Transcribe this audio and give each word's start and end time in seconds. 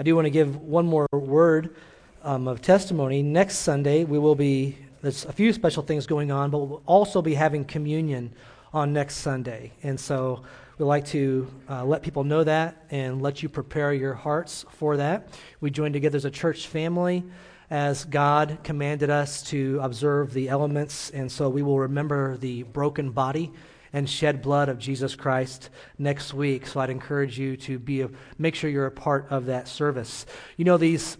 I 0.00 0.04
do 0.04 0.14
want 0.14 0.26
to 0.26 0.30
give 0.30 0.62
one 0.62 0.86
more 0.86 1.08
word 1.10 1.74
um, 2.22 2.46
of 2.46 2.62
testimony. 2.62 3.20
Next 3.20 3.58
Sunday, 3.58 4.04
we 4.04 4.16
will 4.16 4.36
be, 4.36 4.78
there's 5.02 5.24
a 5.24 5.32
few 5.32 5.52
special 5.52 5.82
things 5.82 6.06
going 6.06 6.30
on, 6.30 6.50
but 6.50 6.58
we'll 6.58 6.82
also 6.86 7.20
be 7.20 7.34
having 7.34 7.64
communion 7.64 8.32
on 8.72 8.92
next 8.92 9.16
Sunday. 9.16 9.72
And 9.82 9.98
so 9.98 10.44
we'd 10.78 10.84
like 10.84 11.04
to 11.06 11.48
uh, 11.68 11.84
let 11.84 12.02
people 12.02 12.22
know 12.22 12.44
that 12.44 12.84
and 12.92 13.20
let 13.20 13.42
you 13.42 13.48
prepare 13.48 13.92
your 13.92 14.14
hearts 14.14 14.64
for 14.70 14.98
that. 14.98 15.30
We 15.60 15.72
join 15.72 15.92
together 15.92 16.16
as 16.16 16.24
a 16.24 16.30
church 16.30 16.68
family 16.68 17.24
as 17.68 18.04
God 18.04 18.58
commanded 18.62 19.10
us 19.10 19.42
to 19.44 19.80
observe 19.82 20.32
the 20.32 20.48
elements, 20.48 21.10
and 21.10 21.30
so 21.30 21.48
we 21.48 21.62
will 21.62 21.80
remember 21.80 22.36
the 22.36 22.62
broken 22.62 23.10
body 23.10 23.50
and 23.92 24.08
shed 24.08 24.42
blood 24.42 24.68
of 24.68 24.78
Jesus 24.78 25.14
Christ 25.14 25.70
next 25.98 26.34
week. 26.34 26.66
So 26.66 26.80
I'd 26.80 26.90
encourage 26.90 27.38
you 27.38 27.56
to 27.58 27.78
be 27.78 28.02
a, 28.02 28.10
make 28.38 28.54
sure 28.54 28.70
you're 28.70 28.86
a 28.86 28.90
part 28.90 29.26
of 29.30 29.46
that 29.46 29.68
service. 29.68 30.26
You 30.56 30.64
know 30.64 30.76
these 30.76 31.16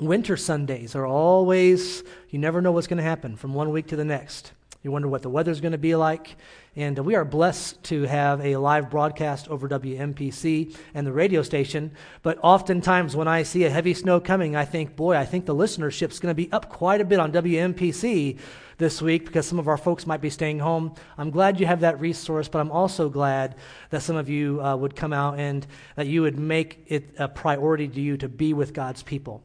winter 0.00 0.36
Sundays 0.36 0.94
are 0.94 1.06
always 1.06 2.02
you 2.30 2.38
never 2.38 2.60
know 2.60 2.72
what's 2.72 2.86
going 2.86 2.98
to 2.98 3.02
happen 3.02 3.36
from 3.36 3.54
one 3.54 3.70
week 3.70 3.88
to 3.88 3.96
the 3.96 4.04
next. 4.04 4.52
You 4.86 4.92
wonder 4.92 5.08
what 5.08 5.22
the 5.22 5.30
weather's 5.30 5.60
going 5.60 5.72
to 5.72 5.78
be 5.78 5.96
like. 5.96 6.36
And 6.76 6.96
we 7.00 7.16
are 7.16 7.24
blessed 7.24 7.82
to 7.84 8.02
have 8.02 8.40
a 8.40 8.54
live 8.54 8.88
broadcast 8.88 9.48
over 9.48 9.68
WMPC 9.68 10.76
and 10.94 11.04
the 11.04 11.12
radio 11.12 11.42
station. 11.42 11.90
But 12.22 12.38
oftentimes, 12.40 13.16
when 13.16 13.26
I 13.26 13.42
see 13.42 13.64
a 13.64 13.70
heavy 13.70 13.94
snow 13.94 14.20
coming, 14.20 14.54
I 14.54 14.64
think, 14.64 14.94
boy, 14.94 15.16
I 15.16 15.24
think 15.24 15.46
the 15.46 15.56
listenership's 15.56 16.20
going 16.20 16.30
to 16.30 16.40
be 16.40 16.52
up 16.52 16.68
quite 16.68 17.00
a 17.00 17.04
bit 17.04 17.18
on 17.18 17.32
WMPC 17.32 18.38
this 18.78 19.00
week 19.00 19.26
because 19.26 19.46
some 19.46 19.58
of 19.58 19.68
our 19.68 19.76
folks 19.76 20.06
might 20.06 20.20
be 20.20 20.30
staying 20.30 20.58
home. 20.58 20.94
I'm 21.16 21.30
glad 21.30 21.58
you 21.58 21.66
have 21.66 21.80
that 21.80 22.00
resource, 22.00 22.48
but 22.48 22.60
I'm 22.60 22.70
also 22.70 23.08
glad 23.08 23.56
that 23.90 24.02
some 24.02 24.16
of 24.16 24.28
you 24.28 24.62
uh, 24.62 24.76
would 24.76 24.94
come 24.94 25.12
out 25.12 25.38
and 25.38 25.66
that 25.94 26.06
you 26.06 26.22
would 26.22 26.38
make 26.38 26.84
it 26.88 27.14
a 27.18 27.28
priority 27.28 27.88
to 27.88 28.00
you 28.00 28.16
to 28.18 28.28
be 28.28 28.52
with 28.52 28.74
God's 28.74 29.02
people. 29.02 29.42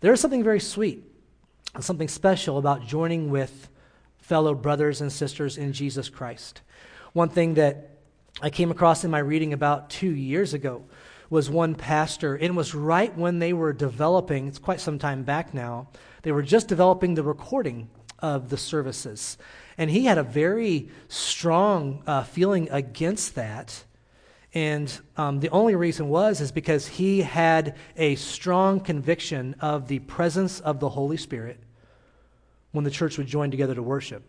There 0.00 0.12
is 0.12 0.20
something 0.20 0.44
very 0.44 0.60
sweet, 0.60 1.04
something 1.80 2.08
special 2.08 2.58
about 2.58 2.86
joining 2.86 3.30
with 3.30 3.68
fellow 4.18 4.54
brothers 4.54 5.00
and 5.00 5.10
sisters 5.10 5.56
in 5.56 5.72
Jesus 5.72 6.08
Christ. 6.08 6.60
One 7.12 7.28
thing 7.28 7.54
that 7.54 7.98
I 8.42 8.50
came 8.50 8.70
across 8.70 9.04
in 9.04 9.10
my 9.10 9.20
reading 9.20 9.54
about 9.54 9.88
two 9.88 10.10
years 10.10 10.52
ago 10.52 10.84
was 11.30 11.48
one 11.48 11.74
pastor, 11.74 12.34
and 12.34 12.44
it 12.44 12.54
was 12.54 12.74
right 12.74 13.16
when 13.16 13.38
they 13.38 13.52
were 13.52 13.72
developing, 13.72 14.46
it's 14.46 14.58
quite 14.58 14.80
some 14.80 14.98
time 14.98 15.22
back 15.22 15.54
now, 15.54 15.88
they 16.22 16.32
were 16.32 16.42
just 16.42 16.68
developing 16.68 17.14
the 17.14 17.22
recording 17.22 17.88
of 18.20 18.48
the 18.48 18.56
services. 18.56 19.38
And 19.78 19.90
he 19.90 20.06
had 20.06 20.18
a 20.18 20.22
very 20.22 20.88
strong 21.08 22.02
uh, 22.06 22.24
feeling 22.24 22.68
against 22.70 23.34
that. 23.34 23.84
And 24.54 24.90
um, 25.16 25.40
the 25.40 25.50
only 25.50 25.74
reason 25.74 26.08
was 26.08 26.40
is 26.40 26.50
because 26.50 26.86
he 26.86 27.20
had 27.20 27.76
a 27.96 28.14
strong 28.14 28.80
conviction 28.80 29.54
of 29.60 29.88
the 29.88 29.98
presence 30.00 30.60
of 30.60 30.80
the 30.80 30.88
Holy 30.88 31.18
Spirit 31.18 31.58
when 32.72 32.84
the 32.84 32.90
church 32.90 33.18
would 33.18 33.26
join 33.26 33.50
together 33.50 33.74
to 33.74 33.82
worship. 33.82 34.22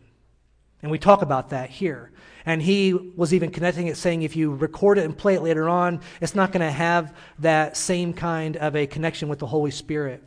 And 0.81 0.91
we 0.91 0.99
talk 0.99 1.21
about 1.21 1.49
that 1.49 1.69
here. 1.69 2.11
And 2.45 2.61
he 2.61 2.93
was 2.93 3.33
even 3.33 3.51
connecting 3.51 3.87
it, 3.87 3.97
saying 3.97 4.21
if 4.21 4.35
you 4.35 4.53
record 4.53 4.97
it 4.97 5.05
and 5.05 5.17
play 5.17 5.35
it 5.35 5.41
later 5.41 5.67
on, 5.67 6.01
it's 6.21 6.35
not 6.35 6.51
going 6.51 6.65
to 6.65 6.71
have 6.71 7.15
that 7.39 7.75
same 7.75 8.13
kind 8.13 8.57
of 8.57 8.75
a 8.75 8.87
connection 8.87 9.27
with 9.27 9.39
the 9.39 9.47
Holy 9.47 9.71
Spirit. 9.71 10.23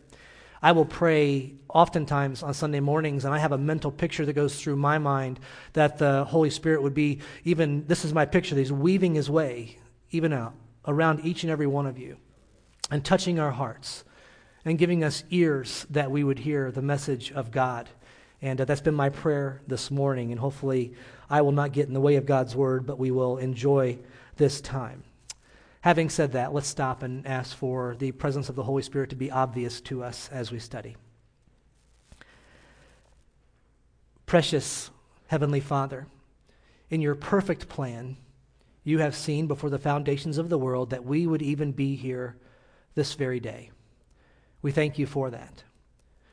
I 0.63 0.73
will 0.73 0.85
pray 0.85 1.55
oftentimes 1.69 2.43
on 2.43 2.53
Sunday 2.53 2.81
mornings, 2.81 3.25
and 3.25 3.33
I 3.33 3.39
have 3.39 3.53
a 3.53 3.59
mental 3.59 3.91
picture 3.91 4.27
that 4.27 4.35
goes 4.35 4.61
through 4.61 4.77
my 4.77 4.99
mind 4.99 5.41
that 5.73 5.99
the 5.99 6.25
Holy 6.25 6.51
Spirit 6.51 6.83
would 6.83 6.95
be 6.95 7.21
even, 7.45 7.87
this 7.87 8.05
is 8.05 8.13
my 8.13 8.27
picture, 8.27 8.57
he's 8.57 8.73
weaving 8.73 9.15
his 9.15 9.31
way 9.31 9.79
even 10.11 10.33
out 10.33 10.55
around 10.87 11.25
each 11.25 11.45
and 11.45 11.51
every 11.51 11.67
one 11.67 11.87
of 11.87 11.99
you 11.99 12.17
and 12.91 13.05
touching 13.05 13.39
our 13.39 13.53
hearts 13.53 14.05
and 14.65 14.79
giving 14.79 15.03
us 15.03 15.25
ears 15.31 15.87
that 15.91 16.11
we 16.11 16.25
would 16.25 16.39
hear 16.39 16.71
the 16.71 16.83
message 16.83 17.33
of 17.33 17.51
God. 17.51 17.89
And 18.43 18.61
uh, 18.61 18.65
that's 18.65 18.81
been 18.81 18.95
my 18.95 19.11
prayer 19.11 19.63
this 19.67 19.91
morning. 19.91 20.33
And 20.33 20.41
hopefully, 20.41 20.95
I 21.29 21.43
will 21.43 21.53
not 21.53 21.73
get 21.73 21.89
in 21.89 21.95
the 21.95 22.01
way 22.01 22.17
of 22.17 22.27
God's 22.27 22.57
word, 22.57 22.87
but 22.87 22.99
we 22.99 23.11
will 23.11 23.39
enjoy 23.39 23.99
this 24.37 24.61
time. 24.61 25.05
Having 25.83 26.11
said 26.11 26.33
that, 26.33 26.53
let's 26.53 26.69
stop 26.69 27.03
and 27.03 27.27
ask 27.27 27.57
for 27.57 27.97
the 27.99 28.13
presence 28.13 28.49
of 28.49 28.55
the 28.55 28.65
Holy 28.65 28.83
Spirit 28.83 29.11
to 29.11 29.17
be 29.17 29.31
obvious 29.31 29.81
to 29.83 30.03
us 30.05 30.29
as 30.31 30.53
we 30.53 30.59
study. 30.59 30.97
Precious 34.27 34.91
Heavenly 35.29 35.61
Father, 35.61 36.07
in 36.91 37.01
your 37.01 37.15
perfect 37.15 37.69
plan, 37.69 38.19
you 38.85 38.99
have 38.99 39.15
seen 39.15 39.47
before 39.47 39.71
the 39.71 39.79
foundations 39.79 40.39
of 40.39 40.49
the 40.49 40.59
world 40.59 40.91
that 40.91 41.05
we 41.05 41.27
would 41.27 41.43
even 41.43 41.73
be 41.73 41.97
here 41.97 42.37
this 42.95 43.15
very 43.15 43.41
day. 43.41 43.71
We 44.63 44.73
thank 44.73 44.99
you 44.99 45.07
for 45.07 45.31
that. 45.31 45.65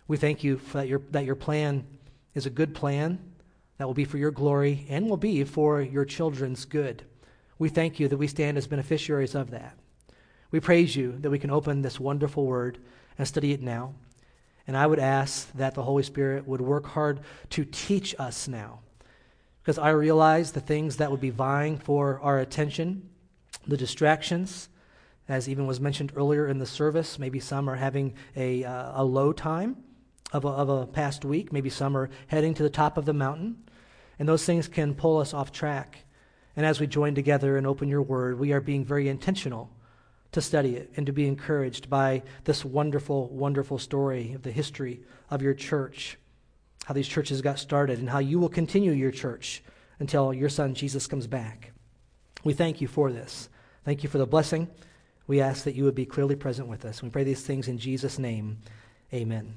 We 0.08 0.18
thank 0.18 0.44
you 0.44 0.60
that 0.74 0.88
your, 0.88 1.02
that 1.12 1.26
your 1.26 1.36
plan 1.36 1.86
is 2.34 2.46
a 2.46 2.52
good 2.52 2.76
plan 2.76 3.20
that 3.78 3.88
will 3.88 3.94
be 3.94 4.06
for 4.06 4.18
your 4.18 4.32
glory 4.32 4.86
and 4.90 5.10
will 5.10 5.18
be 5.18 5.44
for 5.44 5.82
your 5.82 6.06
children's 6.06 6.66
good. 6.66 7.04
We 7.60 7.70
thank 7.70 8.00
you 8.00 8.08
that 8.08 8.18
we 8.18 8.28
stand 8.28 8.58
as 8.58 8.68
beneficiaries 8.68 9.36
of 9.36 9.52
that. 9.52 9.78
We 10.52 10.60
praise 10.60 10.96
you 10.96 11.18
that 11.20 11.30
we 11.30 11.40
can 11.40 11.52
open 11.52 11.82
this 11.82 12.00
wonderful 12.00 12.46
word 12.46 12.78
and 13.18 13.28
study 13.28 13.52
it 13.52 13.62
now. 13.62 13.96
And 14.68 14.76
I 14.78 14.86
would 14.86 15.00
ask 15.00 15.52
that 15.54 15.76
the 15.76 15.84
Holy 15.84 16.04
Spirit 16.04 16.48
would 16.48 16.62
work 16.62 16.88
hard 16.88 17.22
to 17.52 17.66
teach 17.66 18.16
us 18.20 18.48
now. 18.48 18.80
Because 19.62 19.78
I 19.78 19.90
realize 19.90 20.52
the 20.52 20.62
things 20.62 20.98
that 20.98 21.12
would 21.12 21.22
be 21.22 21.30
vying 21.30 21.78
for 21.78 22.20
our 22.22 22.40
attention, 22.40 23.10
the 23.66 23.78
distractions, 23.78 24.70
as 25.28 25.50
even 25.50 25.68
was 25.68 25.80
mentioned 25.82 26.14
earlier 26.16 26.48
in 26.48 26.58
the 26.58 26.66
service, 26.66 27.20
maybe 27.20 27.40
some 27.40 27.70
are 27.70 27.76
having 27.76 28.14
a, 28.36 28.64
uh, 28.64 29.02
a 29.02 29.04
low 29.04 29.34
time 29.34 29.78
of 30.32 30.46
a, 30.46 30.50
of 30.50 30.70
a 30.70 30.88
past 30.88 31.26
week. 31.26 31.52
Maybe 31.52 31.70
some 31.70 31.98
are 31.98 32.10
heading 32.28 32.54
to 32.54 32.64
the 32.64 32.70
top 32.70 32.98
of 32.98 33.06
the 33.06 33.14
mountain. 33.14 33.58
And 34.20 34.28
those 34.28 34.46
things 34.46 34.68
can 34.68 34.96
pull 34.96 35.20
us 35.20 35.34
off 35.34 35.52
track. 35.52 36.00
And 36.58 36.66
as 36.66 36.80
we 36.80 36.88
join 36.88 37.14
together 37.14 37.56
and 37.56 37.68
open 37.68 37.88
your 37.88 38.02
word, 38.02 38.40
we 38.40 38.52
are 38.52 38.60
being 38.60 38.84
very 38.84 39.08
intentional 39.08 39.70
to 40.32 40.42
study 40.42 40.76
it 40.76 40.92
and 40.98 41.06
to 41.06 41.14
be 41.14 41.28
encouraged 41.28 41.88
by 41.88 42.24
this 42.46 42.66
wonderful, 42.66 43.30
wonderful 43.30 43.78
story 43.78 44.34
of 44.34 44.42
the 44.42 44.52
history 44.52 45.02
of 45.30 45.44
your 45.44 45.54
church, 45.54 46.18
how 46.86 46.96
these 46.96 47.08
churches 47.08 47.42
got 47.42 47.60
started, 47.60 48.00
and 48.00 48.10
how 48.10 48.18
you 48.18 48.40
will 48.40 48.50
continue 48.50 48.92
your 48.92 49.12
church 49.12 49.64
until 50.00 50.34
your 50.34 50.50
son 50.50 50.74
Jesus 50.74 51.06
comes 51.06 51.28
back. 51.28 51.74
We 52.44 52.54
thank 52.54 52.82
you 52.82 52.88
for 52.88 53.12
this. 53.12 53.50
Thank 53.86 54.02
you 54.02 54.10
for 54.10 54.18
the 54.18 54.26
blessing. 54.26 54.68
We 55.28 55.42
ask 55.42 55.64
that 55.64 55.76
you 55.76 55.84
would 55.84 55.96
be 55.96 56.06
clearly 56.06 56.36
present 56.36 56.68
with 56.68 56.86
us. 56.86 57.04
We 57.04 57.10
pray 57.10 57.24
these 57.24 57.44
things 57.44 57.68
in 57.68 57.78
Jesus' 57.78 58.18
name. 58.18 58.58
Amen. 59.14 59.56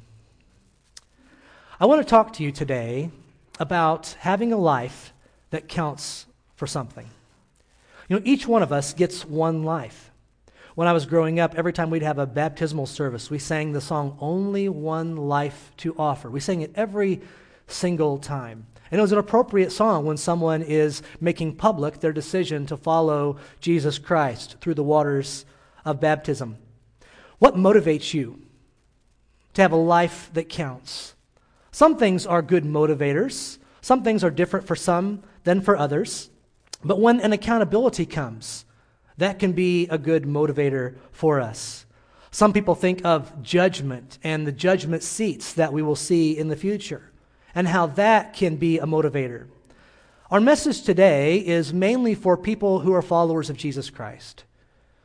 I 1.81 1.87
want 1.87 2.03
to 2.03 2.09
talk 2.09 2.34
to 2.34 2.43
you 2.43 2.53
today 2.53 3.11
about 3.59 4.17
having 4.21 4.53
a 4.53 4.59
life 4.59 5.15
that 5.49 5.67
counts 5.67 6.27
for 6.60 6.66
something. 6.66 7.09
You 8.06 8.16
know, 8.16 8.22
each 8.26 8.47
one 8.47 8.62
of 8.62 8.71
us 8.71 8.93
gets 8.93 9.25
one 9.25 9.62
life. 9.62 10.10
When 10.75 10.87
I 10.87 10.93
was 10.93 11.06
growing 11.06 11.41
up, 11.41 11.54
every 11.54 11.72
time 11.72 11.88
we'd 11.88 12.03
have 12.03 12.19
a 12.19 12.26
baptismal 12.26 12.84
service, 12.84 13.31
we 13.31 13.38
sang 13.38 13.72
the 13.72 13.81
song 13.81 14.19
Only 14.21 14.69
One 14.69 15.16
Life 15.16 15.72
to 15.78 15.97
Offer. 15.99 16.28
We 16.28 16.38
sang 16.38 16.60
it 16.60 16.72
every 16.75 17.22
single 17.66 18.19
time. 18.19 18.66
And 18.91 18.99
it 18.99 19.00
was 19.00 19.12
an 19.12 19.16
appropriate 19.16 19.72
song 19.72 20.04
when 20.04 20.19
someone 20.19 20.60
is 20.60 21.03
making 21.19 21.56
public 21.56 22.00
their 22.00 22.12
decision 22.12 22.66
to 22.66 22.76
follow 22.76 23.38
Jesus 23.60 23.99
Christ 23.99 24.56
through 24.60 24.75
the 24.75 24.84
waters 24.84 25.47
of 25.87 25.99
baptism. 25.99 26.59
What 27.38 27.56
motivates 27.56 28.12
you 28.12 28.38
to 29.54 29.62
have 29.62 29.72
a 29.72 29.76
life 29.76 30.28
that 30.34 30.50
counts? 30.50 31.15
Some 31.72 31.97
things 31.97 32.26
are 32.26 32.43
good 32.43 32.65
motivators, 32.65 33.56
some 33.81 34.03
things 34.03 34.22
are 34.22 34.31
different 34.31 34.66
for 34.66 34.76
some 34.76 35.22
than 35.44 35.62
for 35.62 35.75
others. 35.75 36.28
But 36.85 37.01
when 37.01 37.21
an 37.21 37.33
accountability 37.33 38.07
comes, 38.07 38.65
that 39.19 39.39
can 39.39 39.53
be 39.53 39.87
a 39.89 39.99
good 39.99 40.25
motivator 40.25 40.97
for 41.13 41.41
us. 41.41 41.85
Some 42.31 42.53
people 42.53 42.75
think 42.75 43.05
of 43.05 43.43
judgment 43.43 44.19
and 44.23 44.47
the 44.47 44.53
judgment 44.53 45.03
seats 45.03 45.53
that 45.55 45.73
we 45.73 45.82
will 45.82 45.97
see 45.97 46.37
in 46.38 46.49
the 46.49 46.56
future 46.56 47.11
and 47.55 47.69
how 47.69 47.87
that 47.87 48.32
can 48.35 48.56
be 48.56 48.79
a 48.79 48.87
motivator. 48.87 49.47
Our 50.31 50.41
message 50.41 50.82
today 50.82 51.38
is 51.38 51.75
mainly 51.75 52.15
for 52.15 52.37
people 52.37 52.81
who 52.81 52.94
are 52.94 53.03
followers 53.03 53.50
of 53.50 53.56
Jesus 53.56 53.91
Christ. 53.91 54.44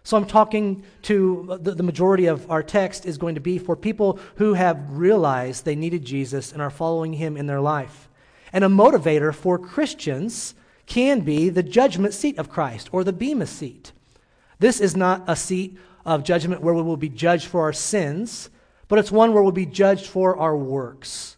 So 0.04 0.16
I'm 0.16 0.28
talking 0.28 0.84
to 1.02 1.48
uh, 1.50 1.58
the, 1.58 1.72
the, 1.72 1.82
majority 1.82 2.28
of 2.28 2.50
our 2.52 2.62
text 2.62 3.08
is 3.08 3.18
going 3.18 3.34
to 3.34 3.42
be 3.42 3.58
for 3.58 3.76
people 3.76 4.20
who 4.36 4.54
have 4.54 4.78
realized 4.92 5.66
they 5.66 5.76
needed 5.76 6.06
Jesus 6.06 6.52
and 6.52 6.62
are 6.62 6.70
following 6.70 7.14
him 7.14 7.36
in 7.36 7.48
their 7.48 7.60
life. 7.60 8.08
And 8.54 8.64
a 8.64 8.68
motivator 8.68 9.34
for 9.34 9.58
Christians 9.58 10.54
can 10.86 11.22
be 11.22 11.50
the 11.50 11.64
judgment 11.64 12.14
seat 12.14 12.38
of 12.38 12.50
Christ 12.50 12.90
or 12.92 13.04
the 13.04 13.14
Bema 13.14 13.46
seat. 13.46 13.92
This 14.60 14.80
is 14.80 14.96
not 14.96 15.24
a 15.28 15.36
seat 15.36 15.78
of 16.06 16.24
judgment 16.24 16.62
where 16.62 16.74
we 16.74 16.82
will 16.82 16.98
be 16.98 17.10
judged 17.10 17.48
for 17.48 17.62
our 17.62 17.74
sins, 17.74 18.50
but 18.88 19.00
it's 19.00 19.12
one 19.12 19.34
where 19.34 19.42
we'll 19.42 19.52
be 19.52 19.66
judged 19.66 20.06
for 20.06 20.38
our 20.38 20.56
works. 20.56 21.38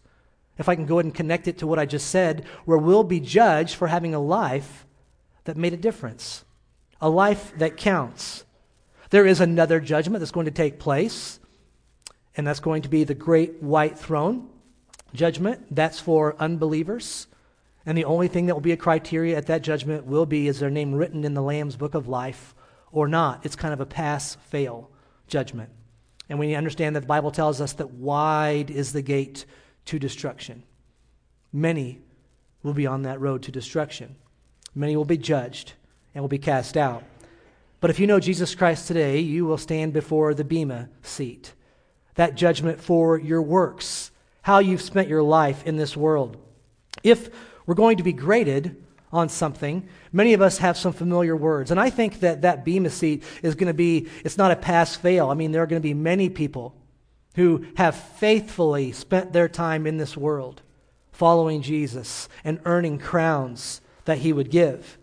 If 0.58 0.68
I 0.68 0.76
can 0.76 0.86
go 0.86 0.98
ahead 0.98 1.06
and 1.06 1.16
connect 1.16 1.48
it 1.48 1.60
to 1.60 1.68
what 1.68 1.80
I 1.80 1.86
just 1.86 2.10
said, 2.10 2.46
where 2.66 2.78
we'll 2.78 3.04
be 3.04 3.20
judged 3.20 3.76
for 3.76 3.88
having 3.88 4.14
a 4.14 4.20
life 4.20 4.86
that 5.46 5.56
made 5.56 5.74
a 5.74 5.78
difference, 5.78 6.44
a 7.00 7.10
life 7.10 7.54
that 7.58 7.78
counts. 7.78 8.44
There 9.10 9.26
is 9.26 9.40
another 9.40 9.80
judgment 9.80 10.20
that's 10.20 10.32
going 10.32 10.46
to 10.46 10.52
take 10.52 10.80
place, 10.80 11.40
and 12.36 12.46
that's 12.46 12.60
going 12.60 12.82
to 12.82 12.90
be 12.90 13.04
the 13.04 13.16
great 13.16 13.62
white 13.62 13.98
throne 13.98 14.50
judgment. 15.14 15.74
That's 15.74 16.00
for 16.00 16.36
unbelievers. 16.40 17.28
And 17.88 17.98
the 17.98 18.06
only 18.06 18.28
thing 18.28 18.46
that 18.46 18.54
will 18.54 18.62
be 18.62 18.74
a 18.74 18.78
criteria 18.78 19.38
at 19.38 19.46
that 19.46 19.62
judgment 19.62 20.06
will 20.06 20.26
be 20.26 20.50
is 20.50 20.60
their 20.60 20.70
name 20.70 20.94
written 20.94 21.24
in 21.24 21.34
the 21.34 21.42
Lamb's 21.42 21.78
book 21.78 21.96
of 21.96 22.10
life 22.10 22.54
or 22.92 23.08
not. 23.08 23.46
It's 23.46 23.56
kind 23.56 23.74
of 23.74 23.80
a 23.80 23.86
pass 23.86 24.36
fail 24.50 24.92
judgment. 25.28 25.70
And 26.28 26.38
we 26.38 26.54
understand 26.54 26.98
that 26.98 27.00
the 27.00 27.08
Bible 27.08 27.32
tells 27.32 27.62
us 27.62 27.72
that 27.74 27.92
wide 27.92 28.70
is 28.70 28.92
the 28.92 29.02
gate 29.02 29.46
to 29.86 30.00
destruction. 30.00 30.64
Many 31.54 32.02
will 32.62 32.74
be 32.74 32.86
on 32.86 33.04
that 33.04 33.22
road 33.22 33.42
to 33.44 33.54
destruction. 33.54 34.18
Many 34.76 34.98
will 34.98 35.06
be 35.06 35.18
judged 35.18 35.72
and 36.14 36.22
will 36.22 36.28
be 36.28 36.38
cast 36.38 36.76
out. 36.76 37.06
But 37.80 37.90
if 37.90 38.02
you 38.02 38.08
know 38.08 38.20
Jesus 38.20 38.54
Christ 38.54 38.88
today, 38.88 39.20
you 39.20 39.46
will 39.46 39.58
stand 39.58 39.94
before 39.94 40.34
the 40.34 40.44
Bema 40.44 40.90
seat. 41.04 41.54
That 42.16 42.36
judgment 42.36 42.82
for 42.82 43.18
your 43.18 43.42
works, 43.42 44.12
how 44.42 44.60
you've 44.60 44.82
spent 44.82 45.08
your 45.08 45.24
life 45.24 45.66
in 45.66 45.78
this 45.78 45.96
world. 45.96 46.36
If 47.02 47.30
we're 47.68 47.76
going 47.76 47.98
to 47.98 48.04
be 48.04 48.14
graded 48.14 48.84
on 49.12 49.30
something, 49.30 49.88
many 50.12 50.34
of 50.34 50.42
us 50.42 50.58
have 50.58 50.78
some 50.78 50.92
familiar 50.92 51.36
words. 51.36 51.72
And 51.72 51.80
I 51.80 51.90
think 51.90 52.20
that 52.22 52.42
that 52.42 52.66
Bema 52.66 52.90
seat 52.90 53.24
is 53.42 53.56
going 53.56 53.68
to 53.68 53.74
be, 53.74 54.08
it's 54.26 54.38
not 54.38 54.52
a 54.52 54.56
pass 54.56 54.96
fail. 54.96 55.30
I 55.30 55.34
mean, 55.34 55.52
there 55.52 55.64
are 55.64 55.68
going 55.68 55.82
to 55.82 55.88
be 55.88 55.94
many 55.94 56.30
people 56.30 56.76
who 57.36 57.66
have 57.78 57.96
faithfully 57.96 58.92
spent 58.92 59.32
their 59.32 59.48
time 59.48 59.86
in 59.86 59.98
this 59.98 60.18
world 60.18 60.62
following 61.12 61.62
Jesus 61.62 62.28
and 62.44 62.60
earning 62.66 63.00
crowns 63.00 63.82
that 64.06 64.20
he 64.20 64.34
would 64.34 64.50
give. 64.50 64.98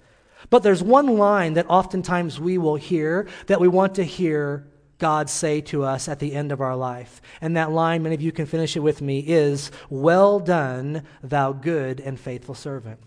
But 0.50 0.62
there's 0.62 0.82
one 0.82 1.16
line 1.16 1.54
that 1.54 1.66
oftentimes 1.68 2.38
we 2.38 2.58
will 2.58 2.76
hear 2.76 3.26
that 3.46 3.60
we 3.60 3.68
want 3.68 3.94
to 3.94 4.04
hear 4.04 4.66
God 4.98 5.28
say 5.28 5.60
to 5.62 5.84
us 5.84 6.08
at 6.08 6.18
the 6.18 6.34
end 6.34 6.52
of 6.52 6.60
our 6.60 6.76
life. 6.76 7.20
And 7.40 7.56
that 7.56 7.72
line, 7.72 8.02
many 8.02 8.14
of 8.14 8.22
you 8.22 8.32
can 8.32 8.46
finish 8.46 8.76
it 8.76 8.80
with 8.80 9.02
me, 9.02 9.20
is 9.20 9.70
Well 9.90 10.40
done, 10.40 11.04
thou 11.22 11.52
good 11.52 12.00
and 12.00 12.18
faithful 12.18 12.54
servant. 12.54 13.00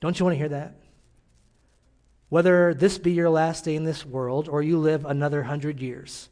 Don't 0.00 0.18
you 0.18 0.24
want 0.24 0.34
to 0.34 0.38
hear 0.38 0.48
that? 0.48 0.74
Whether 2.28 2.74
this 2.74 2.98
be 2.98 3.12
your 3.12 3.30
last 3.30 3.64
day 3.64 3.76
in 3.76 3.84
this 3.84 4.04
world 4.04 4.48
or 4.48 4.62
you 4.62 4.78
live 4.78 5.04
another 5.04 5.44
hundred 5.44 5.80
years, 5.80 6.28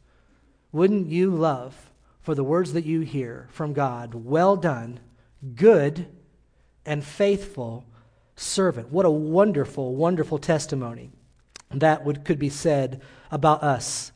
wouldn't 0.71 1.07
you 1.07 1.29
love 1.29 1.91
for 2.21 2.35
the 2.35 2.43
words 2.43 2.73
that 2.73 2.85
you 2.85 3.01
hear 3.01 3.47
from 3.51 3.73
God, 3.73 4.13
Well 4.13 4.55
done, 4.55 4.99
good 5.55 6.07
and 6.85 7.03
faithful 7.03 7.85
servant. 8.35 8.91
What 8.91 9.05
a 9.05 9.11
wonderful, 9.11 9.95
wonderful 9.95 10.39
testimony 10.39 11.11
that 11.81 12.05
would, 12.05 12.25
could 12.25 12.39
be 12.39 12.49
said 12.49 13.01
about 13.31 13.63
us. 13.63 14.11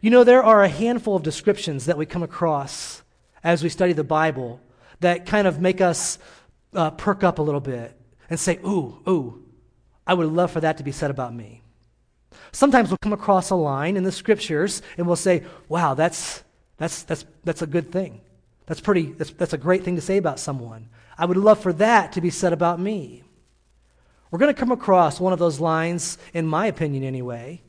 You 0.00 0.10
know, 0.10 0.24
there 0.24 0.42
are 0.42 0.62
a 0.62 0.68
handful 0.68 1.16
of 1.16 1.22
descriptions 1.22 1.86
that 1.86 1.98
we 1.98 2.06
come 2.06 2.22
across 2.22 3.02
as 3.44 3.62
we 3.62 3.68
study 3.68 3.92
the 3.92 4.04
Bible 4.04 4.60
that 5.00 5.26
kind 5.26 5.46
of 5.46 5.60
make 5.60 5.80
us 5.80 6.18
uh, 6.74 6.90
perk 6.90 7.22
up 7.22 7.38
a 7.38 7.42
little 7.42 7.60
bit 7.60 7.96
and 8.30 8.38
say, 8.38 8.58
Ooh, 8.66 8.98
ooh, 9.08 9.44
I 10.06 10.14
would 10.14 10.28
love 10.28 10.50
for 10.50 10.60
that 10.60 10.78
to 10.78 10.84
be 10.84 10.92
said 10.92 11.10
about 11.10 11.34
me. 11.34 11.62
Sometimes 12.52 12.88
we'll 12.88 12.98
come 12.98 13.12
across 13.12 13.50
a 13.50 13.54
line 13.54 13.96
in 13.96 14.04
the 14.04 14.12
scriptures 14.12 14.82
and 14.96 15.06
we'll 15.06 15.16
say, 15.16 15.44
Wow, 15.68 15.94
that's, 15.94 16.42
that's, 16.78 17.02
that's, 17.04 17.24
that's 17.44 17.62
a 17.62 17.66
good 17.66 17.92
thing. 17.92 18.20
That's, 18.66 18.80
pretty, 18.80 19.12
that's, 19.12 19.30
that's 19.32 19.52
a 19.52 19.58
great 19.58 19.84
thing 19.84 19.96
to 19.96 20.02
say 20.02 20.16
about 20.16 20.40
someone. 20.40 20.88
I 21.18 21.26
would 21.26 21.36
love 21.36 21.60
for 21.60 21.72
that 21.74 22.12
to 22.12 22.20
be 22.20 22.30
said 22.30 22.52
about 22.52 22.80
me. 22.80 23.22
We're 24.32 24.38
going 24.38 24.54
to 24.54 24.58
come 24.58 24.72
across 24.72 25.20
one 25.20 25.34
of 25.34 25.38
those 25.38 25.60
lines, 25.60 26.16
in 26.32 26.46
my 26.46 26.66
opinion 26.66 27.04
anyway, 27.04 27.60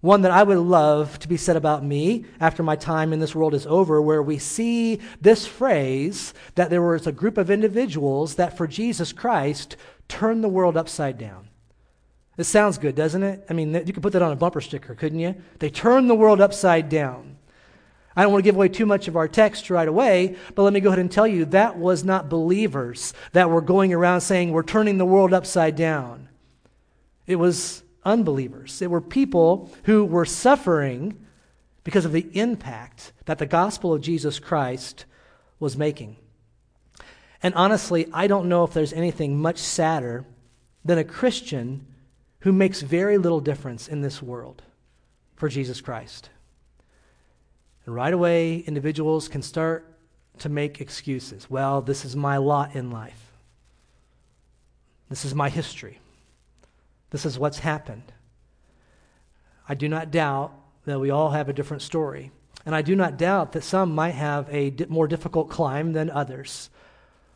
one 0.00 0.22
that 0.22 0.30
I 0.30 0.42
would 0.42 0.56
love 0.56 1.18
to 1.18 1.28
be 1.28 1.36
said 1.36 1.54
about 1.54 1.84
me 1.84 2.24
after 2.40 2.62
my 2.62 2.76
time 2.76 3.12
in 3.12 3.20
this 3.20 3.34
world 3.34 3.52
is 3.52 3.66
over, 3.66 4.00
where 4.00 4.22
we 4.22 4.38
see 4.38 5.00
this 5.20 5.46
phrase 5.46 6.32
that 6.54 6.70
there 6.70 6.80
was 6.80 7.06
a 7.06 7.12
group 7.12 7.36
of 7.36 7.50
individuals 7.50 8.36
that 8.36 8.56
for 8.56 8.66
Jesus 8.66 9.12
Christ 9.12 9.76
turned 10.08 10.42
the 10.42 10.48
world 10.48 10.78
upside 10.78 11.18
down. 11.18 11.50
It 12.38 12.44
sounds 12.44 12.78
good, 12.78 12.94
doesn't 12.94 13.22
it? 13.22 13.44
I 13.50 13.52
mean, 13.52 13.74
you 13.74 13.92
could 13.92 14.02
put 14.02 14.14
that 14.14 14.22
on 14.22 14.32
a 14.32 14.36
bumper 14.36 14.62
sticker, 14.62 14.94
couldn't 14.94 15.18
you? 15.18 15.34
They 15.58 15.68
turned 15.68 16.08
the 16.08 16.14
world 16.14 16.40
upside 16.40 16.88
down. 16.88 17.31
I 18.14 18.22
don't 18.22 18.32
want 18.32 18.44
to 18.44 18.48
give 18.48 18.56
away 18.56 18.68
too 18.68 18.86
much 18.86 19.08
of 19.08 19.16
our 19.16 19.28
text 19.28 19.70
right 19.70 19.88
away, 19.88 20.36
but 20.54 20.62
let 20.62 20.72
me 20.72 20.80
go 20.80 20.90
ahead 20.90 20.98
and 20.98 21.10
tell 21.10 21.26
you 21.26 21.46
that 21.46 21.78
was 21.78 22.04
not 22.04 22.28
believers 22.28 23.14
that 23.32 23.50
were 23.50 23.62
going 23.62 23.92
around 23.92 24.20
saying 24.20 24.52
we're 24.52 24.62
turning 24.62 24.98
the 24.98 25.06
world 25.06 25.32
upside 25.32 25.76
down. 25.76 26.28
It 27.26 27.36
was 27.36 27.82
unbelievers. 28.04 28.82
It 28.82 28.90
were 28.90 29.00
people 29.00 29.70
who 29.84 30.04
were 30.04 30.26
suffering 30.26 31.18
because 31.84 32.04
of 32.04 32.12
the 32.12 32.28
impact 32.34 33.12
that 33.24 33.38
the 33.38 33.46
gospel 33.46 33.92
of 33.92 34.02
Jesus 34.02 34.38
Christ 34.38 35.04
was 35.58 35.76
making. 35.76 36.16
And 37.42 37.54
honestly, 37.54 38.08
I 38.12 38.26
don't 38.26 38.48
know 38.48 38.64
if 38.64 38.72
there's 38.72 38.92
anything 38.92 39.40
much 39.40 39.58
sadder 39.58 40.24
than 40.84 40.98
a 40.98 41.04
Christian 41.04 41.86
who 42.40 42.52
makes 42.52 42.82
very 42.82 43.18
little 43.18 43.40
difference 43.40 43.88
in 43.88 44.00
this 44.00 44.22
world 44.22 44.62
for 45.34 45.48
Jesus 45.48 45.80
Christ. 45.80 46.28
And 47.86 47.94
right 47.94 48.12
away, 48.12 48.58
individuals 48.58 49.28
can 49.28 49.42
start 49.42 49.86
to 50.38 50.48
make 50.48 50.80
excuses. 50.80 51.50
Well, 51.50 51.82
this 51.82 52.04
is 52.04 52.16
my 52.16 52.36
lot 52.36 52.74
in 52.74 52.90
life. 52.90 53.32
This 55.08 55.24
is 55.24 55.34
my 55.34 55.48
history. 55.48 55.98
This 57.10 57.26
is 57.26 57.38
what's 57.38 57.58
happened. 57.58 58.12
I 59.68 59.74
do 59.74 59.88
not 59.88 60.10
doubt 60.10 60.52
that 60.86 61.00
we 61.00 61.10
all 61.10 61.30
have 61.30 61.48
a 61.48 61.52
different 61.52 61.82
story. 61.82 62.30
And 62.64 62.74
I 62.74 62.82
do 62.82 62.96
not 62.96 63.18
doubt 63.18 63.52
that 63.52 63.64
some 63.64 63.94
might 63.94 64.14
have 64.14 64.48
a 64.50 64.70
di- 64.70 64.86
more 64.86 65.08
difficult 65.08 65.50
climb 65.50 65.92
than 65.92 66.10
others. 66.10 66.70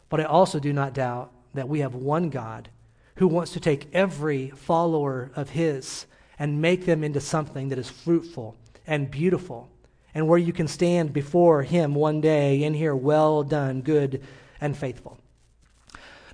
But 0.09 0.21
I 0.21 0.25
also 0.25 0.59
do 0.59 0.73
not 0.73 0.95
doubt 0.95 1.33
that 1.55 1.69
we 1.69 1.81
have 1.81 1.95
one 1.95 2.31
God 2.31 2.71
who 3.17 3.27
wants 3.27 3.53
to 3.53 3.61
take 3.61 3.93
every 3.93 4.51
follower 4.51 5.31
of 5.35 5.51
His 5.51 6.07
and 6.39 6.61
make 6.61 6.87
them 6.87 7.03
into 7.03 7.21
something 7.21 7.69
that 7.71 7.79
is 7.79 7.91
fruitful 7.91 8.57
and 8.87 9.11
beautiful 9.11 9.69
and 10.17 10.27
where 10.27 10.39
you 10.39 10.51
can 10.51 10.67
stand 10.67 11.13
before 11.13 11.63
Him 11.63 11.95
one 11.95 12.23
day 12.23 12.65
and 12.65 12.75
hear, 12.75 12.97
Well 12.97 13.43
done, 13.43 13.83
good 13.83 14.25
and 14.63 14.75
faithful. 14.75 15.19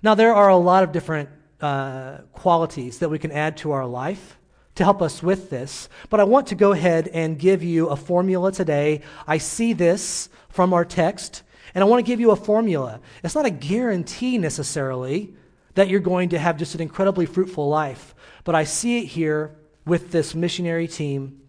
Now, 0.04 0.14
there 0.14 0.32
are 0.32 0.48
a 0.48 0.56
lot 0.56 0.84
of 0.84 0.92
different 0.92 1.28
uh, 1.60 2.18
qualities 2.32 3.00
that 3.00 3.08
we 3.08 3.18
can 3.18 3.32
add 3.32 3.56
to 3.56 3.72
our 3.72 3.84
life 3.84 4.38
to 4.76 4.84
help 4.84 5.02
us 5.02 5.20
with 5.20 5.50
this, 5.50 5.88
but 6.10 6.20
I 6.20 6.24
want 6.24 6.46
to 6.46 6.54
go 6.54 6.70
ahead 6.70 7.08
and 7.08 7.36
give 7.36 7.64
you 7.64 7.88
a 7.88 7.96
formula 7.96 8.52
today. 8.52 9.00
I 9.26 9.38
see 9.38 9.72
this 9.72 10.28
from 10.48 10.72
our 10.72 10.84
text, 10.84 11.42
and 11.74 11.82
I 11.82 11.88
want 11.88 12.06
to 12.06 12.08
give 12.08 12.20
you 12.20 12.30
a 12.30 12.36
formula. 12.36 13.00
It's 13.24 13.34
not 13.34 13.46
a 13.46 13.50
guarantee 13.50 14.38
necessarily 14.38 15.34
that 15.74 15.88
you're 15.88 15.98
going 15.98 16.28
to 16.28 16.38
have 16.38 16.56
just 16.56 16.76
an 16.76 16.80
incredibly 16.80 17.26
fruitful 17.26 17.68
life, 17.68 18.14
but 18.44 18.54
I 18.54 18.62
see 18.62 18.98
it 18.98 19.06
here 19.06 19.56
with 19.84 20.12
this 20.12 20.36
missionary 20.36 20.86
team 20.86 21.41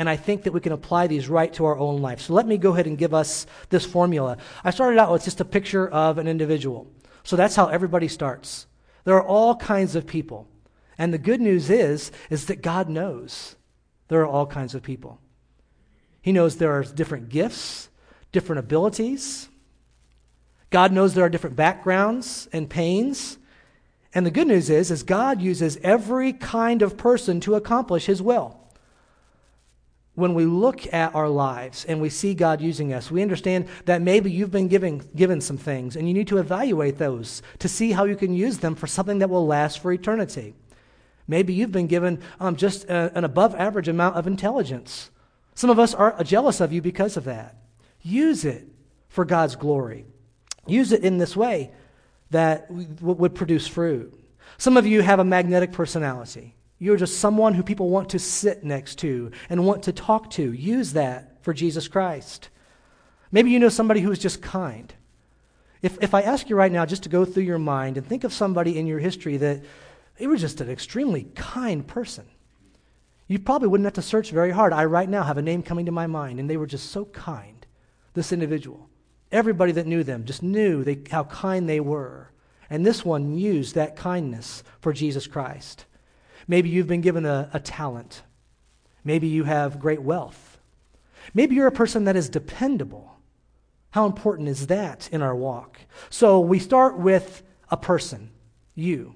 and 0.00 0.08
I 0.08 0.16
think 0.16 0.44
that 0.44 0.54
we 0.54 0.60
can 0.60 0.72
apply 0.72 1.08
these 1.08 1.28
right 1.28 1.52
to 1.52 1.66
our 1.66 1.76
own 1.76 2.00
life. 2.00 2.22
So 2.22 2.32
let 2.32 2.46
me 2.46 2.56
go 2.56 2.72
ahead 2.72 2.86
and 2.86 2.96
give 2.96 3.12
us 3.12 3.44
this 3.68 3.84
formula. 3.84 4.38
I 4.64 4.70
started 4.70 4.98
out 4.98 5.12
with 5.12 5.24
just 5.24 5.42
a 5.42 5.44
picture 5.44 5.86
of 5.86 6.16
an 6.16 6.26
individual. 6.26 6.90
So 7.22 7.36
that's 7.36 7.54
how 7.54 7.66
everybody 7.66 8.08
starts. 8.08 8.66
There 9.04 9.14
are 9.16 9.22
all 9.22 9.56
kinds 9.56 9.94
of 9.94 10.06
people. 10.06 10.48
And 10.96 11.12
the 11.12 11.18
good 11.18 11.42
news 11.42 11.68
is 11.68 12.12
is 12.30 12.46
that 12.46 12.62
God 12.62 12.88
knows 12.88 13.56
there 14.08 14.22
are 14.22 14.26
all 14.26 14.46
kinds 14.46 14.74
of 14.74 14.82
people. 14.82 15.20
He 16.22 16.32
knows 16.32 16.56
there 16.56 16.72
are 16.72 16.82
different 16.82 17.28
gifts, 17.28 17.90
different 18.32 18.60
abilities. 18.60 19.50
God 20.70 20.92
knows 20.92 21.12
there 21.12 21.26
are 21.26 21.28
different 21.28 21.56
backgrounds 21.56 22.48
and 22.54 22.70
pains. 22.70 23.36
And 24.14 24.24
the 24.24 24.30
good 24.30 24.46
news 24.46 24.70
is 24.70 24.90
is 24.90 25.02
God 25.02 25.42
uses 25.42 25.76
every 25.82 26.32
kind 26.32 26.80
of 26.80 26.96
person 26.96 27.38
to 27.40 27.54
accomplish 27.54 28.06
his 28.06 28.22
will 28.22 28.59
when 30.20 30.34
we 30.34 30.44
look 30.44 30.92
at 30.92 31.14
our 31.14 31.28
lives 31.28 31.84
and 31.86 32.00
we 32.00 32.10
see 32.10 32.34
God 32.34 32.60
using 32.60 32.92
us, 32.92 33.10
we 33.10 33.22
understand 33.22 33.66
that 33.86 34.02
maybe 34.02 34.30
you've 34.30 34.50
been 34.50 34.68
given, 34.68 34.98
given 35.16 35.40
some 35.40 35.56
things 35.56 35.96
and 35.96 36.06
you 36.06 36.14
need 36.14 36.28
to 36.28 36.38
evaluate 36.38 36.98
those 36.98 37.42
to 37.58 37.68
see 37.68 37.92
how 37.92 38.04
you 38.04 38.14
can 38.14 38.32
use 38.32 38.58
them 38.58 38.74
for 38.74 38.86
something 38.86 39.18
that 39.18 39.30
will 39.30 39.46
last 39.46 39.80
for 39.80 39.92
eternity. 39.92 40.54
Maybe 41.26 41.54
you've 41.54 41.72
been 41.72 41.86
given 41.86 42.20
um, 42.38 42.56
just 42.56 42.84
a, 42.84 43.10
an 43.16 43.24
above 43.24 43.54
average 43.54 43.88
amount 43.88 44.16
of 44.16 44.26
intelligence. 44.26 45.10
Some 45.54 45.70
of 45.70 45.78
us 45.78 45.94
are 45.94 46.22
jealous 46.22 46.60
of 46.60 46.72
you 46.72 46.82
because 46.82 47.16
of 47.16 47.24
that. 47.24 47.56
Use 48.02 48.44
it 48.44 48.66
for 49.08 49.24
God's 49.24 49.56
glory. 49.56 50.06
Use 50.66 50.92
it 50.92 51.02
in 51.02 51.18
this 51.18 51.36
way 51.36 51.72
that 52.30 52.70
would 52.70 53.34
produce 53.34 53.66
fruit. 53.66 54.14
Some 54.58 54.76
of 54.76 54.86
you 54.86 55.02
have 55.02 55.18
a 55.18 55.24
magnetic 55.24 55.72
personality. 55.72 56.54
You're 56.80 56.96
just 56.96 57.20
someone 57.20 57.54
who 57.54 57.62
people 57.62 57.90
want 57.90 58.08
to 58.10 58.18
sit 58.18 58.64
next 58.64 58.96
to 59.00 59.30
and 59.50 59.66
want 59.66 59.84
to 59.84 59.92
talk 59.92 60.30
to. 60.30 60.52
Use 60.52 60.94
that 60.94 61.44
for 61.44 61.52
Jesus 61.52 61.86
Christ. 61.86 62.48
Maybe 63.30 63.50
you 63.50 63.58
know 63.58 63.68
somebody 63.68 64.00
who 64.00 64.10
is 64.10 64.18
just 64.18 64.42
kind. 64.42 64.92
If, 65.82 66.02
if 66.02 66.14
I 66.14 66.22
ask 66.22 66.48
you 66.48 66.56
right 66.56 66.72
now 66.72 66.86
just 66.86 67.04
to 67.04 67.08
go 67.10 67.24
through 67.24 67.44
your 67.44 67.58
mind 67.58 67.98
and 67.98 68.06
think 68.06 68.24
of 68.24 68.32
somebody 68.32 68.78
in 68.78 68.86
your 68.86 68.98
history 68.98 69.36
that 69.36 69.62
they 70.18 70.26
were 70.26 70.36
just 70.36 70.60
an 70.60 70.70
extremely 70.70 71.24
kind 71.34 71.86
person. 71.86 72.26
You 73.26 73.38
probably 73.38 73.68
wouldn't 73.68 73.86
have 73.86 73.94
to 73.94 74.02
search 74.02 74.30
very 74.30 74.50
hard. 74.50 74.72
I 74.72 74.86
right 74.86 75.08
now 75.08 75.22
have 75.22 75.38
a 75.38 75.42
name 75.42 75.62
coming 75.62 75.86
to 75.86 75.92
my 75.92 76.06
mind, 76.06 76.40
and 76.40 76.50
they 76.50 76.56
were 76.56 76.66
just 76.66 76.90
so 76.90 77.04
kind, 77.04 77.64
this 78.14 78.32
individual. 78.32 78.88
Everybody 79.30 79.72
that 79.72 79.86
knew 79.86 80.02
them 80.02 80.24
just 80.24 80.42
knew 80.42 80.82
they, 80.82 81.02
how 81.10 81.24
kind 81.24 81.68
they 81.68 81.80
were. 81.80 82.32
And 82.68 82.84
this 82.84 83.04
one 83.04 83.38
used 83.38 83.74
that 83.74 83.96
kindness 83.96 84.62
for 84.80 84.92
Jesus 84.92 85.26
Christ. 85.26 85.84
Maybe 86.50 86.68
you've 86.68 86.88
been 86.88 87.00
given 87.00 87.26
a, 87.26 87.48
a 87.52 87.60
talent. 87.60 88.22
Maybe 89.04 89.28
you 89.28 89.44
have 89.44 89.78
great 89.78 90.02
wealth. 90.02 90.58
Maybe 91.32 91.54
you're 91.54 91.68
a 91.68 91.72
person 91.72 92.06
that 92.06 92.16
is 92.16 92.28
dependable. 92.28 93.20
How 93.92 94.04
important 94.04 94.48
is 94.48 94.66
that 94.66 95.08
in 95.12 95.22
our 95.22 95.36
walk? 95.36 95.78
So 96.08 96.40
we 96.40 96.58
start 96.58 96.98
with 96.98 97.44
a 97.70 97.76
person, 97.76 98.30
you. 98.74 99.14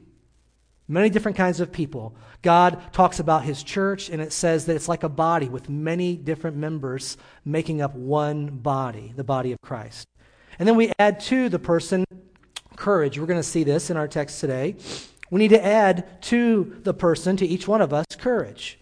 Many 0.87 1.11
different 1.11 1.37
kinds 1.37 1.59
of 1.59 1.73
people. 1.73 2.15
God 2.43 2.81
talks 2.93 3.19
about 3.19 3.43
his 3.43 3.65
church, 3.65 4.11
and 4.11 4.23
it 4.23 4.33
says 4.33 4.67
that 4.67 4.77
it's 4.77 4.89
like 4.89 5.03
a 5.03 5.09
body 5.09 5.49
with 5.49 5.69
many 5.69 6.17
different 6.17 6.57
members 6.57 7.17
making 7.45 7.83
up 7.83 7.97
one 7.97 8.47
body, 8.47 9.13
the 9.17 9.25
body 9.25 9.51
of 9.51 9.59
Christ. 9.61 10.07
And 10.61 10.69
then 10.69 10.77
we 10.77 10.93
add 11.01 11.19
to 11.23 11.49
the 11.49 11.59
person 11.59 12.05
courage. 12.77 13.19
We're 13.19 13.27
going 13.27 13.41
to 13.41 13.43
see 13.43 13.65
this 13.65 13.91
in 13.91 13.97
our 13.97 14.07
text 14.07 14.41
today. 14.41 14.77
We 15.35 15.41
need 15.41 15.49
to 15.49 15.67
add 15.67 16.23
to 16.23 16.77
the 16.85 16.95
person, 16.95 17.37
to 17.39 17.45
each 17.45 17.67
one 17.67 17.81
of 17.81 17.93
us, 17.93 18.07
courage. 18.17 18.79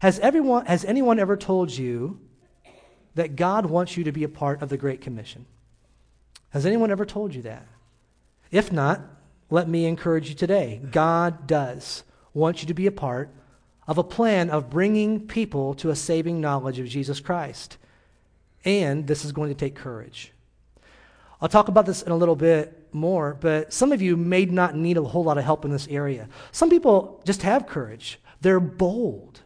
Has, 0.00 0.18
everyone, 0.18 0.66
has 0.66 0.84
anyone 0.84 1.20
ever 1.20 1.36
told 1.36 1.70
you 1.70 2.18
that 3.14 3.36
God 3.36 3.66
wants 3.66 3.96
you 3.96 4.02
to 4.02 4.10
be 4.10 4.24
a 4.24 4.28
part 4.28 4.60
of 4.60 4.70
the 4.70 4.76
Great 4.76 5.00
Commission? 5.00 5.46
Has 6.50 6.66
anyone 6.66 6.90
ever 6.90 7.06
told 7.06 7.32
you 7.32 7.42
that? 7.42 7.64
If 8.50 8.72
not, 8.72 9.02
let 9.50 9.68
me 9.68 9.86
encourage 9.86 10.28
you 10.28 10.34
today. 10.34 10.80
God 10.90 11.46
does 11.46 12.02
want 12.34 12.60
you 12.60 12.66
to 12.66 12.74
be 12.74 12.88
a 12.88 12.90
part 12.90 13.30
of 13.86 13.98
a 13.98 14.02
plan 14.02 14.50
of 14.50 14.70
bringing 14.70 15.28
people 15.28 15.74
to 15.74 15.90
a 15.90 15.94
saving 15.94 16.40
knowledge 16.40 16.80
of 16.80 16.88
Jesus 16.88 17.20
Christ. 17.20 17.78
And 18.64 19.06
this 19.06 19.24
is 19.24 19.30
going 19.30 19.50
to 19.50 19.54
take 19.54 19.76
courage. 19.76 20.32
I'll 21.40 21.48
talk 21.48 21.68
about 21.68 21.86
this 21.86 22.02
in 22.02 22.10
a 22.10 22.16
little 22.16 22.36
bit 22.36 22.88
more, 22.92 23.36
but 23.40 23.72
some 23.72 23.92
of 23.92 24.02
you 24.02 24.16
may 24.16 24.44
not 24.44 24.74
need 24.74 24.96
a 24.96 25.02
whole 25.02 25.24
lot 25.24 25.38
of 25.38 25.44
help 25.44 25.64
in 25.64 25.70
this 25.70 25.86
area. 25.88 26.28
Some 26.50 26.70
people 26.70 27.22
just 27.24 27.42
have 27.42 27.66
courage, 27.66 28.18
they're 28.40 28.60
bold. 28.60 29.40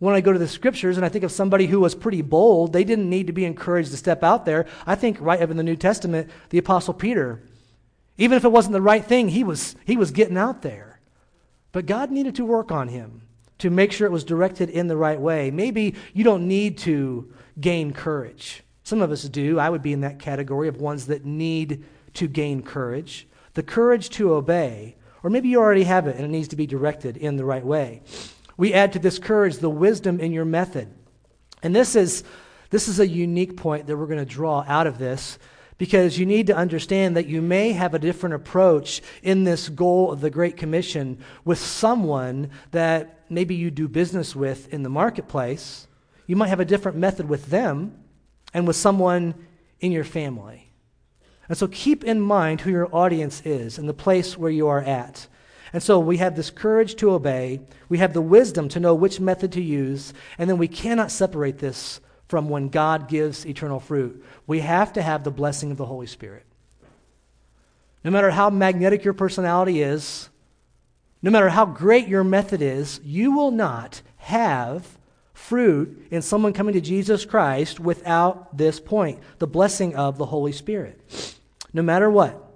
When 0.00 0.14
I 0.14 0.22
go 0.22 0.32
to 0.32 0.38
the 0.38 0.48
scriptures 0.48 0.96
and 0.96 1.04
I 1.04 1.10
think 1.10 1.24
of 1.24 1.30
somebody 1.30 1.66
who 1.66 1.78
was 1.78 1.94
pretty 1.94 2.22
bold, 2.22 2.72
they 2.72 2.84
didn't 2.84 3.10
need 3.10 3.26
to 3.26 3.34
be 3.34 3.44
encouraged 3.44 3.90
to 3.90 3.98
step 3.98 4.24
out 4.24 4.46
there. 4.46 4.64
I 4.86 4.94
think 4.94 5.18
right 5.20 5.42
up 5.42 5.50
in 5.50 5.58
the 5.58 5.62
New 5.62 5.76
Testament, 5.76 6.30
the 6.48 6.56
Apostle 6.56 6.94
Peter, 6.94 7.42
even 8.16 8.36
if 8.36 8.44
it 8.44 8.50
wasn't 8.50 8.72
the 8.72 8.80
right 8.80 9.04
thing, 9.04 9.28
he 9.28 9.44
was, 9.44 9.76
he 9.84 9.98
was 9.98 10.10
getting 10.10 10.38
out 10.38 10.62
there. 10.62 11.00
But 11.72 11.84
God 11.84 12.10
needed 12.10 12.34
to 12.36 12.46
work 12.46 12.72
on 12.72 12.88
him 12.88 13.22
to 13.58 13.68
make 13.68 13.92
sure 13.92 14.06
it 14.06 14.12
was 14.12 14.24
directed 14.24 14.70
in 14.70 14.88
the 14.88 14.96
right 14.96 15.20
way. 15.20 15.50
Maybe 15.50 15.94
you 16.14 16.24
don't 16.24 16.48
need 16.48 16.78
to 16.78 17.30
gain 17.60 17.92
courage. 17.92 18.62
Some 18.90 19.02
of 19.02 19.12
us 19.12 19.22
do. 19.22 19.60
I 19.60 19.70
would 19.70 19.82
be 19.82 19.92
in 19.92 20.00
that 20.00 20.18
category 20.18 20.66
of 20.66 20.80
ones 20.80 21.06
that 21.06 21.24
need 21.24 21.84
to 22.14 22.26
gain 22.26 22.60
courage. 22.60 23.28
The 23.54 23.62
courage 23.62 24.10
to 24.10 24.34
obey, 24.34 24.96
or 25.22 25.30
maybe 25.30 25.48
you 25.48 25.60
already 25.60 25.84
have 25.84 26.08
it 26.08 26.16
and 26.16 26.24
it 26.24 26.28
needs 26.28 26.48
to 26.48 26.56
be 26.56 26.66
directed 26.66 27.16
in 27.16 27.36
the 27.36 27.44
right 27.44 27.64
way. 27.64 28.02
We 28.56 28.74
add 28.74 28.92
to 28.94 28.98
this 28.98 29.20
courage 29.20 29.58
the 29.58 29.70
wisdom 29.70 30.18
in 30.18 30.32
your 30.32 30.44
method. 30.44 30.92
And 31.62 31.72
this 31.72 31.94
is, 31.94 32.24
this 32.70 32.88
is 32.88 32.98
a 32.98 33.06
unique 33.06 33.56
point 33.56 33.86
that 33.86 33.96
we're 33.96 34.08
going 34.08 34.18
to 34.18 34.24
draw 34.24 34.64
out 34.66 34.88
of 34.88 34.98
this 34.98 35.38
because 35.78 36.18
you 36.18 36.26
need 36.26 36.48
to 36.48 36.56
understand 36.56 37.16
that 37.16 37.28
you 37.28 37.40
may 37.40 37.70
have 37.70 37.94
a 37.94 37.98
different 38.00 38.34
approach 38.34 39.02
in 39.22 39.44
this 39.44 39.68
goal 39.68 40.10
of 40.10 40.20
the 40.20 40.30
Great 40.30 40.56
Commission 40.56 41.16
with 41.44 41.60
someone 41.60 42.50
that 42.72 43.20
maybe 43.28 43.54
you 43.54 43.70
do 43.70 43.86
business 43.86 44.34
with 44.34 44.66
in 44.74 44.82
the 44.82 44.88
marketplace. 44.90 45.86
You 46.26 46.34
might 46.34 46.48
have 46.48 46.58
a 46.58 46.64
different 46.64 46.98
method 46.98 47.28
with 47.28 47.46
them 47.50 47.96
and 48.52 48.66
with 48.66 48.76
someone 48.76 49.34
in 49.80 49.92
your 49.92 50.04
family. 50.04 50.70
And 51.48 51.58
so 51.58 51.66
keep 51.66 52.04
in 52.04 52.20
mind 52.20 52.60
who 52.60 52.70
your 52.70 52.94
audience 52.94 53.42
is 53.44 53.78
and 53.78 53.88
the 53.88 53.94
place 53.94 54.38
where 54.38 54.50
you 54.50 54.68
are 54.68 54.82
at. 54.82 55.26
And 55.72 55.82
so 55.82 55.98
we 55.98 56.18
have 56.18 56.36
this 56.36 56.50
courage 56.50 56.96
to 56.96 57.12
obey, 57.12 57.60
we 57.88 57.98
have 57.98 58.12
the 58.12 58.20
wisdom 58.20 58.68
to 58.70 58.80
know 58.80 58.94
which 58.94 59.20
method 59.20 59.52
to 59.52 59.62
use, 59.62 60.12
and 60.36 60.50
then 60.50 60.58
we 60.58 60.68
cannot 60.68 61.10
separate 61.10 61.58
this 61.58 62.00
from 62.28 62.48
when 62.48 62.68
God 62.68 63.08
gives 63.08 63.44
eternal 63.44 63.80
fruit. 63.80 64.24
We 64.46 64.60
have 64.60 64.92
to 64.94 65.02
have 65.02 65.24
the 65.24 65.30
blessing 65.30 65.70
of 65.70 65.76
the 65.76 65.86
Holy 65.86 66.06
Spirit. 66.06 66.44
No 68.04 68.10
matter 68.10 68.30
how 68.30 68.50
magnetic 68.50 69.04
your 69.04 69.14
personality 69.14 69.82
is, 69.82 70.28
no 71.22 71.30
matter 71.30 71.48
how 71.48 71.66
great 71.66 72.08
your 72.08 72.24
method 72.24 72.62
is, 72.62 73.00
you 73.04 73.32
will 73.32 73.50
not 73.50 74.02
have 74.16 74.86
fruit 75.40 76.06
in 76.10 76.22
someone 76.22 76.52
coming 76.52 76.74
to 76.74 76.80
Jesus 76.80 77.24
Christ 77.24 77.80
without 77.80 78.56
this 78.56 78.78
point 78.78 79.18
the 79.38 79.46
blessing 79.46 79.96
of 79.96 80.18
the 80.18 80.26
Holy 80.26 80.52
Spirit. 80.52 81.00
No 81.72 81.82
matter 81.82 82.10
what, 82.10 82.52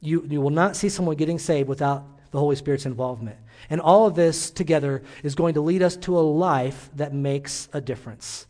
you, 0.00 0.26
you 0.28 0.40
will 0.40 0.50
not 0.50 0.74
see 0.74 0.88
someone 0.88 1.16
getting 1.16 1.38
saved 1.38 1.68
without 1.68 2.04
the 2.30 2.38
Holy 2.38 2.56
Spirit's 2.56 2.86
involvement. 2.86 3.36
And 3.70 3.80
all 3.80 4.06
of 4.06 4.14
this 4.14 4.50
together 4.50 5.02
is 5.22 5.34
going 5.34 5.54
to 5.54 5.60
lead 5.60 5.82
us 5.82 5.96
to 5.98 6.18
a 6.18 6.20
life 6.20 6.90
that 6.96 7.14
makes 7.14 7.68
a 7.72 7.80
difference. 7.80 8.46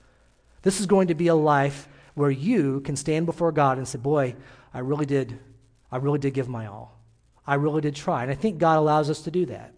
This 0.62 0.80
is 0.80 0.86
going 0.86 1.08
to 1.08 1.14
be 1.14 1.28
a 1.28 1.34
life 1.34 1.88
where 2.14 2.30
you 2.30 2.80
can 2.80 2.96
stand 2.96 3.26
before 3.26 3.52
God 3.52 3.76
and 3.76 3.86
say, 3.86 3.98
Boy, 3.98 4.34
I 4.72 4.78
really 4.78 5.06
did, 5.06 5.38
I 5.92 5.98
really 5.98 6.18
did 6.18 6.32
give 6.32 6.48
my 6.48 6.66
all. 6.66 6.98
I 7.46 7.56
really 7.56 7.82
did 7.82 7.94
try. 7.94 8.22
And 8.22 8.32
I 8.32 8.34
think 8.34 8.58
God 8.58 8.78
allows 8.78 9.10
us 9.10 9.22
to 9.22 9.30
do 9.30 9.46
that. 9.46 9.74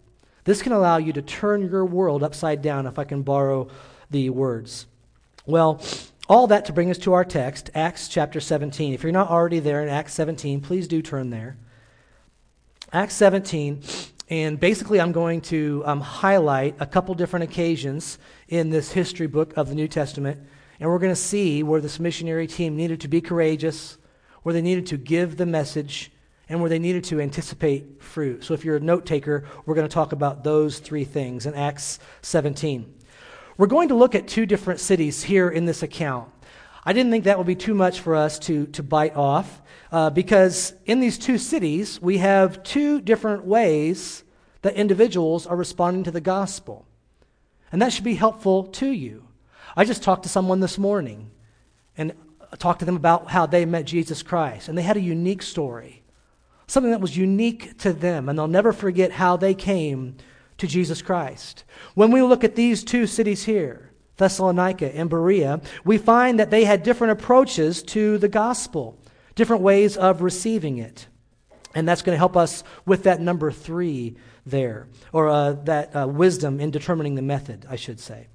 This 0.47 0.61
can 0.61 0.71
allow 0.71 0.95
you 0.95 1.11
to 1.11 1.21
turn 1.21 1.69
your 1.69 1.83
world 1.83 2.23
upside 2.23 2.61
down, 2.61 2.87
if 2.87 2.97
I 2.97 3.03
can 3.03 3.21
borrow 3.21 3.67
the 4.09 4.29
words. 4.29 4.85
Well, 5.45 5.81
all 6.29 6.47
that 6.47 6.63
to 6.67 6.73
bring 6.73 6.89
us 6.89 6.97
to 6.99 7.11
our 7.11 7.25
text, 7.25 7.69
Acts 7.75 8.07
chapter 8.07 8.39
17. 8.39 8.93
If 8.93 9.03
you're 9.03 9.11
not 9.11 9.29
already 9.29 9.59
there 9.59 9.83
in 9.83 9.89
Acts 9.89 10.13
17, 10.13 10.61
please 10.61 10.87
do 10.87 11.01
turn 11.01 11.31
there. 11.31 11.57
Acts 12.93 13.15
17, 13.15 13.83
and 14.29 14.57
basically 14.57 15.01
I'm 15.01 15.11
going 15.11 15.41
to 15.41 15.83
um, 15.85 15.99
highlight 15.99 16.77
a 16.79 16.85
couple 16.85 17.13
different 17.13 17.43
occasions 17.43 18.17
in 18.47 18.69
this 18.69 18.93
history 18.93 19.27
book 19.27 19.51
of 19.57 19.67
the 19.67 19.75
New 19.75 19.89
Testament, 19.89 20.39
and 20.79 20.89
we're 20.89 20.99
going 20.99 21.11
to 21.11 21.15
see 21.17 21.61
where 21.61 21.81
this 21.81 21.99
missionary 21.99 22.47
team 22.47 22.77
needed 22.77 23.01
to 23.01 23.09
be 23.09 23.19
courageous, 23.19 23.97
where 24.43 24.53
they 24.53 24.61
needed 24.61 24.87
to 24.87 24.97
give 24.97 25.35
the 25.35 25.45
message, 25.45 26.09
and 26.49 26.61
where 26.61 26.69
they 26.69 26.79
needed 26.79 27.03
to 27.05 27.19
anticipate 27.19 28.01
fruit. 28.01 28.43
So 28.43 28.53
if 28.53 28.63
you're 28.63 28.77
a 28.77 28.81
note 28.81 29.05
taker, 29.05 29.45
we're 29.65 29.75
going 29.75 29.87
to 29.87 29.93
talk 29.93 30.11
about 30.11 30.43
those 30.43 30.79
three 30.79 31.03
things 31.03 31.45
in 31.45 31.53
Acts 31.53 31.99
17. 32.21 32.93
We're 33.57 33.67
going 33.67 33.89
to 33.89 33.95
look 33.95 34.15
at 34.15 34.27
two 34.27 34.45
different 34.45 34.79
cities 34.79 35.23
here 35.23 35.49
in 35.49 35.65
this 35.65 35.83
account. 35.83 36.29
I 36.85 36.93
didn't 36.93 37.11
think 37.11 37.25
that 37.25 37.37
would 37.37 37.47
be 37.47 37.55
too 37.55 37.73
much 37.73 37.99
for 37.99 38.15
us 38.15 38.39
to, 38.39 38.67
to 38.67 38.83
bite 38.83 39.15
off 39.15 39.61
uh, 39.91 40.09
because 40.09 40.73
in 40.85 40.99
these 40.99 41.17
two 41.17 41.37
cities, 41.37 42.01
we 42.01 42.19
have 42.19 42.63
two 42.63 43.01
different 43.01 43.45
ways 43.45 44.23
that 44.61 44.75
individuals 44.75 45.45
are 45.47 45.55
responding 45.55 46.03
to 46.03 46.11
the 46.11 46.21
gospel. 46.21 46.85
And 47.71 47.81
that 47.81 47.91
should 47.91 48.03
be 48.03 48.15
helpful 48.15 48.63
to 48.63 48.87
you. 48.87 49.27
I 49.75 49.85
just 49.85 50.01
talked 50.01 50.23
to 50.23 50.29
someone 50.29 50.59
this 50.59 50.77
morning 50.77 51.29
and 51.97 52.13
talked 52.59 52.79
to 52.79 52.85
them 52.85 52.95
about 52.95 53.31
how 53.31 53.45
they 53.45 53.65
met 53.65 53.85
Jesus 53.85 54.23
Christ, 54.23 54.69
and 54.69 54.77
they 54.77 54.81
had 54.83 54.97
a 54.97 55.01
unique 55.01 55.41
story, 55.41 56.03
something 56.67 56.91
that 56.91 57.01
was 57.01 57.17
unique 57.17 57.77
to 57.79 57.93
them, 57.93 58.29
and 58.29 58.37
they'll 58.37 58.47
never 58.47 58.73
forget 58.73 59.11
how 59.13 59.37
they 59.37 59.53
came 59.53 60.17
to 60.57 60.67
Jesus 60.67 61.01
Christ. 61.01 61.63
When 61.95 62.11
we 62.11 62.21
look 62.21 62.43
at 62.43 62.55
these 62.55 62.83
two 62.83 63.07
cities 63.07 63.45
here, 63.45 63.91
Thessalonica 64.17 64.93
and 64.95 65.09
Berea, 65.09 65.61
we 65.85 65.97
find 65.97 66.39
that 66.39 66.49
they 66.49 66.65
had 66.65 66.83
different 66.83 67.11
approaches 67.11 67.83
to 67.83 68.17
the 68.17 68.27
gospel, 68.27 68.97
different 69.35 69.61
ways 69.61 69.95
of 69.95 70.21
receiving 70.21 70.77
it. 70.77 71.07
And 71.75 71.87
that's 71.87 72.01
going 72.01 72.15
to 72.15 72.19
help 72.19 72.35
us 72.35 72.63
with 72.85 73.03
that 73.03 73.21
number 73.21 73.51
three 73.51 74.17
there, 74.45 74.87
or 75.13 75.29
uh, 75.29 75.53
that 75.65 75.95
uh, 75.95 76.07
wisdom 76.07 76.59
in 76.59 76.71
determining 76.71 77.15
the 77.15 77.21
method, 77.21 77.65
I 77.69 77.75
should 77.75 77.99
say. 77.99 78.27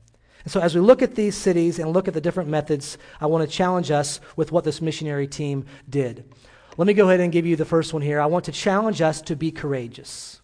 And 0.44 0.52
so, 0.52 0.60
as 0.60 0.74
we 0.74 0.80
look 0.80 1.02
at 1.02 1.14
these 1.14 1.36
cities 1.36 1.78
and 1.78 1.92
look 1.92 2.08
at 2.08 2.14
the 2.14 2.20
different 2.20 2.50
methods, 2.50 2.98
I 3.20 3.26
want 3.26 3.48
to 3.48 3.56
challenge 3.56 3.90
us 3.90 4.20
with 4.36 4.52
what 4.52 4.64
this 4.64 4.80
missionary 4.80 5.26
team 5.26 5.66
did. 5.88 6.31
Let 6.76 6.86
me 6.86 6.94
go 6.94 7.08
ahead 7.08 7.20
and 7.20 7.32
give 7.32 7.46
you 7.46 7.56
the 7.56 7.64
first 7.64 7.92
one 7.92 8.02
here. 8.02 8.20
I 8.20 8.26
want 8.26 8.46
to 8.46 8.52
challenge 8.52 9.02
us 9.02 9.20
to 9.22 9.36
be 9.36 9.50
courageous. 9.50 10.40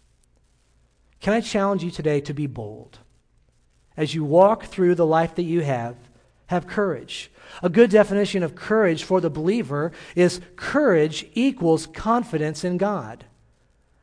Can 1.20 1.32
I 1.32 1.40
challenge 1.40 1.82
you 1.82 1.90
today 1.90 2.20
to 2.22 2.34
be 2.34 2.46
bold? 2.46 2.98
as 3.98 4.14
you 4.14 4.24
walk 4.24 4.64
through 4.64 4.94
the 4.94 5.04
life 5.04 5.34
that 5.34 5.42
you 5.42 5.60
have, 5.60 5.96
have 6.46 6.68
courage. 6.68 7.30
A 7.64 7.68
good 7.68 7.90
definition 7.90 8.44
of 8.44 8.54
courage 8.54 9.02
for 9.02 9.20
the 9.20 9.28
believer 9.28 9.90
is 10.14 10.40
courage 10.54 11.26
equals 11.34 11.88
confidence 11.88 12.62
in 12.62 12.76
God. 12.76 13.24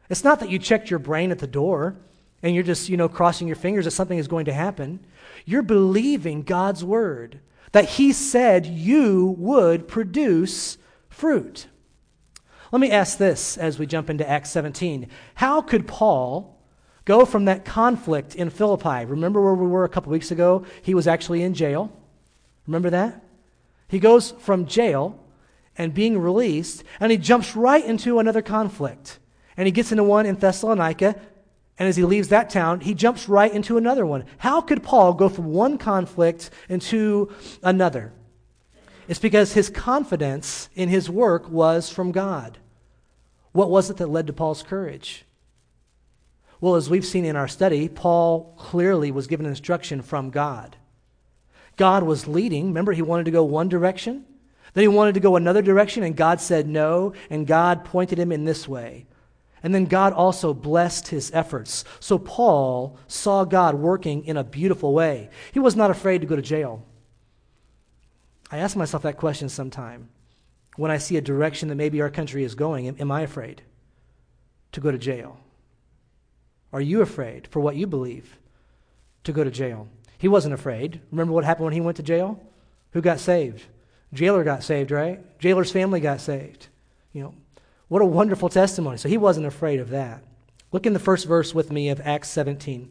It's 0.10 0.25
not 0.25 0.41
that 0.41 0.50
you 0.50 0.60
checked 0.60 0.89
your 0.89 1.00
brain 1.00 1.32
at 1.32 1.39
the 1.39 1.48
door 1.48 1.96
and 2.44 2.53
you're 2.53 2.63
just, 2.63 2.89
you 2.89 2.98
know, 2.98 3.08
crossing 3.08 3.48
your 3.48 3.55
fingers 3.55 3.86
that 3.86 3.91
something 3.91 4.20
is 4.20 4.27
going 4.27 4.46
to 4.46 4.53
happen. 4.53 5.00
You're 5.46 5.63
believing 5.63 6.44
God's 6.44 6.84
word 6.84 7.39
that 7.72 7.86
He 7.86 8.12
said 8.12 8.65
you 8.65 9.34
would 9.38 9.88
produce 9.88 10.77
fruit. 11.10 11.67
Let 12.75 12.82
me 12.82 12.91
ask 12.91 13.17
this 13.17 13.58
as 13.58 13.79
we 13.79 13.86
jump 13.86 14.10
into 14.10 14.29
Acts 14.29 14.50
17. 14.50 15.08
How 15.36 15.62
could 15.62 15.88
Paul 15.88 16.60
go 17.05 17.24
from 17.24 17.46
that 17.46 17.63
conflict 17.63 18.36
in 18.36 18.50
Philippi. 18.50 19.05
Remember 19.05 19.41
where 19.41 19.53
we 19.53 19.65
were 19.65 19.86
a 19.86 19.89
couple 19.89 20.12
weeks 20.12 20.29
ago? 20.29 20.65
He 20.82 20.94
was 20.94 21.08
actually 21.08 21.41
in 21.41 21.53
jail. 21.53 21.89
Remember 22.67 22.89
that? 22.89 23.24
He 23.88 23.98
goes 23.98 24.32
from 24.39 24.65
jail 24.65 25.17
and 25.77 25.94
being 25.94 26.17
released, 26.17 26.84
and 27.00 27.13
he 27.13 27.17
jumps 27.17 27.55
right 27.55 27.86
into 27.86 28.20
another 28.20 28.41
conflict. 28.41 29.20
And 29.55 29.67
he 29.67 29.72
gets 29.72 29.94
into 29.94 30.03
one 30.03 30.25
in 30.25 30.36
Thessalonica, 30.36 31.15
and 31.79 31.88
as 31.88 31.96
he 31.96 32.03
leaves 32.03 32.27
that 32.27 32.50
town, 32.50 32.82
he 32.82 32.94
jumps 32.94 33.29
right 33.29 33.53
into 33.53 33.77
another 33.77 34.05
one. 34.05 34.25
How 34.39 34.60
could 34.60 34.84
Paul 34.84 35.13
go 35.13 35.29
from 35.29 35.46
one 35.46 35.77
conflict 35.77 36.50
into 36.67 37.32
another? 37.63 38.12
It's 39.08 39.20
because 39.20 39.53
his 39.53 39.70
confidence 39.70 40.67
in 40.75 40.89
his 40.89 41.10
work 41.10 41.50
was 41.50 41.89
from 41.89 42.12
God. 42.12 42.58
What 43.55 43.69
was 43.69 43.89
it 43.89 43.95
that 43.97 44.09
led 44.09 44.27
to 44.27 44.33
Paul's 44.33 44.63
courage? 44.63 45.24
Well, 46.59 46.75
as 46.75 46.89
we've 46.89 47.05
seen 47.05 47.24
in 47.24 47.38
our 47.38 47.47
study, 47.47 47.88
Paul 47.88 48.53
clearly 48.57 49.12
was 49.12 49.27
given 49.27 49.45
instruction 49.45 50.01
from 50.01 50.29
God. 50.29 50.75
God 51.77 52.03
was 52.03 52.27
leading. 52.27 52.65
Remember, 52.67 52.91
he 52.91 53.01
wanted 53.01 53.24
to 53.24 53.31
go 53.31 53.45
one 53.45 53.69
direction, 53.69 54.25
then 54.74 54.81
he 54.81 54.89
wanted 54.89 55.13
to 55.13 55.21
go 55.21 55.38
another 55.38 55.62
direction, 55.62 56.03
and 56.03 56.17
God 56.17 56.41
said 56.41 56.67
no, 56.67 57.13
and 57.29 57.47
God 57.47 57.85
pointed 57.85 58.19
him 58.19 58.33
in 58.33 58.43
this 58.43 58.67
way. 58.67 59.05
And 59.63 59.74
then 59.74 59.85
God 59.85 60.12
also 60.12 60.53
blessed 60.53 61.07
his 61.07 61.31
efforts. 61.33 61.85
So 62.01 62.19
Paul 62.19 63.00
saw 63.07 63.45
God 63.45 63.75
working 63.75 64.25
in 64.25 64.35
a 64.35 64.43
beautiful 64.43 64.93
way. 64.93 65.29
He 65.53 65.59
was 65.62 65.77
not 65.77 65.91
afraid 65.91 66.19
to 66.19 66.27
go 66.27 66.35
to 66.35 66.41
jail. 66.41 66.85
I 68.51 68.57
ask 68.57 68.75
myself 68.75 69.03
that 69.03 69.15
question 69.15 69.47
sometime. 69.47 70.09
When 70.75 70.91
I 70.91 70.98
see 70.98 71.17
a 71.17 71.22
direction 71.22 71.70
that 71.70 71.75
maybe 71.75 72.01
our 72.01 72.10
country 72.10 72.44
is 72.44 72.55
going, 72.55 72.88
am, 72.88 73.12
I 73.12 73.22
afraid 73.22 73.62
to 74.74 74.82
go 74.82 74.91
to 74.91 74.98
jail? 74.98 75.39
Are 76.74 76.82
you 76.82 77.01
afraid 77.01 77.48
for 77.48 77.62
what 77.62 77.75
you 77.75 77.88
believe 77.88 78.38
to 79.24 79.32
go 79.32 79.44
to 79.44 79.51
jail? 79.51 79.88
He 80.17 80.27
wasn't 80.27 80.53
afraid. 80.53 81.01
Remember 81.12 81.34
what 81.34 81.46
happened 81.46 81.65
when 81.65 81.74
he 81.74 81.82
went 81.82 81.98
to 81.98 82.03
jail? 82.03 82.41
Who 82.91 83.01
got 83.01 83.20
saved? 83.20 83.63
Jailer 84.13 84.44
got 84.44 84.63
saved, 84.63 84.91
right? 84.91 85.24
Jailer's 85.39 85.72
family 85.72 86.00
got 86.00 86.22
saved. 86.22 86.67
You 87.13 87.24
know, 87.24 87.36
what 87.88 88.01
a 88.01 88.05
wonderful 88.05 88.50
testimony. 88.50 88.98
So 88.98 89.10
he 89.10 89.17
wasn't 89.17 89.46
afraid 89.46 89.79
of 89.79 89.89
that. 89.89 90.24
Look 90.72 90.86
in 90.86 90.94
the 90.94 91.00
first 91.00 91.27
verse 91.27 91.53
with 91.53 91.72
me 91.72 91.89
of 91.89 92.01
Acts 92.01 92.29
17, 92.29 92.89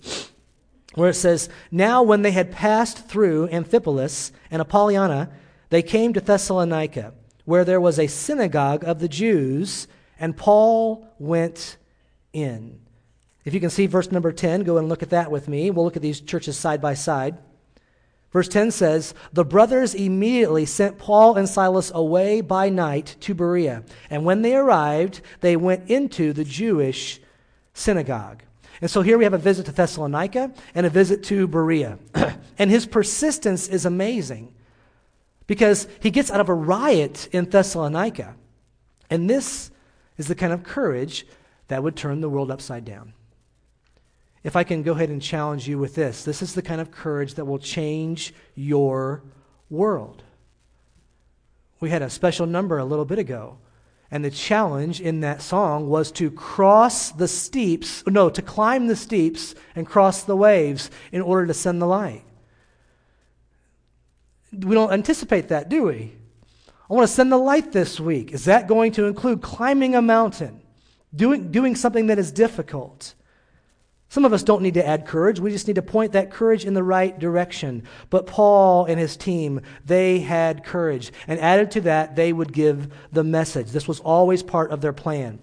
where 0.94 1.10
it 1.10 1.14
says, 1.14 1.48
Now 1.70 2.02
when 2.02 2.22
they 2.22 2.30
had 2.30 2.52
passed 2.52 3.08
through 3.08 3.48
Amphipolis 3.48 4.30
and 4.50 4.62
Apollonia, 4.62 5.30
they 5.70 5.82
came 5.82 6.12
to 6.12 6.20
Thessalonica, 6.20 7.12
where 7.44 7.64
there 7.64 7.80
was 7.80 7.98
a 7.98 8.06
synagogue 8.06 8.84
of 8.84 8.98
the 8.98 9.08
Jews, 9.08 9.86
and 10.18 10.36
Paul 10.36 11.06
went 11.18 11.76
in. 12.32 12.80
If 13.44 13.52
you 13.52 13.60
can 13.60 13.70
see 13.70 13.86
verse 13.86 14.10
number 14.10 14.32
10, 14.32 14.62
go 14.62 14.78
and 14.78 14.88
look 14.88 15.02
at 15.02 15.10
that 15.10 15.30
with 15.30 15.48
me. 15.48 15.70
We'll 15.70 15.84
look 15.84 15.96
at 15.96 16.02
these 16.02 16.20
churches 16.20 16.56
side 16.56 16.80
by 16.80 16.94
side. 16.94 17.36
Verse 18.32 18.48
10 18.48 18.70
says, 18.70 19.14
The 19.32 19.44
brothers 19.44 19.94
immediately 19.94 20.64
sent 20.64 20.98
Paul 20.98 21.36
and 21.36 21.48
Silas 21.48 21.92
away 21.94 22.40
by 22.40 22.68
night 22.70 23.16
to 23.20 23.34
Berea. 23.34 23.84
And 24.08 24.24
when 24.24 24.42
they 24.42 24.56
arrived, 24.56 25.20
they 25.40 25.56
went 25.56 25.90
into 25.90 26.32
the 26.32 26.44
Jewish 26.44 27.20
synagogue. 27.74 28.42
And 28.80 28.90
so 28.90 29.02
here 29.02 29.18
we 29.18 29.24
have 29.24 29.34
a 29.34 29.38
visit 29.38 29.66
to 29.66 29.72
Thessalonica 29.72 30.52
and 30.74 30.86
a 30.86 30.90
visit 30.90 31.22
to 31.24 31.46
Berea. 31.46 31.98
and 32.58 32.70
his 32.70 32.86
persistence 32.86 33.68
is 33.68 33.84
amazing 33.84 34.53
because 35.46 35.86
he 36.00 36.10
gets 36.10 36.30
out 36.30 36.40
of 36.40 36.48
a 36.48 36.54
riot 36.54 37.28
in 37.32 37.48
Thessalonica. 37.48 38.34
And 39.10 39.28
this 39.28 39.70
is 40.16 40.28
the 40.28 40.34
kind 40.34 40.52
of 40.52 40.62
courage 40.62 41.26
that 41.68 41.82
would 41.82 41.96
turn 41.96 42.20
the 42.20 42.28
world 42.28 42.50
upside 42.50 42.84
down 42.84 43.14
if 44.44 44.56
I 44.56 44.62
can 44.62 44.82
go 44.82 44.92
ahead 44.92 45.08
and 45.08 45.20
challenge 45.20 45.66
you 45.66 45.78
with 45.78 45.94
this, 45.94 46.22
this 46.22 46.42
is 46.42 46.54
the 46.54 46.62
kind 46.62 46.80
of 46.80 46.90
courage 46.90 47.34
that 47.34 47.46
will 47.46 47.58
change 47.58 48.34
your 48.54 49.22
world. 49.70 50.22
We 51.80 51.88
had 51.88 52.02
a 52.02 52.10
special 52.10 52.46
number 52.46 52.78
a 52.78 52.84
little 52.84 53.06
bit 53.06 53.18
ago, 53.18 53.56
and 54.10 54.22
the 54.22 54.30
challenge 54.30 55.00
in 55.00 55.20
that 55.20 55.40
song 55.40 55.88
was 55.88 56.12
to 56.12 56.30
cross 56.30 57.10
the 57.10 57.26
steeps, 57.26 58.04
no, 58.06 58.28
to 58.28 58.42
climb 58.42 58.86
the 58.86 58.96
steeps 58.96 59.54
and 59.74 59.86
cross 59.86 60.22
the 60.22 60.36
waves 60.36 60.90
in 61.10 61.22
order 61.22 61.46
to 61.46 61.54
send 61.54 61.80
the 61.80 61.86
light. 61.86 62.23
We 64.62 64.74
don't 64.74 64.92
anticipate 64.92 65.48
that, 65.48 65.68
do 65.68 65.84
we? 65.84 66.12
I 66.88 66.94
want 66.94 67.08
to 67.08 67.14
send 67.14 67.32
the 67.32 67.38
light 67.38 67.72
this 67.72 67.98
week. 67.98 68.32
Is 68.32 68.44
that 68.44 68.68
going 68.68 68.92
to 68.92 69.06
include 69.06 69.42
climbing 69.42 69.94
a 69.94 70.02
mountain, 70.02 70.60
doing, 71.14 71.50
doing 71.50 71.76
something 71.76 72.06
that 72.08 72.18
is 72.18 72.30
difficult? 72.30 73.14
Some 74.08 74.24
of 74.24 74.32
us 74.32 74.42
don't 74.42 74.62
need 74.62 74.74
to 74.74 74.86
add 74.86 75.06
courage. 75.06 75.40
We 75.40 75.50
just 75.50 75.66
need 75.66 75.74
to 75.74 75.82
point 75.82 76.12
that 76.12 76.30
courage 76.30 76.64
in 76.64 76.74
the 76.74 76.84
right 76.84 77.18
direction. 77.18 77.82
But 78.10 78.26
Paul 78.26 78.84
and 78.84 79.00
his 79.00 79.16
team, 79.16 79.62
they 79.84 80.20
had 80.20 80.62
courage. 80.62 81.10
And 81.26 81.40
added 81.40 81.72
to 81.72 81.80
that, 81.80 82.14
they 82.14 82.32
would 82.32 82.52
give 82.52 82.92
the 83.12 83.24
message. 83.24 83.72
This 83.72 83.88
was 83.88 83.98
always 84.00 84.42
part 84.42 84.70
of 84.70 84.80
their 84.80 84.92
plan. 84.92 85.40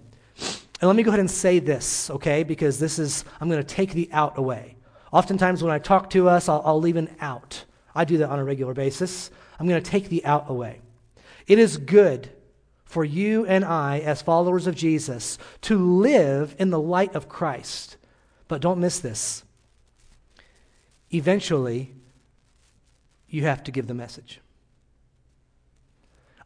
And 0.80 0.88
let 0.88 0.96
me 0.96 1.02
go 1.02 1.10
ahead 1.10 1.20
and 1.20 1.30
say 1.30 1.58
this, 1.58 2.08
okay? 2.08 2.44
Because 2.44 2.78
this 2.78 2.98
is, 2.98 3.24
I'm 3.40 3.48
going 3.50 3.62
to 3.62 3.74
take 3.74 3.92
the 3.92 4.08
out 4.10 4.38
away. 4.38 4.76
Oftentimes 5.12 5.62
when 5.62 5.72
I 5.72 5.78
talk 5.78 6.08
to 6.10 6.28
us, 6.28 6.48
I'll, 6.48 6.62
I'll 6.64 6.80
leave 6.80 6.96
an 6.96 7.14
out. 7.20 7.64
I 7.94 8.04
do 8.04 8.18
that 8.18 8.30
on 8.30 8.38
a 8.38 8.44
regular 8.44 8.74
basis. 8.74 9.30
I'm 9.58 9.68
going 9.68 9.82
to 9.82 9.90
take 9.90 10.08
the 10.08 10.24
out 10.24 10.48
away. 10.48 10.80
It 11.46 11.58
is 11.58 11.76
good 11.76 12.30
for 12.84 13.04
you 13.04 13.46
and 13.46 13.64
I, 13.64 14.00
as 14.00 14.22
followers 14.22 14.66
of 14.66 14.74
Jesus, 14.74 15.38
to 15.62 15.78
live 15.78 16.54
in 16.58 16.70
the 16.70 16.80
light 16.80 17.14
of 17.14 17.28
Christ 17.28 17.96
but 18.52 18.60
don't 18.60 18.80
miss 18.80 19.00
this. 19.00 19.44
Eventually, 21.10 21.94
you 23.26 23.44
have 23.44 23.64
to 23.64 23.70
give 23.70 23.86
the 23.86 23.94
message. 23.94 24.42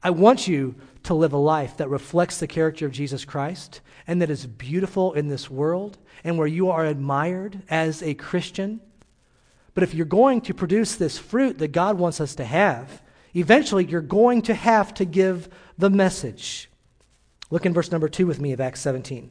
I 0.04 0.10
want 0.10 0.46
you 0.46 0.76
to 1.02 1.14
live 1.14 1.32
a 1.32 1.36
life 1.36 1.78
that 1.78 1.90
reflects 1.90 2.38
the 2.38 2.46
character 2.46 2.86
of 2.86 2.92
Jesus 2.92 3.24
Christ 3.24 3.80
and 4.06 4.22
that 4.22 4.30
is 4.30 4.46
beautiful 4.46 5.14
in 5.14 5.26
this 5.26 5.50
world 5.50 5.98
and 6.22 6.38
where 6.38 6.46
you 6.46 6.70
are 6.70 6.84
admired 6.84 7.62
as 7.68 8.04
a 8.04 8.14
Christian. 8.14 8.80
But 9.76 9.82
if 9.82 9.92
you're 9.92 10.06
going 10.06 10.40
to 10.40 10.54
produce 10.54 10.96
this 10.96 11.18
fruit 11.18 11.58
that 11.58 11.68
God 11.68 11.98
wants 11.98 12.18
us 12.18 12.34
to 12.36 12.46
have, 12.46 13.02
eventually 13.34 13.84
you're 13.84 14.00
going 14.00 14.40
to 14.42 14.54
have 14.54 14.94
to 14.94 15.04
give 15.04 15.50
the 15.76 15.90
message. 15.90 16.70
Look 17.50 17.66
in 17.66 17.74
verse 17.74 17.92
number 17.92 18.08
2 18.08 18.26
with 18.26 18.40
me 18.40 18.52
of 18.52 18.60
Acts 18.62 18.80
17. 18.80 19.30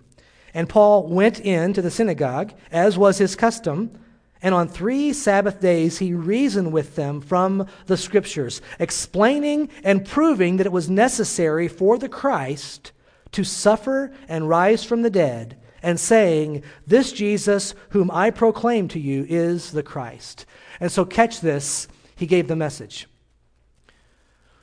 And 0.53 0.69
Paul 0.69 1.07
went 1.07 1.39
in 1.39 1.73
to 1.73 1.81
the 1.81 1.89
synagogue, 1.89 2.53
as 2.71 2.95
was 2.95 3.17
his 3.17 3.35
custom, 3.35 3.97
and 4.39 4.53
on 4.53 4.67
three 4.67 5.13
Sabbath 5.13 5.59
days 5.59 5.97
he 5.97 6.13
reasoned 6.13 6.71
with 6.71 6.95
them 6.95 7.21
from 7.21 7.67
the 7.87 7.97
Scriptures, 7.97 8.61
explaining 8.77 9.69
and 9.83 10.05
proving 10.05 10.57
that 10.57 10.67
it 10.67 10.71
was 10.71 10.91
necessary 10.91 11.67
for 11.67 11.97
the 11.97 12.07
Christ 12.07 12.91
to 13.31 13.43
suffer 13.43 14.13
and 14.27 14.47
rise 14.47 14.83
from 14.83 15.01
the 15.01 15.09
dead, 15.09 15.57
and 15.85 15.99
saying, 15.99 16.63
This 16.85 17.13
Jesus 17.13 17.75
whom 17.91 18.09
I 18.11 18.31
proclaim 18.31 18.89
to 18.89 18.99
you 18.99 19.25
is 19.29 19.71
the 19.71 19.83
Christ. 19.83 20.45
And 20.79 20.91
so, 20.91 21.05
catch 21.05 21.39
this, 21.39 21.87
he 22.15 22.25
gave 22.25 22.47
the 22.47 22.55
message. 22.55 23.07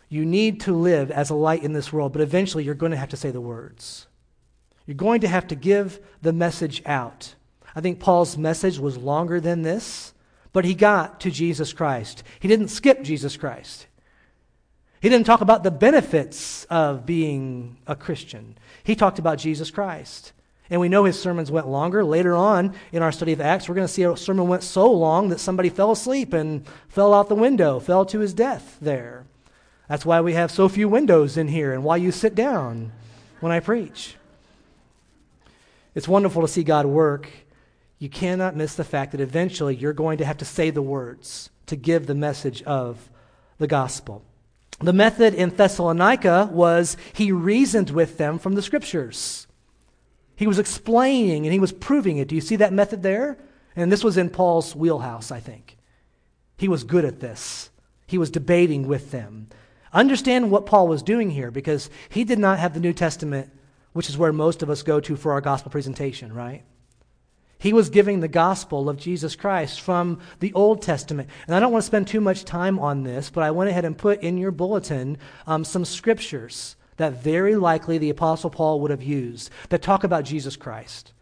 You 0.08 0.26
need 0.26 0.60
to 0.62 0.74
live 0.74 1.10
as 1.10 1.30
a 1.30 1.34
light 1.34 1.62
in 1.62 1.72
this 1.72 1.92
world, 1.92 2.12
but 2.12 2.20
eventually 2.20 2.64
you're 2.64 2.74
going 2.74 2.92
to 2.92 2.98
have 2.98 3.08
to 3.10 3.16
say 3.16 3.30
the 3.30 3.40
words. 3.40 4.08
You're 4.84 4.96
going 4.96 5.20
to 5.22 5.28
have 5.28 5.46
to 5.48 5.54
give 5.54 6.00
the 6.20 6.32
message 6.32 6.82
out. 6.84 7.34
I 7.74 7.80
think 7.80 8.00
Paul's 8.00 8.36
message 8.36 8.78
was 8.78 8.98
longer 8.98 9.40
than 9.40 9.62
this, 9.62 10.12
but 10.52 10.64
he 10.64 10.74
got 10.74 11.20
to 11.20 11.30
Jesus 11.30 11.72
Christ. 11.72 12.24
He 12.40 12.48
didn't 12.48 12.68
skip 12.68 13.02
Jesus 13.02 13.36
Christ. 13.36 13.86
He 15.00 15.08
didn't 15.08 15.26
talk 15.26 15.40
about 15.40 15.62
the 15.62 15.70
benefits 15.70 16.64
of 16.64 17.06
being 17.06 17.78
a 17.86 17.96
Christian. 17.96 18.58
He 18.84 18.94
talked 18.94 19.18
about 19.18 19.38
Jesus 19.38 19.70
Christ. 19.70 20.32
And 20.72 20.80
we 20.80 20.88
know 20.88 21.04
his 21.04 21.20
sermons 21.20 21.50
went 21.50 21.68
longer. 21.68 22.02
Later 22.02 22.34
on 22.34 22.74
in 22.92 23.02
our 23.02 23.12
study 23.12 23.34
of 23.34 23.42
Acts, 23.42 23.68
we're 23.68 23.74
going 23.74 23.86
to 23.86 23.92
see 23.92 24.04
a 24.04 24.16
sermon 24.16 24.48
went 24.48 24.62
so 24.62 24.90
long 24.90 25.28
that 25.28 25.38
somebody 25.38 25.68
fell 25.68 25.90
asleep 25.90 26.32
and 26.32 26.66
fell 26.88 27.12
out 27.12 27.28
the 27.28 27.34
window, 27.34 27.78
fell 27.78 28.06
to 28.06 28.20
his 28.20 28.32
death 28.32 28.78
there. 28.80 29.26
That's 29.86 30.06
why 30.06 30.22
we 30.22 30.32
have 30.32 30.50
so 30.50 30.70
few 30.70 30.88
windows 30.88 31.36
in 31.36 31.48
here 31.48 31.74
and 31.74 31.84
why 31.84 31.98
you 31.98 32.10
sit 32.10 32.34
down 32.34 32.90
when 33.40 33.52
I 33.52 33.60
preach. 33.60 34.16
It's 35.94 36.08
wonderful 36.08 36.40
to 36.40 36.48
see 36.48 36.62
God 36.62 36.86
work. 36.86 37.28
You 37.98 38.08
cannot 38.08 38.56
miss 38.56 38.74
the 38.74 38.82
fact 38.82 39.12
that 39.12 39.20
eventually 39.20 39.76
you're 39.76 39.92
going 39.92 40.16
to 40.18 40.24
have 40.24 40.38
to 40.38 40.46
say 40.46 40.70
the 40.70 40.80
words 40.80 41.50
to 41.66 41.76
give 41.76 42.06
the 42.06 42.14
message 42.14 42.62
of 42.62 43.10
the 43.58 43.66
gospel. 43.66 44.22
The 44.80 44.94
method 44.94 45.34
in 45.34 45.50
Thessalonica 45.50 46.48
was 46.50 46.96
he 47.12 47.30
reasoned 47.30 47.90
with 47.90 48.16
them 48.16 48.38
from 48.38 48.54
the 48.54 48.62
scriptures. 48.62 49.46
He 50.42 50.48
was 50.48 50.58
explaining 50.58 51.46
and 51.46 51.52
he 51.52 51.60
was 51.60 51.70
proving 51.70 52.16
it. 52.16 52.26
Do 52.26 52.34
you 52.34 52.40
see 52.40 52.56
that 52.56 52.72
method 52.72 53.04
there? 53.04 53.38
And 53.76 53.92
this 53.92 54.02
was 54.02 54.16
in 54.16 54.28
Paul's 54.28 54.74
wheelhouse, 54.74 55.30
I 55.30 55.38
think. 55.38 55.78
He 56.58 56.66
was 56.66 56.82
good 56.82 57.04
at 57.04 57.20
this. 57.20 57.70
He 58.08 58.18
was 58.18 58.28
debating 58.28 58.88
with 58.88 59.12
them. 59.12 59.46
Understand 59.92 60.50
what 60.50 60.66
Paul 60.66 60.88
was 60.88 61.04
doing 61.04 61.30
here 61.30 61.52
because 61.52 61.90
he 62.08 62.24
did 62.24 62.40
not 62.40 62.58
have 62.58 62.74
the 62.74 62.80
New 62.80 62.92
Testament 62.92 63.52
which 63.92 64.08
is 64.08 64.18
where 64.18 64.32
most 64.32 64.64
of 64.64 64.70
us 64.70 64.82
go 64.82 64.98
to 64.98 65.14
for 65.14 65.30
our 65.30 65.40
gospel 65.40 65.70
presentation, 65.70 66.32
right? 66.32 66.64
He 67.60 67.72
was 67.72 67.88
giving 67.88 68.18
the 68.18 68.26
gospel 68.26 68.88
of 68.88 68.96
Jesus 68.96 69.36
Christ 69.36 69.80
from 69.80 70.18
the 70.40 70.52
Old 70.54 70.82
Testament. 70.82 71.28
And 71.46 71.54
I 71.54 71.60
don't 71.60 71.70
want 71.70 71.82
to 71.82 71.86
spend 71.86 72.08
too 72.08 72.20
much 72.20 72.44
time 72.44 72.80
on 72.80 73.04
this, 73.04 73.30
but 73.30 73.44
I 73.44 73.52
went 73.52 73.70
ahead 73.70 73.84
and 73.84 73.96
put 73.96 74.22
in 74.22 74.38
your 74.38 74.50
bulletin 74.50 75.18
um, 75.46 75.64
some 75.64 75.84
scriptures 75.84 76.74
that 76.96 77.22
very 77.22 77.56
likely 77.56 77.98
the 77.98 78.10
Apostle 78.10 78.50
Paul 78.50 78.80
would 78.80 78.90
have 78.90 79.02
used 79.02 79.50
that 79.70 79.82
talk 79.82 80.04
about 80.04 80.24
Jesus 80.24 80.56
Christ, 80.56 81.12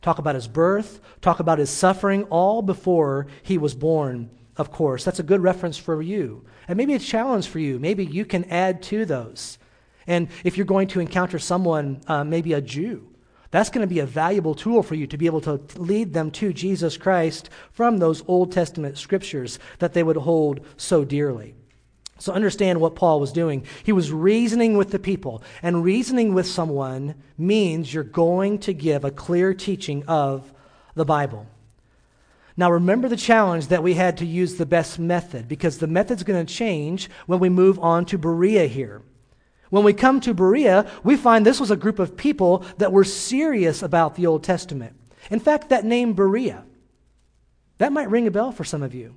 talk 0.00 0.18
about 0.18 0.34
his 0.34 0.48
birth, 0.48 1.00
talk 1.20 1.40
about 1.40 1.58
his 1.58 1.70
suffering, 1.70 2.24
all 2.24 2.62
before 2.62 3.26
he 3.42 3.58
was 3.58 3.74
born, 3.74 4.30
of 4.56 4.70
course. 4.70 5.04
That's 5.04 5.20
a 5.20 5.24
good 5.24 5.42
reference 5.42 5.78
for 5.78 6.02
you. 6.02 6.44
And 6.68 6.76
maybe 6.76 6.94
a 6.94 6.98
challenge 6.98 7.48
for 7.48 7.58
you. 7.58 7.78
Maybe 7.78 8.04
you 8.04 8.24
can 8.24 8.44
add 8.44 8.82
to 8.84 9.04
those. 9.04 9.58
And 10.06 10.28
if 10.44 10.56
you're 10.56 10.66
going 10.66 10.88
to 10.88 11.00
encounter 11.00 11.38
someone, 11.38 12.00
uh, 12.06 12.24
maybe 12.24 12.52
a 12.52 12.60
Jew, 12.60 13.08
that's 13.52 13.70
going 13.70 13.86
to 13.86 13.94
be 13.94 14.00
a 14.00 14.06
valuable 14.06 14.54
tool 14.54 14.82
for 14.82 14.94
you 14.94 15.06
to 15.06 15.18
be 15.18 15.26
able 15.26 15.42
to 15.42 15.60
lead 15.76 16.14
them 16.14 16.30
to 16.32 16.52
Jesus 16.52 16.96
Christ 16.96 17.50
from 17.70 17.98
those 17.98 18.24
Old 18.26 18.50
Testament 18.50 18.98
scriptures 18.98 19.58
that 19.78 19.92
they 19.92 20.02
would 20.02 20.16
hold 20.16 20.60
so 20.76 21.04
dearly. 21.04 21.54
So 22.22 22.32
understand 22.32 22.80
what 22.80 22.94
Paul 22.94 23.18
was 23.18 23.32
doing. 23.32 23.66
He 23.82 23.90
was 23.90 24.12
reasoning 24.12 24.76
with 24.76 24.92
the 24.92 25.00
people, 25.00 25.42
and 25.60 25.82
reasoning 25.82 26.34
with 26.34 26.46
someone 26.46 27.16
means 27.36 27.92
you're 27.92 28.04
going 28.04 28.60
to 28.60 28.72
give 28.72 29.04
a 29.04 29.10
clear 29.10 29.52
teaching 29.52 30.04
of 30.06 30.54
the 30.94 31.04
Bible. 31.04 31.48
Now, 32.56 32.70
remember 32.70 33.08
the 33.08 33.16
challenge 33.16 33.66
that 33.68 33.82
we 33.82 33.94
had 33.94 34.18
to 34.18 34.24
use 34.24 34.54
the 34.54 34.64
best 34.64 35.00
method 35.00 35.48
because 35.48 35.78
the 35.78 35.88
method's 35.88 36.22
going 36.22 36.46
to 36.46 36.54
change 36.54 37.10
when 37.26 37.40
we 37.40 37.48
move 37.48 37.80
on 37.80 38.04
to 38.04 38.18
Berea 38.18 38.68
here. 38.68 39.02
When 39.70 39.82
we 39.82 39.92
come 39.92 40.20
to 40.20 40.32
Berea, 40.32 40.88
we 41.02 41.16
find 41.16 41.44
this 41.44 41.58
was 41.58 41.72
a 41.72 41.76
group 41.76 41.98
of 41.98 42.16
people 42.16 42.64
that 42.78 42.92
were 42.92 43.02
serious 43.02 43.82
about 43.82 44.14
the 44.14 44.28
Old 44.28 44.44
Testament. 44.44 44.94
In 45.28 45.40
fact, 45.40 45.70
that 45.70 45.84
name 45.84 46.12
Berea, 46.12 46.62
that 47.78 47.92
might 47.92 48.10
ring 48.10 48.28
a 48.28 48.30
bell 48.30 48.52
for 48.52 48.62
some 48.62 48.84
of 48.84 48.94
you. 48.94 49.16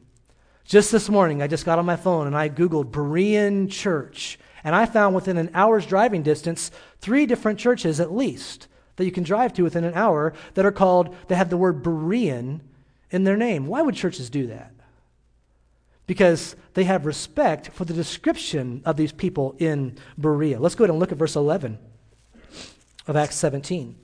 Just 0.66 0.92
this 0.92 1.10
morning, 1.10 1.42
I 1.42 1.48
just 1.48 1.66
got 1.66 1.80
on 1.80 1.86
my 1.86 1.96
phone 1.96 2.28
and 2.28 2.36
I 2.36 2.50
Googled 2.50 2.92
Berean 2.92 3.70
church, 3.70 4.40
and 4.64 4.76
I 4.76 4.86
found 4.86 5.16
within 5.16 5.38
an 5.38 5.52
hour's 5.54 5.86
driving 5.86 6.24
distance 6.24 6.72
three 7.00 7.26
different 7.26 7.60
churches 7.60 8.00
at 8.00 8.14
least 8.14 8.68
that 8.96 9.06
you 9.06 9.12
can 9.12 9.24
drive 9.24 9.54
to 9.54 9.64
within 9.64 9.84
an 9.84 9.94
hour 9.94 10.34
that 10.56 10.66
are 10.66 10.72
called, 10.72 11.16
that 11.28 11.36
have 11.36 11.50
the 11.50 11.58
word 11.58 11.84
Berean 11.84 12.62
in 13.12 13.24
their 13.24 13.38
name. 13.38 13.68
Why 13.68 13.82
would 13.82 13.96
churches 13.96 14.30
do 14.30 14.48
that? 14.48 14.72
because 16.08 16.56
they 16.74 16.84
have 16.84 17.06
respect 17.06 17.70
for 17.70 17.86
the 17.86 17.94
description 17.94 18.82
of 18.86 18.98
these 18.98 19.12
people 19.12 19.56
in 19.58 19.98
Berea. 20.18 20.60
Let's 20.60 20.76
go 20.76 20.84
ahead 20.84 20.92
and 20.92 21.00
look 21.00 21.12
at 21.12 21.18
verse 21.18 21.36
11 21.36 21.80
of 23.08 23.16
Acts 23.16 23.36
17, 23.36 23.96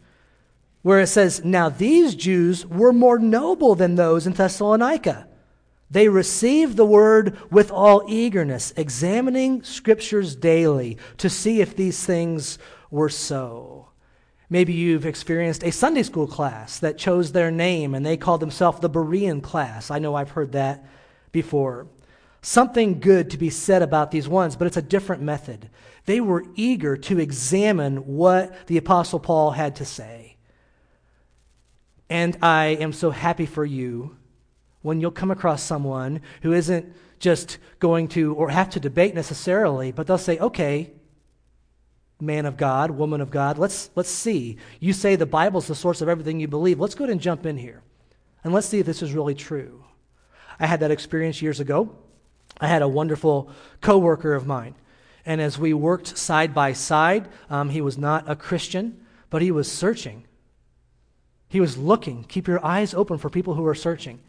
where 0.81 0.99
it 0.99 1.07
says, 1.07 1.43
Now 1.43 1.69
these 1.69 2.15
Jews 2.15 2.65
were 2.65 2.93
more 2.93 3.19
noble 3.19 3.75
than 3.75 3.95
those 3.95 4.25
in 4.25 4.33
Thessalonica. 4.33 5.27
They 5.91 6.07
received 6.07 6.77
the 6.77 6.85
word 6.85 7.37
with 7.51 7.69
all 7.69 8.05
eagerness, 8.07 8.73
examining 8.77 9.61
scriptures 9.63 10.37
daily 10.37 10.97
to 11.17 11.29
see 11.29 11.59
if 11.59 11.75
these 11.75 12.05
things 12.05 12.57
were 12.89 13.09
so. 13.09 13.89
Maybe 14.49 14.71
you've 14.71 15.05
experienced 15.05 15.63
a 15.63 15.71
Sunday 15.71 16.03
school 16.03 16.27
class 16.27 16.79
that 16.79 16.97
chose 16.97 17.33
their 17.33 17.51
name 17.51 17.93
and 17.93 18.05
they 18.05 18.15
called 18.15 18.39
themselves 18.39 18.79
the 18.79 18.89
Berean 18.89 19.43
class. 19.43 19.91
I 19.91 19.99
know 19.99 20.15
I've 20.15 20.31
heard 20.31 20.53
that 20.53 20.85
before. 21.33 21.87
Something 22.41 23.01
good 23.01 23.29
to 23.31 23.37
be 23.37 23.49
said 23.49 23.81
about 23.81 24.11
these 24.11 24.29
ones, 24.29 24.55
but 24.55 24.67
it's 24.67 24.77
a 24.77 24.81
different 24.81 25.21
method. 25.21 25.69
They 26.05 26.21
were 26.21 26.45
eager 26.55 26.95
to 26.97 27.19
examine 27.19 27.97
what 28.07 28.67
the 28.67 28.77
Apostle 28.77 29.19
Paul 29.19 29.51
had 29.51 29.75
to 29.75 29.85
say. 29.85 30.37
And 32.09 32.37
I 32.41 32.77
am 32.79 32.93
so 32.93 33.11
happy 33.11 33.45
for 33.45 33.63
you 33.63 34.17
when 34.81 34.99
you'll 34.99 35.11
come 35.11 35.31
across 35.31 35.63
someone 35.63 36.21
who 36.41 36.53
isn't 36.53 36.93
just 37.19 37.57
going 37.79 38.07
to 38.09 38.33
or 38.33 38.49
have 38.49 38.69
to 38.71 38.79
debate 38.79 39.13
necessarily, 39.13 39.91
but 39.91 40.07
they'll 40.07 40.17
say, 40.17 40.37
okay, 40.39 40.91
man 42.19 42.45
of 42.45 42.57
God, 42.57 42.91
woman 42.91 43.21
of 43.21 43.31
God, 43.31 43.57
let's, 43.57 43.89
let's 43.95 44.09
see. 44.09 44.57
You 44.79 44.93
say 44.93 45.15
the 45.15 45.25
Bible's 45.25 45.67
the 45.67 45.75
source 45.75 46.01
of 46.01 46.09
everything 46.09 46.39
you 46.39 46.47
believe. 46.47 46.79
Let's 46.79 46.95
go 46.95 47.03
ahead 47.03 47.11
and 47.11 47.21
jump 47.21 47.45
in 47.45 47.57
here. 47.57 47.81
And 48.43 48.53
let's 48.53 48.67
see 48.67 48.79
if 48.79 48.85
this 48.85 49.01
is 49.01 49.13
really 49.13 49.35
true. 49.35 49.85
I 50.59 50.65
had 50.67 50.79
that 50.79 50.91
experience 50.91 51.41
years 51.41 51.59
ago. 51.59 51.95
I 52.59 52.67
had 52.67 52.81
a 52.81 52.87
wonderful 52.87 53.49
coworker 53.81 54.33
of 54.33 54.45
mine. 54.45 54.75
And 55.25 55.39
as 55.39 55.57
we 55.57 55.73
worked 55.73 56.17
side 56.17 56.53
by 56.53 56.73
side, 56.73 57.27
um, 57.49 57.69
he 57.69 57.81
was 57.81 57.97
not 57.97 58.29
a 58.29 58.35
Christian, 58.35 59.05
but 59.29 59.41
he 59.41 59.51
was 59.51 59.71
searching. 59.71 60.25
He 61.47 61.59
was 61.59 61.77
looking. 61.77 62.23
Keep 62.23 62.47
your 62.47 62.63
eyes 62.65 62.93
open 62.93 63.17
for 63.17 63.29
people 63.29 63.53
who 63.55 63.65
are 63.65 63.75
searching. 63.75 64.19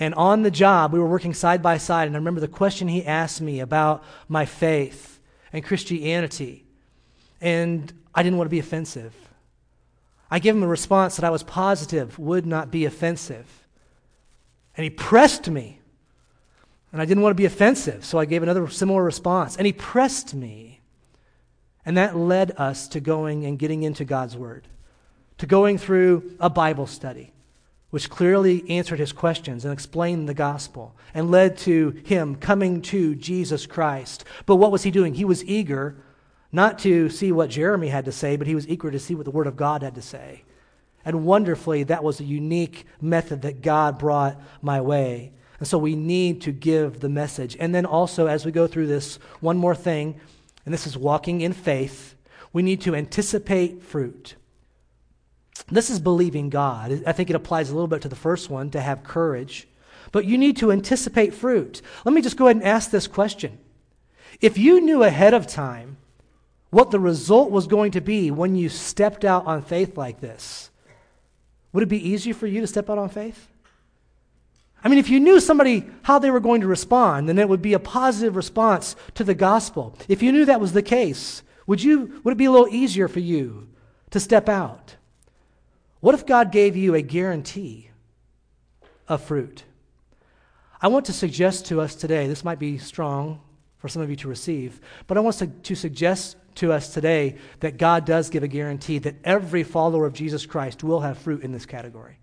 And 0.00 0.14
on 0.14 0.42
the 0.42 0.50
job, 0.50 0.92
we 0.92 0.98
were 0.98 1.06
working 1.06 1.34
side 1.34 1.62
by 1.62 1.76
side. 1.76 2.06
And 2.06 2.16
I 2.16 2.18
remember 2.18 2.40
the 2.40 2.48
question 2.48 2.88
he 2.88 3.04
asked 3.04 3.40
me 3.40 3.60
about 3.60 4.02
my 4.28 4.46
faith 4.46 5.20
and 5.52 5.62
Christianity. 5.62 6.64
And 7.40 7.92
I 8.14 8.22
didn't 8.22 8.38
want 8.38 8.46
to 8.46 8.50
be 8.50 8.58
offensive. 8.58 9.14
I 10.30 10.38
gave 10.38 10.56
him 10.56 10.62
a 10.62 10.68
response 10.68 11.16
that 11.16 11.24
I 11.24 11.30
was 11.30 11.42
positive 11.42 12.18
would 12.18 12.46
not 12.46 12.70
be 12.70 12.86
offensive. 12.86 13.46
And 14.76 14.84
he 14.84 14.90
pressed 14.90 15.48
me. 15.48 15.80
And 16.92 17.00
I 17.00 17.04
didn't 17.04 17.22
want 17.22 17.32
to 17.32 17.40
be 17.40 17.44
offensive, 17.44 18.04
so 18.04 18.18
I 18.18 18.24
gave 18.24 18.42
another 18.42 18.66
similar 18.68 19.04
response. 19.04 19.56
And 19.56 19.66
he 19.66 19.72
pressed 19.72 20.34
me. 20.34 20.80
And 21.84 21.96
that 21.96 22.16
led 22.16 22.52
us 22.56 22.88
to 22.88 23.00
going 23.00 23.44
and 23.44 23.58
getting 23.58 23.82
into 23.82 24.04
God's 24.04 24.36
Word, 24.36 24.66
to 25.38 25.46
going 25.46 25.78
through 25.78 26.36
a 26.40 26.50
Bible 26.50 26.86
study, 26.86 27.32
which 27.90 28.10
clearly 28.10 28.64
answered 28.68 28.98
his 28.98 29.12
questions 29.12 29.64
and 29.64 29.72
explained 29.72 30.28
the 30.28 30.34
gospel 30.34 30.94
and 31.12 31.30
led 31.30 31.56
to 31.58 31.90
him 32.04 32.36
coming 32.36 32.80
to 32.80 33.14
Jesus 33.16 33.66
Christ. 33.66 34.24
But 34.46 34.56
what 34.56 34.72
was 34.72 34.84
he 34.84 34.90
doing? 34.90 35.14
He 35.14 35.24
was 35.24 35.44
eager 35.44 35.96
not 36.52 36.78
to 36.80 37.08
see 37.08 37.32
what 37.32 37.50
Jeremy 37.50 37.88
had 37.88 38.04
to 38.04 38.12
say, 38.12 38.36
but 38.36 38.46
he 38.46 38.54
was 38.54 38.68
eager 38.68 38.90
to 38.90 38.98
see 38.98 39.14
what 39.14 39.24
the 39.24 39.30
Word 39.30 39.46
of 39.46 39.56
God 39.56 39.82
had 39.82 39.94
to 39.96 40.02
say. 40.02 40.44
And 41.04 41.24
wonderfully, 41.24 41.84
that 41.84 42.04
was 42.04 42.20
a 42.20 42.24
unique 42.24 42.86
method 43.00 43.42
that 43.42 43.62
God 43.62 43.98
brought 43.98 44.40
my 44.60 44.80
way. 44.80 45.32
And 45.58 45.68
so 45.68 45.78
we 45.78 45.94
need 45.94 46.42
to 46.42 46.52
give 46.52 47.00
the 47.00 47.08
message. 47.08 47.56
And 47.60 47.74
then 47.74 47.86
also, 47.86 48.26
as 48.26 48.44
we 48.44 48.52
go 48.52 48.66
through 48.66 48.86
this, 48.86 49.16
one 49.40 49.58
more 49.58 49.74
thing, 49.74 50.20
and 50.64 50.74
this 50.74 50.86
is 50.86 50.96
walking 50.96 51.40
in 51.40 51.52
faith, 51.52 52.14
we 52.52 52.62
need 52.62 52.80
to 52.82 52.94
anticipate 52.94 53.82
fruit. 53.82 54.34
This 55.70 55.90
is 55.90 56.00
believing 56.00 56.50
God. 56.50 57.02
I 57.06 57.12
think 57.12 57.30
it 57.30 57.36
applies 57.36 57.70
a 57.70 57.74
little 57.74 57.88
bit 57.88 58.02
to 58.02 58.08
the 58.08 58.16
first 58.16 58.50
one 58.50 58.70
to 58.70 58.80
have 58.80 59.04
courage. 59.04 59.68
But 60.12 60.24
you 60.24 60.36
need 60.36 60.56
to 60.58 60.72
anticipate 60.72 61.34
fruit. 61.34 61.82
Let 62.04 62.14
me 62.14 62.22
just 62.22 62.36
go 62.36 62.46
ahead 62.46 62.56
and 62.56 62.64
ask 62.64 62.90
this 62.90 63.06
question. 63.06 63.58
If 64.40 64.58
you 64.58 64.80
knew 64.80 65.02
ahead 65.02 65.34
of 65.34 65.46
time 65.46 65.96
what 66.70 66.90
the 66.90 67.00
result 67.00 67.50
was 67.50 67.66
going 67.66 67.92
to 67.92 68.00
be 68.00 68.30
when 68.30 68.56
you 68.56 68.68
stepped 68.68 69.24
out 69.24 69.46
on 69.46 69.62
faith 69.62 69.96
like 69.96 70.20
this, 70.20 70.70
would 71.72 71.82
it 71.82 71.88
be 71.88 72.08
easier 72.08 72.34
for 72.34 72.46
you 72.46 72.60
to 72.60 72.66
step 72.66 72.90
out 72.90 72.98
on 72.98 73.08
faith? 73.08 73.46
I 74.82 74.88
mean, 74.88 74.98
if 74.98 75.10
you 75.10 75.20
knew 75.20 75.40
somebody 75.40 75.84
how 76.02 76.18
they 76.18 76.30
were 76.30 76.40
going 76.40 76.62
to 76.62 76.66
respond, 76.66 77.28
then 77.28 77.38
it 77.38 77.48
would 77.48 77.62
be 77.62 77.74
a 77.74 77.78
positive 77.78 78.34
response 78.34 78.96
to 79.14 79.24
the 79.24 79.34
gospel. 79.34 79.94
If 80.08 80.22
you 80.22 80.32
knew 80.32 80.46
that 80.46 80.60
was 80.60 80.72
the 80.72 80.82
case, 80.82 81.42
would, 81.66 81.82
you, 81.82 82.20
would 82.24 82.32
it 82.32 82.38
be 82.38 82.46
a 82.46 82.50
little 82.50 82.68
easier 82.68 83.06
for 83.06 83.20
you 83.20 83.68
to 84.10 84.18
step 84.18 84.48
out? 84.48 84.96
What 86.00 86.14
if 86.14 86.26
God 86.26 86.50
gave 86.50 86.76
you 86.76 86.94
a 86.94 87.02
guarantee 87.02 87.90
of 89.06 89.22
fruit? 89.22 89.64
I 90.80 90.88
want 90.88 91.06
to 91.06 91.12
suggest 91.12 91.66
to 91.66 91.80
us 91.80 91.94
today, 91.94 92.26
this 92.26 92.42
might 92.42 92.58
be 92.58 92.78
strong 92.78 93.40
for 93.76 93.88
some 93.88 94.00
of 94.00 94.08
you 94.08 94.16
to 94.16 94.28
receive, 94.28 94.80
but 95.06 95.18
I 95.18 95.20
want 95.20 95.36
to, 95.36 95.46
to 95.46 95.74
suggest 95.74 96.36
to 96.56 96.72
us 96.72 96.92
today 96.92 97.36
that 97.60 97.76
God 97.76 98.04
does 98.04 98.30
give 98.30 98.42
a 98.42 98.48
guarantee 98.48 98.98
that 98.98 99.16
every 99.24 99.62
follower 99.62 100.06
of 100.06 100.14
Jesus 100.14 100.46
Christ 100.46 100.82
will 100.82 101.00
have 101.00 101.18
fruit 101.18 101.42
in 101.42 101.52
this 101.52 101.66
category. 101.66 102.18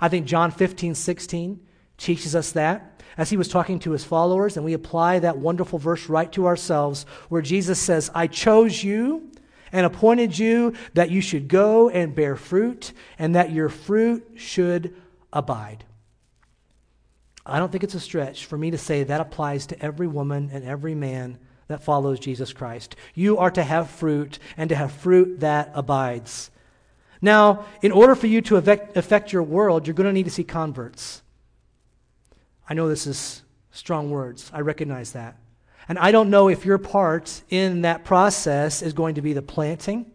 I 0.00 0.08
think 0.08 0.26
John 0.26 0.50
15, 0.50 0.94
16 0.94 1.60
teaches 1.98 2.34
us 2.34 2.52
that 2.52 3.02
as 3.16 3.28
he 3.28 3.36
was 3.36 3.48
talking 3.48 3.78
to 3.80 3.90
his 3.90 4.04
followers, 4.04 4.56
and 4.56 4.64
we 4.64 4.72
apply 4.72 5.18
that 5.18 5.38
wonderful 5.38 5.78
verse 5.78 6.08
right 6.08 6.30
to 6.32 6.46
ourselves 6.46 7.04
where 7.28 7.42
Jesus 7.42 7.78
says, 7.78 8.10
I 8.14 8.28
chose 8.28 8.82
you 8.82 9.30
and 9.72 9.86
appointed 9.86 10.38
you 10.38 10.74
that 10.94 11.10
you 11.10 11.20
should 11.20 11.48
go 11.48 11.88
and 11.88 12.14
bear 12.14 12.36
fruit 12.36 12.92
and 13.18 13.34
that 13.34 13.52
your 13.52 13.68
fruit 13.68 14.26
should 14.36 14.94
abide. 15.32 15.84
I 17.46 17.58
don't 17.58 17.72
think 17.72 17.84
it's 17.84 17.94
a 17.94 18.00
stretch 18.00 18.46
for 18.46 18.58
me 18.58 18.70
to 18.70 18.78
say 18.78 19.02
that 19.04 19.20
applies 19.20 19.66
to 19.68 19.82
every 19.82 20.06
woman 20.06 20.50
and 20.52 20.64
every 20.64 20.94
man 20.94 21.38
that 21.68 21.82
follows 21.82 22.20
Jesus 22.20 22.52
Christ. 22.52 22.96
You 23.14 23.38
are 23.38 23.50
to 23.52 23.62
have 23.62 23.90
fruit 23.90 24.38
and 24.56 24.68
to 24.70 24.76
have 24.76 24.92
fruit 24.92 25.40
that 25.40 25.70
abides. 25.74 26.50
Now, 27.22 27.66
in 27.82 27.92
order 27.92 28.14
for 28.14 28.26
you 28.26 28.40
to 28.42 28.56
affect 28.56 29.32
your 29.32 29.42
world, 29.42 29.86
you're 29.86 29.94
going 29.94 30.06
to 30.06 30.12
need 30.12 30.24
to 30.24 30.30
see 30.30 30.44
converts. 30.44 31.22
I 32.68 32.74
know 32.74 32.88
this 32.88 33.06
is 33.06 33.42
strong 33.70 34.10
words. 34.10 34.50
I 34.54 34.60
recognize 34.60 35.12
that. 35.12 35.36
And 35.90 35.98
I 35.98 36.12
don't 36.12 36.30
know 36.30 36.48
if 36.48 36.64
your 36.64 36.78
part 36.78 37.42
in 37.50 37.82
that 37.82 38.04
process 38.04 38.80
is 38.80 38.92
going 38.92 39.16
to 39.16 39.22
be 39.22 39.32
the 39.32 39.42
planting 39.42 40.12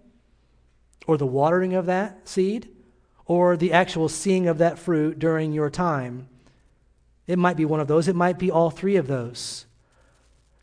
or 1.05 1.17
the 1.17 1.25
watering 1.25 1.73
of 1.73 1.87
that 1.87 2.29
seed 2.29 2.69
or 3.25 3.57
the 3.57 3.73
actual 3.73 4.07
seeing 4.07 4.47
of 4.47 4.59
that 4.59 4.79
fruit 4.79 5.19
during 5.19 5.51
your 5.51 5.69
time. 5.69 6.29
It 7.27 7.37
might 7.37 7.57
be 7.57 7.65
one 7.65 7.81
of 7.81 7.89
those, 7.89 8.07
it 8.07 8.15
might 8.15 8.39
be 8.39 8.49
all 8.49 8.69
three 8.69 8.95
of 8.95 9.07
those. 9.07 9.65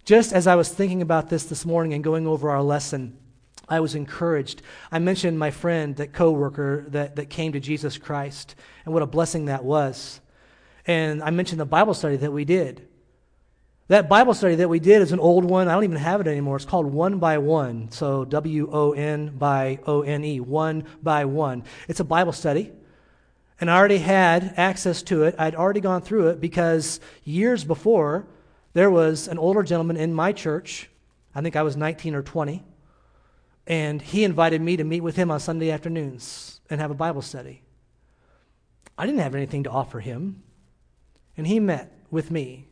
Just 0.07 0.33
as 0.33 0.47
I 0.47 0.55
was 0.55 0.71
thinking 0.71 1.03
about 1.03 1.29
this 1.29 1.45
this 1.45 1.67
morning 1.67 1.93
and 1.93 2.03
going 2.03 2.27
over 2.27 2.49
our 2.49 2.63
lesson, 2.63 3.19
I 3.69 3.81
was 3.81 3.95
encouraged. 3.95 4.63
I 4.91 4.99
mentioned 4.99 5.39
my 5.39 5.51
friend, 5.51 5.95
that 5.97 6.15
coworker 6.15 6.87
that, 6.89 7.17
that 7.17 7.29
came 7.29 7.53
to 7.53 7.61
Jesus 7.61 7.99
Christ, 7.99 8.55
and 8.87 8.95
what 8.95 9.03
a 9.03 9.07
blessing 9.07 9.45
that 9.45 9.63
was. 9.63 10.23
And 10.87 11.23
I 11.23 11.29
mentioned 11.29 11.61
the 11.61 11.67
Bible 11.67 11.93
study 11.93 12.17
that 12.17 12.33
we 12.33 12.47
did. 12.47 12.89
That 13.89 14.09
Bible 14.09 14.33
study 14.33 14.55
that 14.57 14.69
we 14.69 14.79
did 14.79 15.03
is 15.03 15.13
an 15.13 15.19
old 15.19 15.45
one. 15.45 15.69
I 15.69 15.75
don't 15.75 15.85
even 15.85 15.97
have 15.97 16.21
it 16.21 16.27
anymore. 16.27 16.57
It's 16.57 16.65
called 16.65 16.87
Won 16.87 17.19
by 17.19 17.39
One. 17.39 17.91
So 17.91 18.25
W 18.25 18.71
O 18.73 18.93
N 18.93 19.37
by 19.37 19.81
O 19.87 20.03
N 20.03 20.25
E, 20.25 20.41
Won 20.41 20.85
by 21.03 21.25
One. 21.25 21.65
It's 21.89 22.01
a 22.01 22.05
Bible 22.05 22.33
study. 22.33 22.73
And 23.61 23.71
I 23.71 23.77
already 23.77 23.99
had 23.99 24.55
access 24.57 25.03
to 25.05 25.25
it. 25.25 25.35
I'd 25.39 25.55
already 25.55 25.81
gone 25.81 26.03
through 26.03 26.29
it 26.29 26.41
because 26.41 27.01
years 27.25 27.65
before, 27.65 28.27
there 28.73 28.91
was 28.91 29.29
an 29.29 29.39
older 29.39 29.63
gentleman 29.63 29.97
in 29.97 30.15
my 30.15 30.33
church. 30.33 30.89
I 31.35 31.43
think 31.43 31.57
I 31.57 31.63
was 31.63 31.77
19 31.77 32.15
or 32.15 32.23
20. 32.23 32.65
And 33.67 34.03
he 34.03 34.25
invited 34.25 34.61
me 34.61 34.77
to 34.77 34.85
meet 34.85 35.03
with 35.03 35.17
him 35.17 35.31
on 35.31 35.39
Sunday 35.39 35.71
afternoons 35.71 36.61
and 36.71 36.81
have 36.81 36.91
a 36.91 36.95
Bible 36.95 37.23
study. 37.23 37.63
I 38.97 39.07
didn't 39.07 39.21
have 39.21 39.35
anything 39.35 39.65
to 39.65 39.71
offer 39.71 40.01
him. 40.01 40.43
And 41.37 41.47
he 41.47 41.61
met 41.61 41.97
with 42.11 42.31
me. 42.31 42.69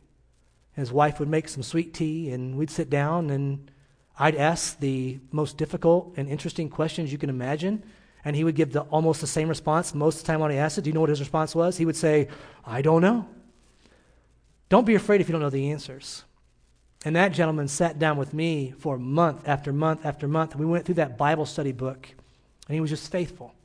His 0.75 0.91
wife 0.91 1.19
would 1.19 1.29
make 1.29 1.49
some 1.49 1.63
sweet 1.63 1.93
tea, 1.93 2.31
and 2.31 2.55
we'd 2.55 2.69
sit 2.69 2.89
down, 2.89 3.29
and 3.29 3.69
I'd 4.17 4.35
ask 4.35 4.79
the 4.79 5.19
most 5.31 5.57
difficult 5.57 6.13
and 6.17 6.29
interesting 6.29 6.69
questions 6.69 7.11
you 7.11 7.17
can 7.17 7.29
imagine. 7.29 7.83
And 8.23 8.35
he 8.35 8.43
would 8.43 8.55
give 8.55 8.71
the, 8.71 8.81
almost 8.81 9.19
the 9.19 9.27
same 9.27 9.49
response 9.49 9.95
most 9.95 10.17
of 10.17 10.21
the 10.21 10.27
time 10.27 10.39
when 10.39 10.51
I 10.51 10.55
asked 10.55 10.77
it. 10.77 10.81
Do 10.81 10.89
you 10.89 10.93
know 10.93 11.01
what 11.01 11.09
his 11.09 11.19
response 11.19 11.55
was? 11.55 11.77
He 11.77 11.85
would 11.85 11.95
say, 11.95 12.27
I 12.63 12.81
don't 12.81 13.01
know. 13.01 13.27
Don't 14.69 14.85
be 14.85 14.95
afraid 14.95 15.21
if 15.21 15.27
you 15.27 15.33
don't 15.33 15.41
know 15.41 15.49
the 15.49 15.71
answers. 15.71 16.23
And 17.03 17.15
that 17.15 17.33
gentleman 17.33 17.67
sat 17.67 17.97
down 17.97 18.17
with 18.17 18.33
me 18.33 18.73
for 18.77 18.97
month 18.97 19.47
after 19.47 19.73
month 19.73 20.05
after 20.05 20.27
month, 20.27 20.55
we 20.55 20.65
went 20.65 20.85
through 20.85 20.95
that 20.95 21.17
Bible 21.17 21.47
study 21.47 21.71
book, 21.71 22.07
and 22.67 22.75
he 22.75 22.79
was 22.79 22.91
just 22.91 23.11
faithful. 23.11 23.55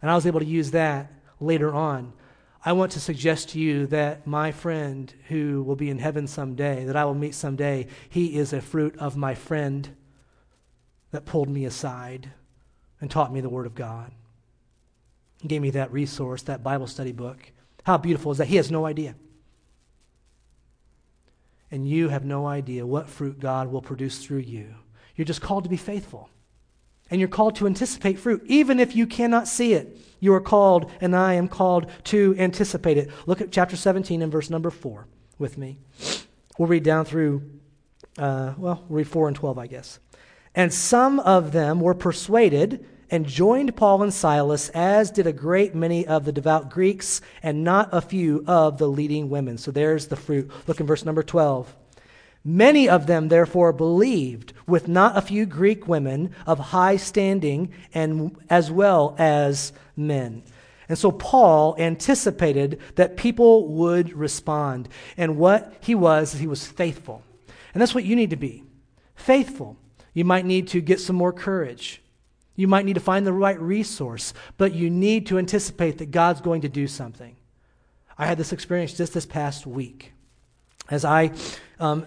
And 0.00 0.10
I 0.10 0.14
was 0.14 0.26
able 0.26 0.40
to 0.40 0.46
use 0.46 0.70
that 0.70 1.12
later 1.40 1.74
on. 1.74 2.14
I 2.64 2.72
want 2.72 2.92
to 2.92 3.00
suggest 3.00 3.50
to 3.50 3.60
you 3.60 3.86
that 3.86 4.26
my 4.26 4.50
friend 4.50 5.12
who 5.28 5.62
will 5.62 5.76
be 5.76 5.90
in 5.90 5.98
heaven 5.98 6.26
someday, 6.26 6.84
that 6.84 6.96
I 6.96 7.04
will 7.04 7.14
meet 7.14 7.34
someday, 7.34 7.86
he 8.08 8.36
is 8.36 8.52
a 8.52 8.60
fruit 8.60 8.96
of 8.98 9.16
my 9.16 9.34
friend 9.34 9.96
that 11.12 11.24
pulled 11.24 11.48
me 11.48 11.64
aside 11.64 12.30
and 13.00 13.10
taught 13.10 13.32
me 13.32 13.40
the 13.40 13.48
Word 13.48 13.66
of 13.66 13.74
God. 13.74 14.12
He 15.40 15.48
gave 15.48 15.62
me 15.62 15.70
that 15.70 15.92
resource, 15.92 16.42
that 16.42 16.64
Bible 16.64 16.88
study 16.88 17.12
book. 17.12 17.52
How 17.84 17.96
beautiful 17.96 18.32
is 18.32 18.38
that? 18.38 18.48
He 18.48 18.56
has 18.56 18.70
no 18.70 18.86
idea. 18.86 19.14
And 21.70 21.88
you 21.88 22.08
have 22.08 22.24
no 22.24 22.46
idea 22.46 22.86
what 22.86 23.08
fruit 23.08 23.38
God 23.38 23.68
will 23.68 23.82
produce 23.82 24.18
through 24.18 24.38
you. 24.38 24.74
You're 25.14 25.24
just 25.24 25.42
called 25.42 25.64
to 25.64 25.70
be 25.70 25.76
faithful. 25.76 26.28
And 27.10 27.20
you're 27.20 27.28
called 27.28 27.56
to 27.56 27.66
anticipate 27.66 28.18
fruit, 28.18 28.42
even 28.46 28.78
if 28.78 28.94
you 28.94 29.06
cannot 29.06 29.48
see 29.48 29.72
it. 29.72 29.98
You 30.20 30.34
are 30.34 30.40
called, 30.40 30.90
and 31.00 31.14
I 31.14 31.34
am 31.34 31.48
called 31.48 31.90
to 32.04 32.34
anticipate 32.38 32.98
it. 32.98 33.10
Look 33.26 33.40
at 33.40 33.52
chapter 33.52 33.76
17 33.76 34.20
and 34.20 34.32
verse 34.32 34.50
number 34.50 34.70
4 34.70 35.06
with 35.38 35.56
me. 35.56 35.78
We'll 36.58 36.68
read 36.68 36.82
down 36.82 37.04
through, 37.04 37.42
uh, 38.18 38.54
well, 38.58 38.84
we'll 38.88 38.98
read 38.98 39.08
4 39.08 39.28
and 39.28 39.36
12, 39.36 39.58
I 39.58 39.66
guess. 39.68 40.00
And 40.54 40.74
some 40.74 41.20
of 41.20 41.52
them 41.52 41.80
were 41.80 41.94
persuaded 41.94 42.84
and 43.10 43.26
joined 43.26 43.74
Paul 43.76 44.02
and 44.02 44.12
Silas, 44.12 44.68
as 44.70 45.10
did 45.10 45.26
a 45.26 45.32
great 45.32 45.74
many 45.74 46.06
of 46.06 46.24
the 46.24 46.32
devout 46.32 46.70
Greeks 46.70 47.20
and 47.42 47.64
not 47.64 47.88
a 47.92 48.00
few 48.00 48.44
of 48.46 48.78
the 48.78 48.88
leading 48.88 49.30
women. 49.30 49.56
So 49.56 49.70
there's 49.70 50.08
the 50.08 50.16
fruit. 50.16 50.50
Look 50.66 50.80
in 50.80 50.86
verse 50.86 51.04
number 51.04 51.22
12. 51.22 51.74
Many 52.44 52.88
of 52.88 53.06
them, 53.06 53.28
therefore, 53.28 53.72
believed, 53.72 54.52
with 54.66 54.88
not 54.88 55.16
a 55.16 55.22
few 55.22 55.44
Greek 55.44 55.88
women 55.88 56.34
of 56.46 56.58
high 56.58 56.96
standing, 56.96 57.72
and 57.92 58.36
as 58.48 58.70
well 58.70 59.14
as 59.18 59.72
men. 59.96 60.42
And 60.88 60.96
so 60.96 61.12
Paul 61.12 61.76
anticipated 61.78 62.80
that 62.94 63.16
people 63.16 63.68
would 63.68 64.12
respond. 64.12 64.88
And 65.16 65.36
what 65.36 65.74
he 65.80 65.94
was, 65.94 66.32
he 66.32 66.46
was 66.46 66.66
faithful. 66.66 67.22
And 67.74 67.80
that's 67.80 67.94
what 67.94 68.04
you 68.04 68.16
need 68.16 68.30
to 68.30 68.36
be 68.36 68.64
faithful. 69.14 69.76
You 70.14 70.24
might 70.24 70.46
need 70.46 70.68
to 70.68 70.80
get 70.80 71.00
some 71.00 71.16
more 71.16 71.32
courage. 71.32 72.02
You 72.56 72.66
might 72.66 72.86
need 72.86 72.94
to 72.94 73.00
find 73.00 73.26
the 73.26 73.32
right 73.32 73.60
resource, 73.60 74.32
but 74.56 74.74
you 74.74 74.90
need 74.90 75.26
to 75.26 75.38
anticipate 75.38 75.98
that 75.98 76.10
God's 76.10 76.40
going 76.40 76.62
to 76.62 76.68
do 76.68 76.86
something. 76.86 77.36
I 78.16 78.26
had 78.26 78.38
this 78.38 78.52
experience 78.52 78.94
just 78.94 79.12
this 79.12 79.26
past 79.26 79.66
week 79.66 80.12
as 80.90 81.04
I, 81.04 81.32
um, 81.80 82.06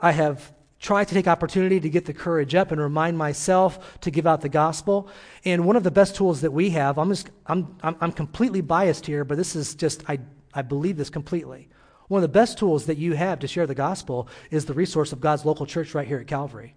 I 0.00 0.12
have 0.12 0.52
tried 0.78 1.08
to 1.08 1.14
take 1.14 1.26
opportunity 1.26 1.80
to 1.80 1.88
get 1.88 2.04
the 2.04 2.12
courage 2.12 2.54
up 2.54 2.70
and 2.70 2.80
remind 2.80 3.16
myself 3.16 4.00
to 4.00 4.10
give 4.10 4.26
out 4.26 4.40
the 4.40 4.48
gospel. 4.48 5.08
And 5.44 5.64
one 5.64 5.76
of 5.76 5.84
the 5.84 5.90
best 5.90 6.16
tools 6.16 6.42
that 6.42 6.52
we 6.52 6.70
have, 6.70 6.98
I'm, 6.98 7.10
just, 7.10 7.30
I'm, 7.46 7.76
I'm, 7.82 7.96
I'm 8.00 8.12
completely 8.12 8.60
biased 8.60 9.06
here, 9.06 9.24
but 9.24 9.36
this 9.36 9.56
is 9.56 9.74
just, 9.74 10.04
I, 10.08 10.18
I 10.54 10.62
believe 10.62 10.96
this 10.96 11.10
completely. 11.10 11.68
One 12.08 12.18
of 12.18 12.22
the 12.22 12.28
best 12.28 12.58
tools 12.58 12.86
that 12.86 12.98
you 12.98 13.14
have 13.14 13.40
to 13.40 13.48
share 13.48 13.66
the 13.66 13.74
gospel 13.74 14.28
is 14.50 14.64
the 14.64 14.74
resource 14.74 15.12
of 15.12 15.20
God's 15.20 15.44
local 15.44 15.66
church 15.66 15.94
right 15.94 16.06
here 16.06 16.18
at 16.18 16.26
Calvary. 16.26 16.74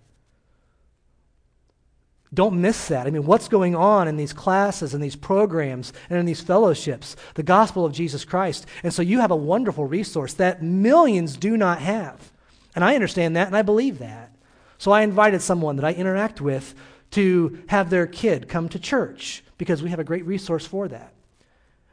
Don't 2.34 2.62
miss 2.62 2.88
that. 2.90 3.08
I 3.08 3.10
mean, 3.10 3.26
what's 3.26 3.48
going 3.48 3.76
on 3.76 4.08
in 4.08 4.16
these 4.16 4.34
classes 4.34 4.94
and 4.94 5.04
these 5.04 5.16
programs 5.16 5.94
and 6.10 6.20
in 6.20 6.26
these 6.26 6.42
fellowships? 6.42 7.16
The 7.34 7.44
gospel 7.44 7.86
of 7.86 7.94
Jesus 7.94 8.24
Christ. 8.24 8.68
And 8.84 8.94
so 8.94 9.02
you 9.02 9.20
have 9.20 9.32
a 9.32 9.36
wonderful 9.36 9.86
resource 9.86 10.34
that 10.36 10.62
millions 10.62 11.38
do 11.38 11.58
not 11.58 11.80
have. 11.80 12.32
And 12.76 12.86
I 12.86 12.94
understand 12.94 13.36
that 13.36 13.48
and 13.48 13.58
I 13.58 13.64
believe 13.64 13.98
that. 14.00 14.32
So 14.78 14.92
I 14.92 15.02
invited 15.02 15.42
someone 15.42 15.76
that 15.78 15.86
I 15.86 15.94
interact 15.94 16.40
with 16.40 16.76
to 17.12 17.64
have 17.68 17.90
their 17.90 18.06
kid 18.06 18.48
come 18.48 18.70
to 18.70 18.80
church 18.80 19.44
because 19.58 19.82
we 19.82 19.90
have 19.90 20.00
a 20.00 20.04
great 20.04 20.26
resource 20.26 20.66
for 20.66 20.88
that. 20.88 21.14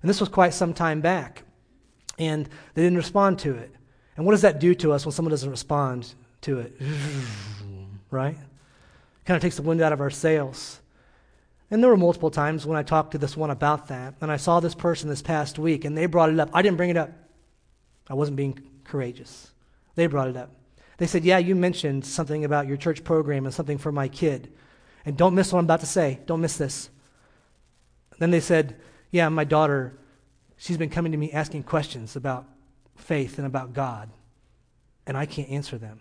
And 0.03 0.11
this 0.11 0.21
was 0.21 0.29
quite 0.29 0.53
some 0.53 0.75
time 0.75 1.01
back. 1.01 1.45
And 2.19 2.49
they 2.75 2.83
didn't 2.83 2.99
respond 2.99 3.39
to 3.41 3.55
it. 3.55 3.75
And 4.17 4.27
what 4.27 4.33
does 4.33 4.43
that 4.43 4.61
do 4.61 4.75
to 4.77 4.93
us 4.93 5.05
when 5.05 5.13
someone 5.13 5.31
doesn't 5.31 5.51
respond 5.51 6.15
to 6.43 6.61
it? 6.61 6.81
right? 8.11 8.37
Kind 9.27 9.37
of 9.37 9.43
takes 9.43 9.57
the 9.57 9.63
wind 9.63 9.83
out 9.83 9.93
of 9.93 10.01
our 10.01 10.11
sails. 10.11 10.81
And 11.71 11.83
there 11.83 11.91
were 11.91 11.97
multiple 11.97 12.31
times 12.31 12.65
when 12.65 12.79
I 12.79 12.85
talked 12.85 13.11
to 13.13 13.19
this 13.19 13.37
one 13.37 13.51
about 13.51 13.89
that, 13.89 14.15
and 14.21 14.31
I 14.31 14.37
saw 14.37 14.61
this 14.61 14.75
person 14.75 15.09
this 15.09 15.23
past 15.23 15.59
week, 15.59 15.85
and 15.85 15.99
they 15.99 16.07
brought 16.07 16.31
it 16.31 16.39
up. 16.39 16.51
I 16.55 16.63
didn't 16.63 16.77
bring 16.77 16.91
it 16.91 16.97
up. 16.97 17.11
I 18.09 18.15
wasn't 18.15 18.37
being 18.37 18.63
courageous. 18.85 19.51
They 19.97 20.07
brought 20.07 20.29
it 20.29 20.37
up. 20.37 20.51
They 20.99 21.09
said, 21.09 21.25
Yeah, 21.25 21.39
you 21.39 21.57
mentioned 21.57 22.07
something 22.07 22.45
about 22.45 22.69
your 22.69 22.77
church 22.77 23.03
program 23.03 23.45
and 23.45 23.55
something 23.55 23.79
for 23.79 23.91
my 23.91 24.07
kid. 24.07 24.53
And 25.05 25.17
don't 25.17 25.35
miss 25.35 25.53
what 25.53 25.59
I'm 25.59 25.65
about 25.65 25.81
to 25.81 25.87
say. 25.87 26.21
Don't 26.27 26.41
miss 26.41 26.57
this. 26.57 26.89
Then 28.19 28.31
they 28.31 28.41
said, 28.41 28.77
Yeah, 29.11 29.29
my 29.29 29.45
daughter, 29.45 29.99
she's 30.57 30.79
been 30.79 30.91
coming 30.91 31.11
to 31.13 31.19
me 31.19 31.33
asking 31.33 31.65
questions 31.65 32.15
about 32.15 32.47
faith 32.95 33.39
and 33.39 33.47
about 33.47 33.73
God, 33.73 34.09
and 35.05 35.17
I 35.17 35.27
can't 35.27 35.51
answer 35.51 35.79
them. 35.79 36.01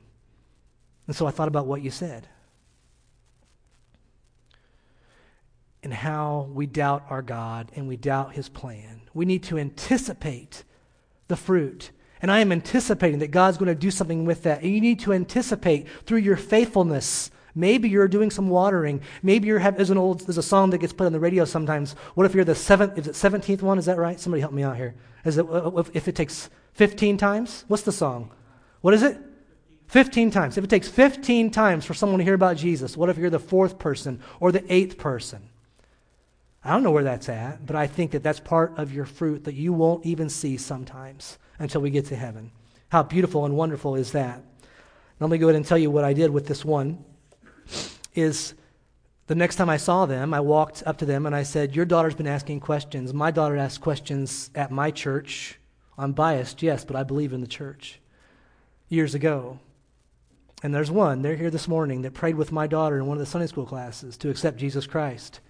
And 1.08 1.16
so 1.16 1.26
I 1.26 1.32
thought 1.32 1.48
about 1.48 1.66
what 1.66 1.82
you 1.82 1.90
said. 1.90 2.28
And 5.86 5.94
how 5.94 6.50
we 6.52 6.66
doubt 6.66 7.06
our 7.12 7.22
God 7.22 7.72
and 7.76 7.88
we 7.88 7.96
doubt 7.96 8.34
his 8.34 8.50
plan. 8.50 9.02
We 9.14 9.24
need 9.24 9.44
to 9.44 9.60
anticipate 9.60 10.64
the 11.28 11.38
fruit. 11.38 11.92
And 12.22 12.32
I 12.32 12.40
am 12.40 12.52
anticipating 12.52 13.20
that 13.20 13.30
God's 13.30 13.58
going 13.58 13.68
to 13.68 13.76
do 13.76 13.92
something 13.92 14.26
with 14.26 14.44
that. 14.44 14.64
And 14.64 14.74
you 14.74 14.82
need 14.82 15.00
to 15.02 15.14
anticipate 15.14 15.88
through 16.06 16.20
your 16.20 16.38
faithfulness. 16.38 17.30
Maybe 17.54 17.88
you're 17.88 18.08
doing 18.08 18.32
some 18.32 18.50
watering. 18.50 19.00
Maybe 19.22 19.48
you're 19.48 19.60
having, 19.60 19.78
there's 19.78 19.92
an 19.92 20.00
old, 20.00 20.22
there's 20.22 20.40
a 20.40 20.44
song 20.44 20.72
that 20.72 20.80
gets 20.80 20.92
put 20.92 21.06
on 21.06 21.14
the 21.14 21.20
radio 21.20 21.46
sometimes. 21.46 21.94
What 22.16 22.26
if 22.26 22.34
you're 22.34 22.44
the 22.44 22.56
seventh, 22.56 22.98
is 22.98 23.08
it 23.08 23.14
17th 23.14 23.62
one? 23.62 23.78
Is 23.78 23.86
that 23.86 23.98
right? 23.98 24.20
Somebody 24.20 24.42
help 24.42 24.54
me 24.54 24.64
out 24.64 24.76
here. 24.78 24.96
Is 25.24 25.38
it, 25.38 25.48
uh, 25.48 25.84
if 25.94 26.08
it 26.08 26.16
takes 26.16 26.50
15 26.74 27.18
times? 27.18 27.64
What's 27.68 27.84
the 27.84 27.92
song? 27.92 28.32
What 28.82 28.96
is 28.96 29.04
it? 29.04 29.18
15 29.88 30.32
times. 30.32 30.58
If 30.58 30.64
it 30.64 30.70
takes 30.70 30.88
15 30.88 31.52
times 31.52 31.86
for 31.86 31.94
someone 31.94 32.18
to 32.18 32.24
hear 32.24 32.34
about 32.34 32.58
Jesus, 32.58 32.98
what 32.98 33.10
if 33.10 33.20
you're 33.20 33.30
the 33.30 33.38
fourth 33.38 33.78
person 33.78 34.20
or 34.40 34.52
the 34.52 34.66
eighth 34.74 34.98
person? 34.98 35.48
I 36.66 36.72
don't 36.72 36.82
know 36.82 36.90
where 36.90 37.04
that's 37.04 37.30
at, 37.30 37.64
but 37.64 37.76
I 37.76 37.86
think 37.86 38.12
that 38.12 38.24
that's 38.24 38.40
part 38.40 38.74
of 38.78 38.92
your 38.92 39.06
fruit 39.06 39.44
that 39.44 39.54
you 39.54 39.72
won't 39.72 40.04
even 40.04 40.30
see 40.30 40.58
sometimes 40.58 41.38
until 41.60 41.80
we 41.80 41.92
get 41.92 42.08
to 42.08 42.16
heaven. 42.16 42.52
How 42.90 43.04
beautiful 43.04 43.46
and 43.46 43.56
wonderful 43.56 43.96
is 43.96 44.14
that? 44.14 44.42
Let 45.20 45.30
me 45.30 45.38
go 45.38 45.48
ahead 45.48 45.58
and 45.58 45.66
tell 45.66 45.78
you 45.78 45.92
what 45.92 46.04
I 46.04 46.14
did 46.14 46.32
with 46.32 46.48
this 46.48 46.66
one. 46.66 47.06
Is 48.16 48.56
the 49.28 49.36
next 49.36 49.58
time 49.58 49.70
I 49.70 49.78
saw 49.78 50.08
them, 50.08 50.34
I 50.34 50.40
walked 50.40 50.82
up 50.88 50.98
to 50.98 51.06
them 51.06 51.28
and 51.28 51.36
I 51.36 51.44
said, 51.44 51.76
Your 51.76 51.86
daughter's 51.86 52.16
been 52.16 52.28
asking 52.28 52.62
questions. 52.62 53.14
My 53.14 53.30
daughter 53.30 53.58
asks 53.58 53.78
questions 53.78 54.50
at 54.56 54.72
my 54.72 54.90
church. 54.90 55.60
I'm 55.98 56.14
biased, 56.14 56.64
yes, 56.64 56.84
but 56.84 56.96
I 56.96 57.04
believe 57.04 57.32
in 57.32 57.42
the 57.42 57.48
church. 57.48 58.00
Years 58.90 59.14
ago. 59.14 59.60
And 60.64 60.74
there's 60.74 60.92
one, 60.92 61.22
they're 61.22 61.36
here 61.36 61.52
this 61.52 61.68
morning, 61.68 62.02
that 62.02 62.14
prayed 62.14 62.36
with 62.36 62.52
my 62.52 62.66
daughter 62.66 62.98
in 62.98 63.06
one 63.06 63.18
of 63.18 63.20
the 63.20 63.26
Sunday 63.26 63.48
school 63.48 63.66
classes 63.66 64.18
to 64.18 64.30
accept 64.30 64.58
Jesus 64.58 64.88
Christ. 64.88 65.42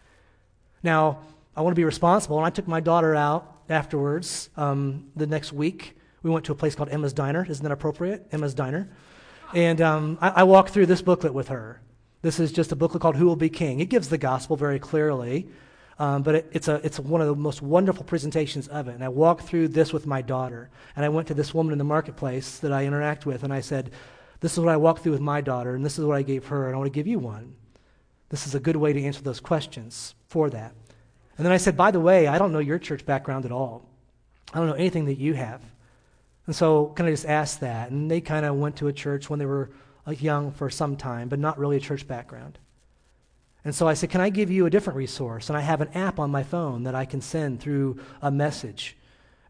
Now, 0.86 1.18
I 1.56 1.62
want 1.62 1.72
to 1.72 1.80
be 1.80 1.84
responsible. 1.84 2.38
And 2.38 2.46
I 2.46 2.52
took 2.52 2.68
my 2.68 2.80
daughter 2.80 3.16
out 3.16 3.64
afterwards 3.70 4.52
um, 4.56 5.08
the 5.16 5.26
next 5.26 5.52
week. 5.52 5.98
We 6.22 6.30
went 6.30 6.46
to 6.46 6.52
a 6.52 6.56
place 6.56 6.76
called 6.76 6.90
Emma's 6.90 7.12
Diner. 7.12 7.46
Isn't 7.50 7.64
that 7.64 7.72
appropriate? 7.72 8.28
Emma's 8.32 8.54
Diner. 8.54 8.90
And 9.54 9.82
um, 9.82 10.18
I, 10.22 10.30
I 10.30 10.44
walked 10.44 10.70
through 10.70 10.86
this 10.86 11.02
booklet 11.02 11.34
with 11.34 11.48
her. 11.48 11.82
This 12.22 12.40
is 12.40 12.52
just 12.52 12.72
a 12.72 12.76
booklet 12.76 13.02
called 13.02 13.16
Who 13.16 13.26
Will 13.26 13.36
Be 13.36 13.50
King. 13.50 13.80
It 13.80 13.90
gives 13.90 14.10
the 14.10 14.18
gospel 14.18 14.56
very 14.56 14.80
clearly, 14.80 15.48
um, 15.98 16.22
but 16.22 16.36
it, 16.36 16.50
it's, 16.52 16.68
a, 16.68 16.76
it's 16.84 17.00
one 17.00 17.22
of 17.22 17.28
the 17.28 17.36
most 17.36 17.64
wonderful 17.64 18.04
presentations 18.04 18.68
of 18.68 18.88
it. 18.88 18.94
And 18.94 19.04
I 19.04 19.10
walked 19.10 19.44
through 19.44 19.70
this 19.70 19.92
with 19.92 20.06
my 20.06 20.22
daughter. 20.22 20.70
And 20.96 21.04
I 21.04 21.10
went 21.10 21.28
to 21.30 21.34
this 21.34 21.54
woman 21.54 21.72
in 21.72 21.80
the 21.80 21.84
marketplace 21.84 22.60
that 22.60 22.72
I 22.72 22.86
interact 22.86 23.26
with, 23.26 23.44
and 23.44 23.52
I 23.52 23.62
said, 23.62 23.92
This 24.40 24.54
is 24.54 24.60
what 24.60 24.70
I 24.70 24.78
walked 24.78 25.02
through 25.02 25.14
with 25.14 25.22
my 25.22 25.42
daughter, 25.42 25.74
and 25.74 25.84
this 25.84 25.98
is 25.98 26.06
what 26.06 26.18
I 26.18 26.22
gave 26.22 26.46
her, 26.48 26.68
and 26.68 26.76
I 26.76 26.78
want 26.78 26.92
to 26.92 26.96
give 26.96 27.08
you 27.08 27.18
one. 27.18 27.56
This 28.36 28.48
is 28.48 28.54
a 28.54 28.60
good 28.60 28.76
way 28.76 28.92
to 28.92 29.02
answer 29.02 29.22
those 29.22 29.40
questions 29.40 30.14
for 30.28 30.50
that. 30.50 30.74
And 31.38 31.46
then 31.46 31.54
I 31.54 31.58
said, 31.58 31.78
By 31.78 31.92
the 31.92 32.02
way, 32.02 32.28
I 32.28 32.38
don't 32.38 32.52
know 32.52 32.60
your 32.60 32.78
church 32.78 33.06
background 33.06 33.46
at 33.46 33.52
all. 33.54 33.88
I 34.54 34.58
don't 34.58 34.68
know 34.68 34.74
anything 34.74 35.06
that 35.06 35.18
you 35.18 35.36
have. 35.36 35.62
And 36.46 36.54
so, 36.54 36.88
can 36.88 37.06
I 37.06 37.12
just 37.12 37.26
ask 37.26 37.60
that? 37.60 37.92
And 37.92 38.12
they 38.12 38.20
kind 38.20 38.46
of 38.46 38.58
went 38.58 38.76
to 38.76 38.90
a 38.90 38.94
church 38.94 39.30
when 39.30 39.40
they 39.40 39.46
were 39.46 39.72
like 40.06 40.22
young 40.22 40.52
for 40.52 40.70
some 40.70 40.98
time, 40.98 41.30
but 41.30 41.40
not 41.40 41.58
really 41.58 41.78
a 41.78 41.80
church 41.80 42.10
background. 42.10 42.60
And 43.64 43.74
so 43.74 43.88
I 43.88 43.94
said, 43.94 44.10
Can 44.10 44.20
I 44.20 44.30
give 44.30 44.52
you 44.52 44.66
a 44.66 44.70
different 44.70 44.98
resource? 44.98 45.48
And 45.48 45.58
I 45.58 45.62
have 45.62 45.80
an 45.80 45.94
app 45.94 46.20
on 46.20 46.30
my 46.30 46.44
phone 46.44 46.84
that 46.84 46.94
I 46.94 47.06
can 47.06 47.22
send 47.22 47.62
through 47.62 48.02
a 48.22 48.32
message. 48.32 48.98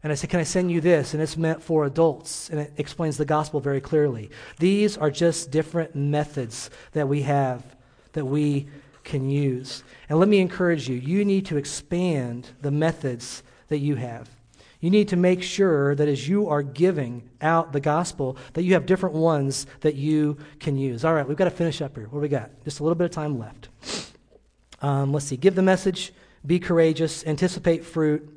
And 0.04 0.12
I 0.12 0.14
said, 0.14 0.30
Can 0.30 0.38
I 0.38 0.44
send 0.44 0.70
you 0.70 0.80
this? 0.80 1.12
And 1.12 1.20
it's 1.20 1.36
meant 1.36 1.60
for 1.60 1.86
adults. 1.86 2.50
And 2.50 2.60
it 2.60 2.72
explains 2.76 3.16
the 3.16 3.24
gospel 3.24 3.58
very 3.58 3.80
clearly. 3.80 4.30
These 4.60 4.96
are 4.96 5.10
just 5.10 5.50
different 5.50 5.96
methods 5.96 6.70
that 6.92 7.08
we 7.08 7.22
have 7.22 7.75
that 8.16 8.24
we 8.24 8.66
can 9.04 9.30
use. 9.30 9.84
And 10.08 10.18
let 10.18 10.28
me 10.28 10.40
encourage 10.40 10.88
you 10.88 10.96
you 10.96 11.24
need 11.24 11.46
to 11.46 11.56
expand 11.56 12.48
the 12.60 12.72
methods 12.72 13.42
that 13.68 13.78
you 13.78 13.94
have. 13.94 14.28
You 14.80 14.90
need 14.90 15.08
to 15.08 15.16
make 15.16 15.42
sure 15.42 15.94
that 15.94 16.08
as 16.08 16.28
you 16.28 16.48
are 16.48 16.62
giving 16.62 17.28
out 17.40 17.72
the 17.72 17.80
gospel, 17.80 18.36
that 18.52 18.62
you 18.62 18.74
have 18.74 18.84
different 18.84 19.14
ones 19.14 19.66
that 19.80 19.94
you 19.94 20.36
can 20.60 20.76
use. 20.76 21.04
All 21.04 21.14
right, 21.14 21.26
we've 21.26 21.36
got 21.36 21.44
to 21.44 21.50
finish 21.50 21.80
up 21.80 21.96
here. 21.96 22.04
What 22.04 22.18
do 22.18 22.22
we 22.22 22.28
got? 22.28 22.50
Just 22.64 22.80
a 22.80 22.82
little 22.82 22.94
bit 22.94 23.06
of 23.06 23.10
time 23.10 23.38
left. 23.38 23.68
Um, 24.82 25.12
let's 25.12 25.26
see. 25.26 25.36
Give 25.36 25.54
the 25.54 25.62
message, 25.62 26.12
be 26.44 26.58
courageous, 26.58 27.26
anticipate 27.26 27.84
fruit, 27.84 28.28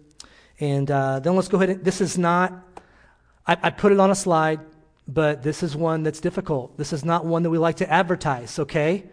and 0.59 0.89
uh, 0.89 1.19
then 1.19 1.35
let's 1.35 1.47
go 1.47 1.57
ahead. 1.57 1.69
And, 1.69 1.83
this 1.83 1.99
is 1.99 2.17
not, 2.17 2.53
I, 3.45 3.57
I 3.63 3.69
put 3.69 3.91
it 3.91 3.99
on 3.99 4.11
a 4.11 4.15
slide, 4.15 4.59
but 5.07 5.43
this 5.43 5.63
is 5.63 5.75
one 5.75 6.03
that's 6.03 6.19
difficult. 6.19 6.77
This 6.77 6.93
is 6.93 7.03
not 7.03 7.25
one 7.25 7.43
that 7.43 7.49
we 7.49 7.57
like 7.57 7.77
to 7.77 7.91
advertise, 7.91 8.59
okay? 8.59 9.03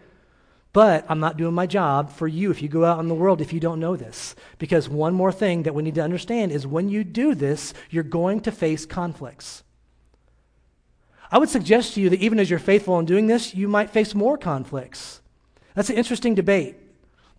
But 0.73 1.05
I'm 1.09 1.19
not 1.19 1.37
doing 1.37 1.53
my 1.53 1.65
job 1.65 2.11
for 2.11 2.27
you 2.27 2.51
if 2.51 2.61
you 2.61 2.69
go 2.69 2.85
out 2.85 2.99
in 2.99 3.07
the 3.07 3.15
world 3.15 3.41
if 3.41 3.53
you 3.53 3.59
don't 3.59 3.79
know 3.79 3.95
this. 3.95 4.35
Because 4.59 4.89
one 4.89 5.13
more 5.13 5.31
thing 5.31 5.63
that 5.63 5.73
we 5.73 5.83
need 5.83 5.95
to 5.95 6.03
understand 6.03 6.51
is 6.51 6.67
when 6.67 6.89
you 6.89 7.03
do 7.03 7.33
this, 7.33 7.73
you're 7.89 8.03
going 8.03 8.41
to 8.41 8.51
face 8.51 8.85
conflicts. 8.85 9.63
I 11.31 11.39
would 11.39 11.49
suggest 11.49 11.93
to 11.93 12.01
you 12.01 12.09
that 12.09 12.21
even 12.21 12.39
as 12.39 12.49
you're 12.49 12.59
faithful 12.59 12.99
in 12.99 13.05
doing 13.05 13.27
this, 13.27 13.53
you 13.53 13.67
might 13.67 13.89
face 13.89 14.15
more 14.15 14.37
conflicts. 14.37 15.21
That's 15.73 15.89
an 15.89 15.97
interesting 15.97 16.35
debate. 16.35 16.75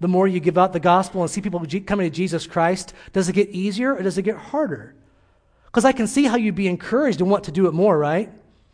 The 0.01 0.09
more 0.09 0.29
you 0.29 0.41
give 0.41 0.59
out 0.59 0.73
the 0.73 0.81
gospel 0.81 1.23
and 1.23 1.31
see 1.31 1.41
people 1.41 1.65
coming 1.87 2.09
to 2.09 2.15
Jesus 2.15 2.47
Christ, 2.47 2.93
does 3.13 3.29
it 3.29 3.33
get 3.33 3.49
easier 3.49 3.95
or 3.95 4.03
does 4.03 4.19
it 4.19 4.23
get 4.23 4.37
harder? 4.37 4.95
Because 5.67 5.85
I 5.85 5.93
can 5.93 6.07
see 6.07 6.25
how 6.25 6.37
you'd 6.37 6.55
be 6.55 6.69
encouraged 6.69 7.21
and 7.21 7.31
want 7.31 7.45
to 7.45 7.53
do 7.53 7.67
it 7.67 7.75
more, 7.75 7.99
right? 7.99 8.31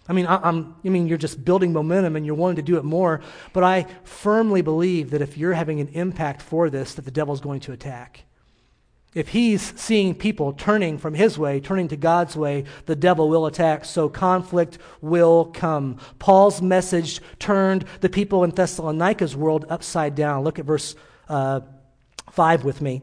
I 0.09 0.13
mean, 0.13 0.27
I, 0.27 0.49
am 0.49 0.77
I 0.85 0.89
mean, 0.89 1.07
you're 1.07 1.19
just 1.19 1.45
building 1.45 1.73
momentum 1.73 2.17
and 2.17 2.27
you're 2.27 2.35
wanting 2.35 2.57
to 2.57 2.63
do 2.63 2.77
it 2.77 2.85
more. 2.85 3.21
But 3.53 3.65
I 3.65 3.87
firmly 4.05 4.61
believe 4.61 5.11
that 5.11 5.23
if 5.23 5.39
you're 5.39 5.55
having 5.55 5.81
an 5.81 5.89
impact 5.89 6.43
for 6.43 6.69
this, 6.69 6.95
that 6.95 7.05
the 7.05 7.11
devil's 7.11 7.41
going 7.41 7.61
to 7.61 7.73
attack. 7.73 8.25
If 9.15 9.29
he's 9.29 9.73
seeing 9.81 10.15
people 10.15 10.53
turning 10.53 10.99
from 10.99 11.15
his 11.15 11.39
way, 11.39 11.61
turning 11.61 11.87
to 11.89 11.97
God's 11.97 12.37
way, 12.37 12.65
the 12.87 12.97
devil 12.97 13.29
will 13.29 13.47
attack. 13.47 13.85
So 13.85 14.09
conflict 14.09 14.79
will 15.01 15.47
come. 15.47 15.99
Paul's 16.19 16.61
message 16.61 17.21
turned 17.39 17.85
the 18.01 18.09
people 18.09 18.43
in 18.43 18.51
Thessalonica's 18.51 19.37
world 19.37 19.67
upside 19.69 20.17
down. 20.17 20.43
Look 20.43 20.59
at 20.59 20.65
verse 20.65 20.97
uh, 21.29 21.61
5 22.33 22.65
with 22.65 22.83
me. 22.83 23.03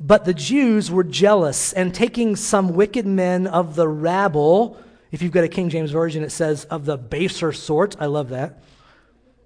But 0.00 0.24
the 0.24 0.34
Jews 0.34 0.90
were 0.90 1.04
jealous, 1.04 1.72
and 1.74 1.94
taking 1.94 2.34
some 2.34 2.74
wicked 2.74 3.06
men 3.06 3.46
of 3.46 3.76
the 3.76 3.86
rabble, 3.86 4.80
if 5.12 5.22
you've 5.22 5.32
got 5.32 5.44
a 5.44 5.48
King 5.48 5.68
James 5.68 5.92
Version, 5.92 6.24
it 6.24 6.32
says, 6.32 6.64
of 6.64 6.84
the 6.84 6.96
baser 6.96 7.52
sort. 7.52 7.94
I 8.00 8.06
love 8.06 8.30
that. 8.30 8.64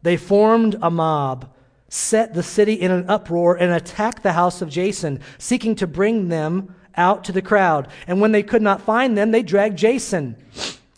They 0.03 0.17
formed 0.17 0.77
a 0.81 0.91
mob, 0.91 1.53
set 1.89 2.33
the 2.33 2.43
city 2.43 2.75
in 2.75 2.91
an 2.91 3.11
uproar, 3.11 3.57
and 3.57 3.73
attacked 3.73 4.23
the 4.23 4.33
house 4.33 4.63
of 4.63 4.71
Jason, 4.71 5.21
seeking 5.37 5.75
to 5.75 5.87
bring 5.87 6.29
them 6.29 6.75
out 6.97 7.25
to 7.25 7.33
the 7.33 7.43
crowd. 7.43 7.89
And 8.07 8.21
when 8.21 8.33
they 8.33 8.43
could 8.43 8.63
not 8.63 8.81
find 8.81 9.19
them, 9.19 9.33
they 9.33 9.43
dragged 9.43 9.77
Jason 9.77 10.37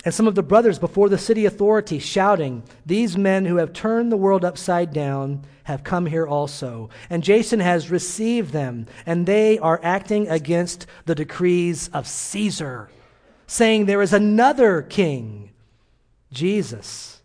and 0.05 0.15
some 0.15 0.27
of 0.27 0.35
the 0.35 0.43
brothers 0.43 0.79
before 0.79 1.09
the 1.09 1.19
city 1.19 1.45
authority, 1.45 1.99
shouting, 1.99 2.63
These 2.87 3.19
men 3.19 3.45
who 3.45 3.57
have 3.57 3.73
turned 3.73 4.13
the 4.13 4.17
world 4.17 4.45
upside 4.45 4.93
down 4.93 5.45
have 5.65 5.85
come 5.85 6.07
here 6.07 6.27
also. 6.27 6.89
And 7.11 7.23
Jason 7.23 7.61
has 7.61 7.91
received 7.91 8.53
them, 8.53 8.87
and 9.05 9.27
they 9.27 9.59
are 9.59 9.81
acting 9.83 10.29
against 10.29 10.87
the 11.05 11.15
decrees 11.15 11.89
of 11.93 12.07
Caesar 12.07 12.89
saying 13.49 13.87
there 13.87 14.03
is 14.03 14.13
another 14.13 14.83
king, 14.83 15.51
Jesus. 16.31 17.21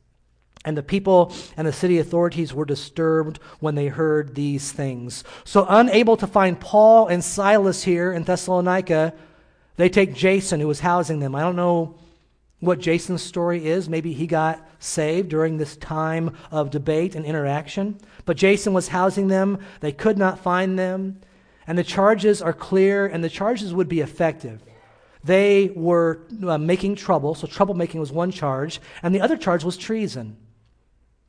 And 0.65 0.77
the 0.77 0.81
people 0.81 1.33
and 1.57 1.67
the 1.67 1.73
city 1.73 1.99
authorities 1.99 2.53
were 2.53 2.65
disturbed 2.65 3.38
when 3.59 3.75
they 3.75 3.88
heard 3.88 4.33
these 4.33 4.71
things. 4.71 5.25
So, 5.43 5.65
unable 5.67 6.15
to 6.17 6.25
find 6.25 6.59
Paul 6.59 7.07
and 7.07 7.21
Silas 7.21 7.83
here 7.83 8.13
in 8.13 8.23
Thessalonica, 8.23 9.13
they 9.75 9.89
take 9.89 10.15
Jason, 10.15 10.62
who 10.62 10.67
was 10.67 10.79
housing 10.79 11.19
them. 11.19 11.36
I 11.36 11.41
don't 11.41 11.57
know 11.57 11.95
what 12.62 12.79
Jason's 12.79 13.21
story 13.21 13.65
is. 13.65 13.89
Maybe 13.89 14.13
he 14.13 14.25
got 14.25 14.65
saved 14.79 15.27
during 15.27 15.57
this 15.57 15.75
time 15.75 16.38
of 16.49 16.69
debate 16.69 17.13
and 17.13 17.25
interaction. 17.25 17.99
But 18.23 18.38
Jason 18.38 18.71
was 18.71 18.88
housing 18.88 19.27
them. 19.27 19.59
They 19.81 19.91
could 19.91 20.17
not 20.17 20.39
find 20.39 20.79
them. 20.79 21.19
And 21.67 21.77
the 21.77 21.83
charges 21.83 22.41
are 22.41 22.53
clear, 22.53 23.05
and 23.05 23.21
the 23.21 23.29
charges 23.29 23.73
would 23.73 23.89
be 23.89 23.99
effective. 23.99 24.62
They 25.23 25.71
were 25.75 26.21
uh, 26.45 26.57
making 26.57 26.95
trouble, 26.95 27.36
so 27.36 27.47
troublemaking 27.47 27.99
was 27.99 28.12
one 28.12 28.31
charge, 28.31 28.81
and 29.01 29.15
the 29.15 29.21
other 29.21 29.38
charge 29.38 29.63
was 29.63 29.77
treason, 29.77 30.38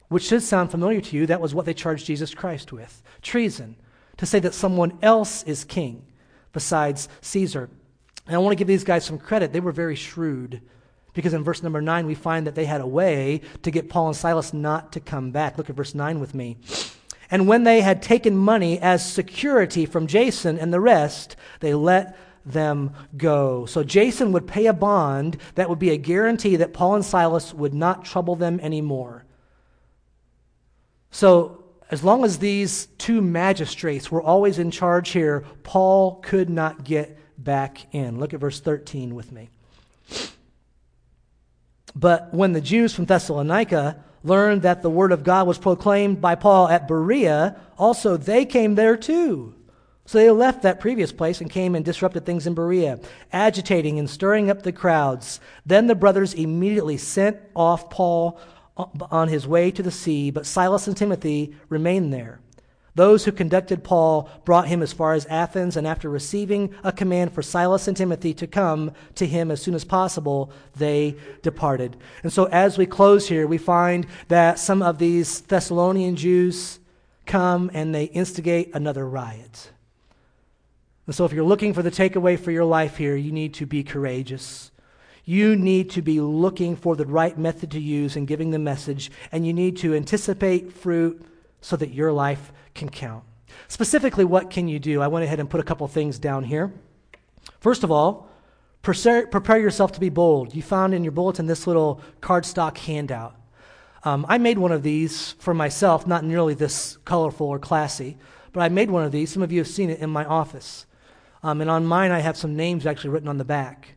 which 0.08 0.24
should 0.24 0.42
sound 0.42 0.70
familiar 0.70 1.00
to 1.00 1.16
you. 1.16 1.26
That 1.26 1.40
was 1.40 1.54
what 1.54 1.64
they 1.64 1.74
charged 1.74 2.06
Jesus 2.06 2.34
Christ 2.34 2.72
with 2.72 3.02
treason, 3.22 3.76
to 4.16 4.26
say 4.26 4.40
that 4.40 4.54
someone 4.54 4.98
else 5.00 5.42
is 5.44 5.64
king 5.64 6.06
besides 6.52 7.08
Caesar. 7.20 7.70
And 8.26 8.34
I 8.34 8.38
want 8.38 8.52
to 8.52 8.56
give 8.56 8.68
these 8.68 8.84
guys 8.84 9.04
some 9.04 9.18
credit. 9.18 9.52
They 9.52 9.60
were 9.60 9.72
very 9.72 9.96
shrewd. 9.96 10.62
Because 11.12 11.34
in 11.34 11.44
verse 11.44 11.62
number 11.62 11.80
9, 11.80 12.06
we 12.06 12.14
find 12.14 12.46
that 12.46 12.54
they 12.54 12.64
had 12.64 12.80
a 12.80 12.86
way 12.86 13.42
to 13.62 13.70
get 13.70 13.88
Paul 13.88 14.08
and 14.08 14.16
Silas 14.16 14.52
not 14.52 14.92
to 14.92 15.00
come 15.00 15.30
back. 15.30 15.56
Look 15.56 15.70
at 15.70 15.76
verse 15.76 15.94
9 15.94 16.18
with 16.18 16.34
me. 16.34 16.56
And 17.30 17.46
when 17.46 17.64
they 17.64 17.80
had 17.80 18.02
taken 18.02 18.36
money 18.36 18.80
as 18.80 19.08
security 19.08 19.86
from 19.86 20.06
Jason 20.06 20.58
and 20.58 20.72
the 20.72 20.80
rest, 20.80 21.36
they 21.60 21.74
let 21.74 22.16
them 22.44 22.92
go. 23.16 23.66
So 23.66 23.82
Jason 23.82 24.32
would 24.32 24.46
pay 24.46 24.66
a 24.66 24.72
bond 24.72 25.38
that 25.54 25.68
would 25.68 25.78
be 25.78 25.90
a 25.90 25.96
guarantee 25.96 26.56
that 26.56 26.74
Paul 26.74 26.96
and 26.96 27.04
Silas 27.04 27.54
would 27.54 27.74
not 27.74 28.04
trouble 28.04 28.36
them 28.36 28.60
anymore. 28.60 29.24
So 31.10 31.64
as 31.90 32.02
long 32.02 32.24
as 32.24 32.38
these 32.38 32.86
two 32.98 33.20
magistrates 33.20 34.10
were 34.10 34.22
always 34.22 34.58
in 34.58 34.70
charge 34.70 35.10
here, 35.10 35.44
Paul 35.62 36.16
could 36.22 36.50
not 36.50 36.84
get 36.84 37.18
back 37.38 37.94
in. 37.94 38.18
Look 38.18 38.34
at 38.34 38.40
verse 38.40 38.60
13 38.60 39.14
with 39.14 39.30
me. 39.32 39.50
But 41.94 42.34
when 42.34 42.52
the 42.52 42.60
Jews 42.60 42.94
from 42.94 43.04
Thessalonica 43.04 44.02
learned 44.24 44.62
that 44.62 44.82
the 44.82 44.90
word 44.90 45.12
of 45.12 45.22
God 45.22 45.46
was 45.46 45.58
proclaimed 45.58 46.20
by 46.20 46.34
Paul 46.34 46.68
at 46.68 46.88
Berea, 46.88 47.56
also 47.78 48.16
they 48.16 48.44
came 48.44 48.74
there 48.74 48.96
too. 48.96 49.54
So 50.06 50.18
they 50.18 50.30
left 50.30 50.62
that 50.62 50.80
previous 50.80 51.12
place 51.12 51.40
and 51.40 51.50
came 51.50 51.74
and 51.74 51.84
disrupted 51.84 52.26
things 52.26 52.46
in 52.46 52.54
Berea, 52.54 53.00
agitating 53.32 53.98
and 53.98 54.08
stirring 54.08 54.50
up 54.50 54.62
the 54.62 54.72
crowds. 54.72 55.40
Then 55.64 55.86
the 55.86 55.94
brothers 55.94 56.34
immediately 56.34 56.98
sent 56.98 57.38
off 57.56 57.88
Paul 57.88 58.38
on 58.76 59.28
his 59.28 59.46
way 59.46 59.70
to 59.70 59.82
the 59.82 59.90
sea, 59.90 60.30
but 60.30 60.46
Silas 60.46 60.86
and 60.86 60.96
Timothy 60.96 61.54
remained 61.68 62.12
there. 62.12 62.40
Those 62.96 63.24
who 63.24 63.32
conducted 63.32 63.82
Paul 63.82 64.28
brought 64.44 64.68
him 64.68 64.80
as 64.80 64.92
far 64.92 65.14
as 65.14 65.26
Athens, 65.26 65.76
and 65.76 65.86
after 65.86 66.08
receiving 66.08 66.72
a 66.84 66.92
command 66.92 67.32
for 67.32 67.42
Silas 67.42 67.88
and 67.88 67.96
Timothy 67.96 68.34
to 68.34 68.46
come 68.46 68.92
to 69.16 69.26
him 69.26 69.50
as 69.50 69.60
soon 69.60 69.74
as 69.74 69.84
possible, 69.84 70.52
they 70.76 71.16
departed. 71.42 71.96
And 72.22 72.32
so, 72.32 72.44
as 72.44 72.78
we 72.78 72.86
close 72.86 73.28
here, 73.28 73.48
we 73.48 73.58
find 73.58 74.06
that 74.28 74.60
some 74.60 74.80
of 74.80 74.98
these 74.98 75.40
Thessalonian 75.40 76.14
Jews 76.14 76.78
come 77.26 77.70
and 77.74 77.92
they 77.92 78.04
instigate 78.04 78.72
another 78.74 79.08
riot. 79.08 79.70
And 81.06 81.14
so, 81.14 81.24
if 81.24 81.32
you're 81.32 81.44
looking 81.44 81.74
for 81.74 81.82
the 81.82 81.90
takeaway 81.90 82.38
for 82.38 82.50
your 82.50 82.64
life 82.64 82.96
here, 82.96 83.14
you 83.16 83.30
need 83.30 83.54
to 83.54 83.66
be 83.66 83.82
courageous. 83.82 84.70
You 85.24 85.56
need 85.56 85.90
to 85.90 86.02
be 86.02 86.20
looking 86.20 86.76
for 86.76 86.96
the 86.96 87.06
right 87.06 87.36
method 87.36 87.70
to 87.72 87.80
use 87.80 88.16
in 88.16 88.26
giving 88.26 88.50
the 88.50 88.58
message, 88.58 89.10
and 89.32 89.46
you 89.46 89.52
need 89.52 89.76
to 89.78 89.94
anticipate 89.94 90.72
fruit 90.72 91.24
so 91.60 91.76
that 91.76 91.92
your 91.92 92.12
life 92.12 92.52
can 92.74 92.88
count. 92.88 93.24
Specifically, 93.68 94.24
what 94.24 94.50
can 94.50 94.68
you 94.68 94.78
do? 94.78 95.00
I 95.00 95.08
went 95.08 95.24
ahead 95.24 95.40
and 95.40 95.48
put 95.48 95.60
a 95.60 95.64
couple 95.64 95.86
things 95.88 96.18
down 96.18 96.44
here. 96.44 96.72
First 97.60 97.84
of 97.84 97.90
all, 97.90 98.28
prepare 98.82 99.58
yourself 99.58 99.92
to 99.92 100.00
be 100.00 100.10
bold. 100.10 100.54
You 100.54 100.62
found 100.62 100.92
in 100.92 101.04
your 101.04 101.12
bulletin 101.12 101.46
this 101.46 101.66
little 101.66 102.02
cardstock 102.20 102.76
handout. 102.78 103.34
Um, 104.04 104.26
I 104.28 104.36
made 104.36 104.58
one 104.58 104.72
of 104.72 104.82
these 104.82 105.32
for 105.38 105.54
myself, 105.54 106.06
not 106.06 106.24
nearly 106.24 106.52
this 106.52 106.98
colorful 107.06 107.46
or 107.46 107.58
classy, 107.58 108.18
but 108.52 108.60
I 108.60 108.68
made 108.68 108.90
one 108.90 109.04
of 109.04 109.12
these. 109.12 109.32
Some 109.32 109.42
of 109.42 109.50
you 109.50 109.60
have 109.60 109.68
seen 109.68 109.88
it 109.88 110.00
in 110.00 110.10
my 110.10 110.26
office. 110.26 110.84
Um, 111.44 111.60
and 111.60 111.70
on 111.70 111.84
mine, 111.84 112.10
I 112.10 112.20
have 112.20 112.38
some 112.38 112.56
names 112.56 112.86
actually 112.86 113.10
written 113.10 113.28
on 113.28 113.36
the 113.36 113.44
back. 113.44 113.96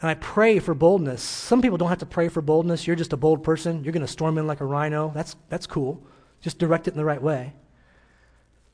And 0.00 0.08
I 0.08 0.14
pray 0.14 0.60
for 0.60 0.74
boldness. 0.74 1.20
Some 1.20 1.60
people 1.60 1.76
don't 1.76 1.88
have 1.88 1.98
to 1.98 2.06
pray 2.06 2.28
for 2.28 2.40
boldness. 2.40 2.86
You're 2.86 2.96
just 2.96 3.12
a 3.12 3.16
bold 3.16 3.42
person. 3.42 3.82
You're 3.82 3.92
going 3.92 4.06
to 4.06 4.12
storm 4.12 4.38
in 4.38 4.46
like 4.46 4.60
a 4.60 4.64
rhino. 4.64 5.10
That's, 5.12 5.34
that's 5.48 5.66
cool. 5.66 6.00
Just 6.40 6.58
direct 6.58 6.86
it 6.86 6.92
in 6.92 6.98
the 6.98 7.04
right 7.04 7.20
way. 7.20 7.52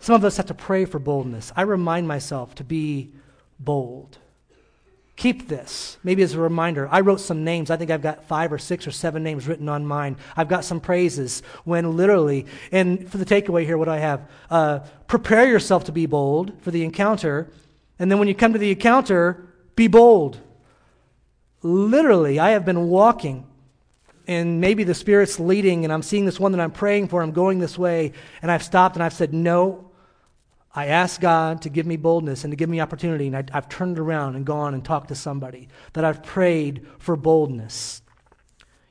Some 0.01 0.15
of 0.15 0.25
us 0.25 0.37
have 0.37 0.47
to 0.47 0.55
pray 0.55 0.85
for 0.85 0.99
boldness. 0.99 1.51
I 1.57 1.63
remind 1.63 2.07
myself 2.07 2.55
to 2.57 2.65
be 2.65 3.15
bold. 3.59 4.19
Keep 5.17 5.49
this, 5.49 5.97
maybe 6.05 6.23
as 6.23 6.35
a 6.35 6.41
reminder. 6.41 6.89
I 6.93 7.01
wrote 7.01 7.21
some 7.21 7.43
names. 7.43 7.71
I 7.71 7.77
think 7.77 7.91
I've 7.91 8.03
got 8.03 8.25
five 8.25 8.53
or 8.53 8.59
six 8.59 8.87
or 8.87 8.91
seven 8.93 9.23
names 9.23 9.49
written 9.49 9.69
on 9.69 9.85
mine. 9.87 10.19
I've 10.37 10.49
got 10.49 10.65
some 10.65 10.79
praises 10.79 11.43
when 11.65 11.97
literally, 11.97 12.47
and 12.71 13.11
for 13.11 13.17
the 13.17 13.25
takeaway 13.25 13.65
here, 13.65 13.79
what 13.79 13.87
do 13.87 13.93
I 13.93 13.99
have? 13.99 14.31
Uh, 14.51 14.79
prepare 15.09 15.49
yourself 15.49 15.85
to 15.85 15.93
be 15.93 16.07
bold 16.07 16.53
for 16.61 16.71
the 16.71 16.85
encounter. 16.85 17.51
And 17.99 18.11
then 18.11 18.19
when 18.19 18.29
you 18.29 18.35
come 18.35 18.53
to 18.53 18.59
the 18.59 18.71
encounter, 18.71 19.49
be 19.77 19.89
bold. 19.89 20.41
Literally, 21.63 22.39
I 22.39 22.51
have 22.51 22.65
been 22.65 22.89
walking 22.89 23.47
and 24.29 24.61
maybe 24.61 24.85
the 24.85 24.95
Spirit's 24.95 25.41
leading, 25.41 25.85
and 25.85 25.93
I'm 25.93 26.03
seeing 26.03 26.27
this 26.27 26.39
one 26.39 26.53
that 26.53 26.61
I'm 26.61 26.71
praying 26.71 27.09
for, 27.09 27.23
I'm 27.23 27.33
going 27.33 27.59
this 27.59 27.79
way, 27.79 28.13
and 28.43 28.51
I've 28.51 28.63
stopped 28.63 28.95
and 28.95 29.03
I've 29.03 29.15
said, 29.15 29.33
No, 29.33 29.91
I 30.75 30.89
asked 30.89 31.23
God 31.23 31.63
to 31.63 31.71
give 31.71 31.87
me 31.87 31.97
boldness 31.97 32.45
and 32.45 32.53
to 32.53 32.57
give 32.57 32.69
me 32.69 32.79
opportunity, 32.79 33.27
and 33.27 33.37
I, 33.37 33.45
have 33.53 33.71
turned 33.71 33.99
around 33.99 34.37
and 34.37 34.45
gone 34.45 34.75
and 34.75 34.85
talked 34.85 35.09
to 35.09 35.15
somebody 35.15 35.69
that 35.95 36.05
I've 36.05 36.23
prayed 36.23 36.87
for 36.99 37.17
boldness. 37.17 38.03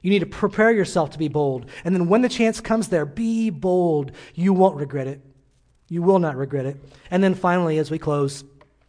You 0.01 0.09
need 0.09 0.19
to 0.19 0.25
prepare 0.25 0.71
yourself 0.71 1.11
to 1.11 1.19
be 1.19 1.27
bold. 1.27 1.69
And 1.83 1.93
then 1.93 2.07
when 2.07 2.23
the 2.23 2.29
chance 2.29 2.59
comes 2.59 2.87
there, 2.87 3.05
be 3.05 3.49
bold. 3.49 4.13
You 4.33 4.53
won't 4.53 4.77
regret 4.77 5.07
it. 5.07 5.21
You 5.89 6.01
will 6.01 6.19
not 6.19 6.35
regret 6.35 6.65
it. 6.65 6.77
And 7.11 7.23
then 7.23 7.35
finally, 7.35 7.77
as 7.77 7.91
we 7.91 7.99
close, 7.99 8.43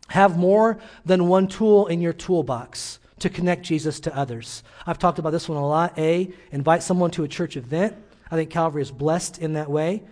have 0.08 0.36
more 0.36 0.78
than 1.04 1.28
one 1.28 1.48
tool 1.48 1.86
in 1.86 2.00
your 2.00 2.12
toolbox 2.12 2.98
to 3.20 3.28
connect 3.28 3.62
Jesus 3.62 4.00
to 4.00 4.16
others. 4.16 4.62
I've 4.86 4.98
talked 4.98 5.18
about 5.18 5.30
this 5.30 5.48
one 5.48 5.58
a 5.58 5.66
lot. 5.66 5.98
A, 5.98 6.32
invite 6.52 6.82
someone 6.82 7.10
to 7.12 7.24
a 7.24 7.28
church 7.28 7.56
event. 7.56 7.96
I 8.30 8.36
think 8.36 8.50
Calvary 8.50 8.82
is 8.82 8.90
blessed 8.90 9.38
in 9.38 9.54
that 9.54 9.70
way. 9.70 10.02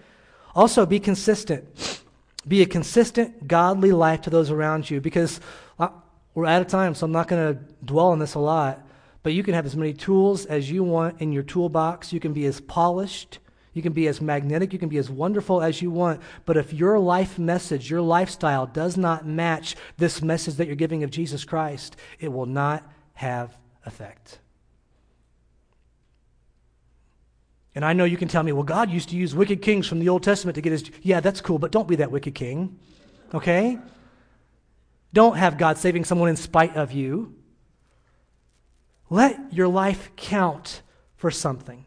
Also, 0.55 0.86
be 0.86 1.01
consistent. 1.01 2.03
Be 2.49 2.62
a 2.62 2.66
consistent, 2.66 3.47
godly 3.47 3.92
life 3.92 4.22
to 4.22 4.30
those 4.30 4.51
around 4.51 4.88
you 4.88 5.01
because 5.01 5.40
uh, 5.78 5.88
we're 6.34 6.47
out 6.47 6.62
of 6.62 6.68
time, 6.68 6.94
so 6.94 7.07
I'm 7.07 7.12
not 7.12 7.28
going 7.28 7.55
to 7.55 7.61
dwell 7.84 8.09
on 8.09 8.18
this 8.18 8.34
a 8.34 8.38
lot. 8.38 8.82
But 9.22 9.32
you 9.32 9.42
can 9.42 9.55
have 9.55 9.66
as 9.66 9.76
many 9.76 9.92
tools 9.92 10.47
as 10.47 10.70
you 10.70 10.84
want 10.84 11.20
in 11.20 11.32
your 11.32 11.42
toolbox. 11.42 12.12
You 12.12 12.20
can 12.20 12.32
be 12.32 12.47
as 12.47 12.61
polished, 12.61 13.38
you 13.77 13.83
can 13.83 13.93
be 13.93 14.09
as 14.09 14.20
magnetic, 14.20 14.72
you 14.72 14.79
can 14.79 14.89
be 14.89 14.99
as 14.99 15.11
wonderful 15.11 15.62
as 15.62 15.83
you 15.83 15.91
want. 15.91 16.20
But 16.45 16.57
if 16.57 16.72
your 16.72 16.99
life 16.99 17.39
message, 17.39 17.91
your 17.91 18.01
lifestyle 18.01 18.66
does 18.66 18.97
not 18.97 19.27
match 19.27 19.77
this 19.99 20.22
message 20.22 20.55
that 20.55 20.66
you're 20.66 20.77
giving 20.77 21.03
of 21.03 21.11
Jesus 21.11 21.45
Christ, 21.45 21.97
it 22.18 22.33
will 22.33 22.47
not 22.47 22.83
have 23.14 23.57
effect. 23.85 24.39
And 27.74 27.85
I 27.85 27.93
know 27.93 28.05
you 28.05 28.16
can 28.16 28.29
tell 28.29 28.43
me, 28.43 28.53
well, 28.53 28.62
God 28.62 28.91
used 28.91 29.11
to 29.11 29.16
use 29.16 29.35
wicked 29.35 29.61
kings 29.61 29.87
from 29.87 29.99
the 29.99 30.09
Old 30.09 30.22
Testament 30.22 30.55
to 30.55 30.62
get 30.62 30.72
his. 30.72 30.91
Yeah, 31.03 31.20
that's 31.20 31.43
cool, 31.43 31.59
but 31.59 31.70
don't 31.70 31.87
be 31.87 31.97
that 31.97 32.11
wicked 32.11 32.35
king. 32.35 32.79
Okay? 33.35 33.79
Don't 35.12 35.37
have 35.37 35.59
God 35.59 35.79
saving 35.79 36.05
someone 36.05 36.29
in 36.29 36.37
spite 36.37 36.77
of 36.77 36.93
you. 36.93 37.35
Let 39.09 39.53
your 39.53 39.68
life 39.68 40.11
count 40.16 40.83
for 41.16 41.31
something. 41.31 41.86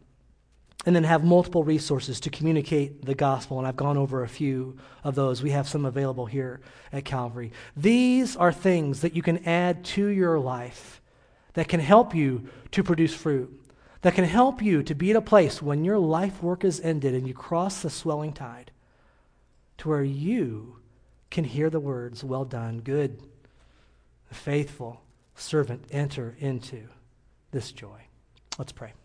And 0.86 0.96
then 0.96 1.04
have 1.04 1.24
multiple 1.26 1.64
resources 1.64 2.22
to 2.22 2.30
communicate 2.30 3.06
the 3.06 3.14
gospel. 3.14 3.58
And 3.60 3.68
I've 3.68 3.76
gone 3.76 3.98
over 3.98 4.24
a 4.24 4.30
few 4.30 4.78
of 5.04 5.14
those. 5.14 5.44
We 5.44 5.52
have 5.52 5.68
some 5.68 5.86
available 5.86 6.26
here 6.26 6.62
at 6.94 7.04
Calvary. 7.04 7.52
These 7.76 8.38
are 8.38 8.54
things 8.54 9.02
that 9.02 9.14
you 9.14 9.22
can 9.22 9.46
add 9.46 9.84
to 9.86 10.08
your 10.08 10.40
life 10.40 11.02
that 11.54 11.68
can 11.68 11.82
help 11.82 12.16
you 12.16 12.48
to 12.72 12.82
produce 12.82 13.14
fruit 13.14 13.60
that 14.02 14.16
can 14.16 14.26
help 14.26 14.62
you 14.62 14.82
to 14.84 14.96
be 14.96 15.12
at 15.12 15.16
a 15.16 15.22
place 15.22 15.62
when 15.62 15.84
your 15.84 16.00
life 16.00 16.42
work 16.42 16.64
is 16.64 16.80
ended 16.82 17.14
and 17.14 17.28
you 17.28 17.34
cross 17.34 17.82
the 17.82 17.90
swelling 17.90 18.34
tide 18.34 18.72
to 19.78 19.90
where 19.90 20.04
you 20.04 20.78
can 21.30 21.44
hear 21.44 21.70
the 21.70 21.80
words, 21.80 22.24
Well 22.24 22.46
done, 22.46 22.80
good, 22.80 23.22
faithful 24.32 25.02
servant, 25.36 25.86
enter 25.92 26.36
into 26.40 26.88
this 27.52 27.72
joy. 27.72 28.06
Let's 28.58 28.72
pray. 28.72 28.99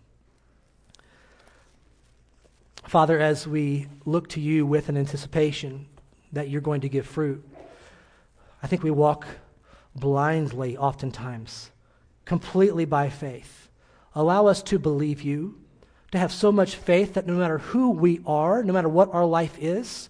Father, 2.87 3.19
as 3.19 3.47
we 3.47 3.89
look 4.05 4.29
to 4.31 4.41
you 4.41 4.67
with 4.67 4.89
an 4.89 4.97
anticipation 4.97 5.87
that 6.33 6.49
you're 6.49 6.61
going 6.61 6.83
to 6.83 6.89
give 6.89 7.07
fruit, 7.07 7.47
I 8.63 8.67
think 8.67 8.83
we 8.83 8.91
walk 8.91 9.27
blindly 9.95 10.77
oftentimes, 10.77 11.71
completely 12.25 12.85
by 12.85 13.11
faith 13.11 13.65
Allow 14.15 14.47
us 14.47 14.63
to 14.65 14.79
believe 14.79 15.23
you, 15.23 15.61
to 16.13 16.19
have 16.19 16.33
so 16.33 16.53
much 16.53 16.77
faith 16.77 17.15
that 17.15 17.27
no 17.27 17.35
matter 17.35 17.59
who 17.59 17.91
we 17.91 18.21
are, 18.27 18.63
no 18.63 18.73
matter 18.73 18.89
what 18.89 19.13
our 19.13 19.25
life 19.25 19.57
is, 19.61 20.09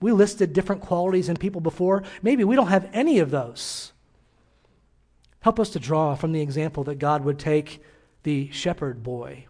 we 0.00 0.12
listed 0.12 0.52
different 0.52 0.82
qualities 0.82 1.30
in 1.30 1.36
people 1.36 1.62
before. 1.62 2.02
Maybe 2.22 2.44
we 2.44 2.56
don't 2.56 2.66
have 2.66 2.90
any 2.92 3.20
of 3.20 3.30
those. 3.30 3.92
Help 5.40 5.58
us 5.58 5.70
to 5.70 5.78
draw 5.78 6.14
from 6.14 6.32
the 6.32 6.42
example 6.42 6.84
that 6.84 6.98
God 6.98 7.24
would 7.24 7.38
take 7.38 7.82
the 8.22 8.50
shepherd 8.50 9.02
boy, 9.02 9.46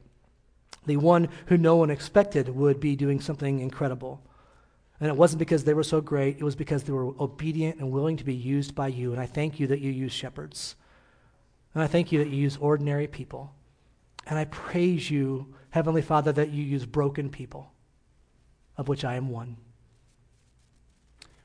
the 0.87 0.97
one 0.97 1.29
who 1.47 1.57
no 1.57 1.77
one 1.77 1.91
expected 1.91 2.49
would 2.49 2.81
be 2.81 2.97
doing 2.97 3.21
something 3.21 3.61
incredible. 3.61 4.23
And 5.01 5.09
it 5.09 5.17
wasn't 5.17 5.41
because 5.41 5.65
they 5.65 5.75
were 5.75 5.83
so 5.83 6.01
great, 6.01 6.39
it 6.39 6.45
was 6.45 6.57
because 6.57 6.85
they 6.85 6.93
were 6.93 7.15
obedient 7.21 7.79
and 7.79 7.91
willing 7.91 8.17
to 8.17 8.25
be 8.25 8.35
used 8.35 8.75
by 8.75 8.89
you. 8.89 9.13
And 9.13 9.21
I 9.21 9.27
thank 9.27 9.59
you 9.59 9.67
that 9.69 9.81
you 9.81 9.91
use 9.91 10.13
shepherds. 10.13 10.77
And 11.75 11.83
I 11.83 11.87
thank 11.87 12.13
you 12.13 12.21
that 12.21 12.31
you 12.31 12.37
use 12.37 12.57
ordinary 12.57 13.07
people. 13.07 13.53
And 14.27 14.39
I 14.39 14.45
praise 14.47 15.11
you, 15.11 15.55
Heavenly 15.71 16.03
Father, 16.03 16.33
that 16.33 16.51
you 16.51 16.63
use 16.63 16.87
broken 16.87 17.29
people, 17.29 17.73
of 18.77 18.89
which 18.89 19.05
I 19.05 19.17
am 19.17 19.29
one. 19.29 19.57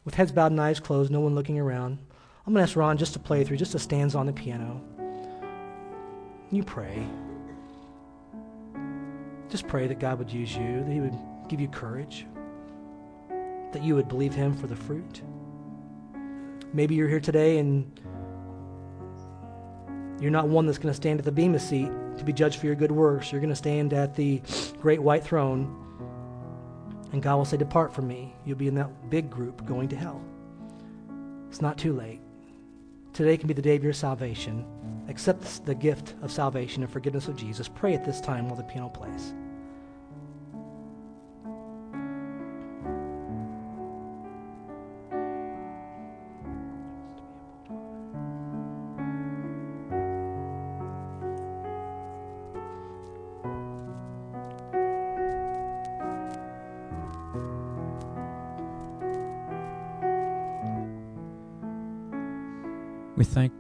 With 0.06 0.16
heads 0.16 0.32
bowed 0.32 0.52
and 0.52 0.62
eyes 0.62 0.80
closed, 0.80 1.12
no 1.12 1.20
one 1.20 1.36
looking 1.36 1.60
around, 1.60 2.00
I'm 2.46 2.54
going 2.54 2.66
to 2.66 2.70
ask 2.70 2.78
Ron 2.78 2.98
just 2.98 3.14
to 3.14 3.20
play 3.20 3.44
through, 3.44 3.58
just 3.58 3.74
to 3.74 3.80
stand 3.80 4.16
on 4.16 4.26
the 4.26 4.34
piano. 4.34 4.82
You 6.52 6.64
pray. 6.64 7.06
Just 9.50 9.68
pray 9.68 9.88
that 9.88 10.00
God 10.00 10.20
would 10.20 10.32
use 10.32 10.56
you, 10.56 10.84
that 10.84 10.92
He 10.92 11.00
would 11.00 11.18
give 11.48 11.60
you 11.60 11.68
courage, 11.68 12.28
that 13.72 13.84
you 13.84 13.96
would 13.96 14.08
believe 14.08 14.34
Him 14.34 14.56
for 14.56 14.68
the 14.68 14.76
fruit. 14.76 15.22
Maybe 16.72 16.94
you're 16.94 17.10
here 17.10 17.20
today 17.20 17.58
and 17.58 18.00
you're 20.22 20.32
not 20.32 20.48
one 20.48 20.66
that's 20.66 20.78
going 20.78 20.92
to 20.92 20.96
stand 20.96 21.18
at 21.18 21.26
the 21.26 21.32
Bema 21.32 21.60
seat 21.60 21.90
to 22.18 22.24
be 22.24 22.34
judged 22.34 22.60
for 22.60 22.68
your 22.68 22.76
good 22.76 22.92
works. 22.92 23.32
You're 23.32 23.42
going 23.42 23.50
to 23.50 23.56
stand 23.56 23.94
at 23.94 24.16
the 24.16 24.42
great 24.80 25.02
white 25.02 25.24
throne, 25.24 25.76
and 27.12 27.24
God 27.24 27.38
will 27.38 27.46
say, 27.46 27.58
Depart 27.58 27.94
from 27.94 28.08
me. 28.08 28.36
You'll 28.46 28.58
be 28.58 28.68
in 28.68 28.76
that 28.76 29.10
big 29.10 29.30
group 29.32 29.66
going 29.66 29.88
to 29.90 29.96
hell. 29.96 30.22
It's 31.50 31.62
not 31.62 31.78
too 31.78 31.94
late. 31.94 32.22
Today 33.14 33.38
can 33.38 33.48
be 33.48 33.54
the 33.54 33.62
day 33.62 33.76
of 33.76 33.84
your 33.84 33.94
salvation. 33.94 34.66
Accept 35.10 35.66
the 35.66 35.74
gift 35.74 36.14
of 36.22 36.32
salvation 36.32 36.84
and 36.84 36.92
forgiveness 36.92 37.28
of 37.28 37.36
Jesus. 37.36 37.68
Pray 37.68 37.96
at 37.96 38.06
this 38.06 38.22
time 38.22 38.48
while 38.48 38.56
the 38.56 38.64
piano 38.64 38.90
plays. 38.90 39.34
We 63.18 63.26
thank 63.26 63.59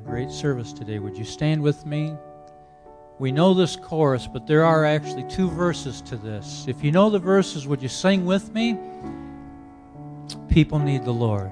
great 0.00 0.30
service 0.30 0.72
today. 0.72 0.98
Would 0.98 1.16
you 1.16 1.24
stand 1.24 1.62
with 1.62 1.86
me? 1.86 2.16
We 3.18 3.32
know 3.32 3.52
this 3.52 3.76
chorus, 3.76 4.26
but 4.26 4.46
there 4.46 4.64
are 4.64 4.84
actually 4.84 5.24
two 5.24 5.50
verses 5.50 6.00
to 6.02 6.16
this. 6.16 6.64
If 6.66 6.82
you 6.82 6.90
know 6.90 7.10
the 7.10 7.18
verses, 7.18 7.66
would 7.66 7.82
you 7.82 7.88
sing 7.88 8.24
with 8.24 8.52
me? 8.54 8.78
People 10.48 10.78
need 10.78 11.04
the 11.04 11.12
Lord. 11.12 11.50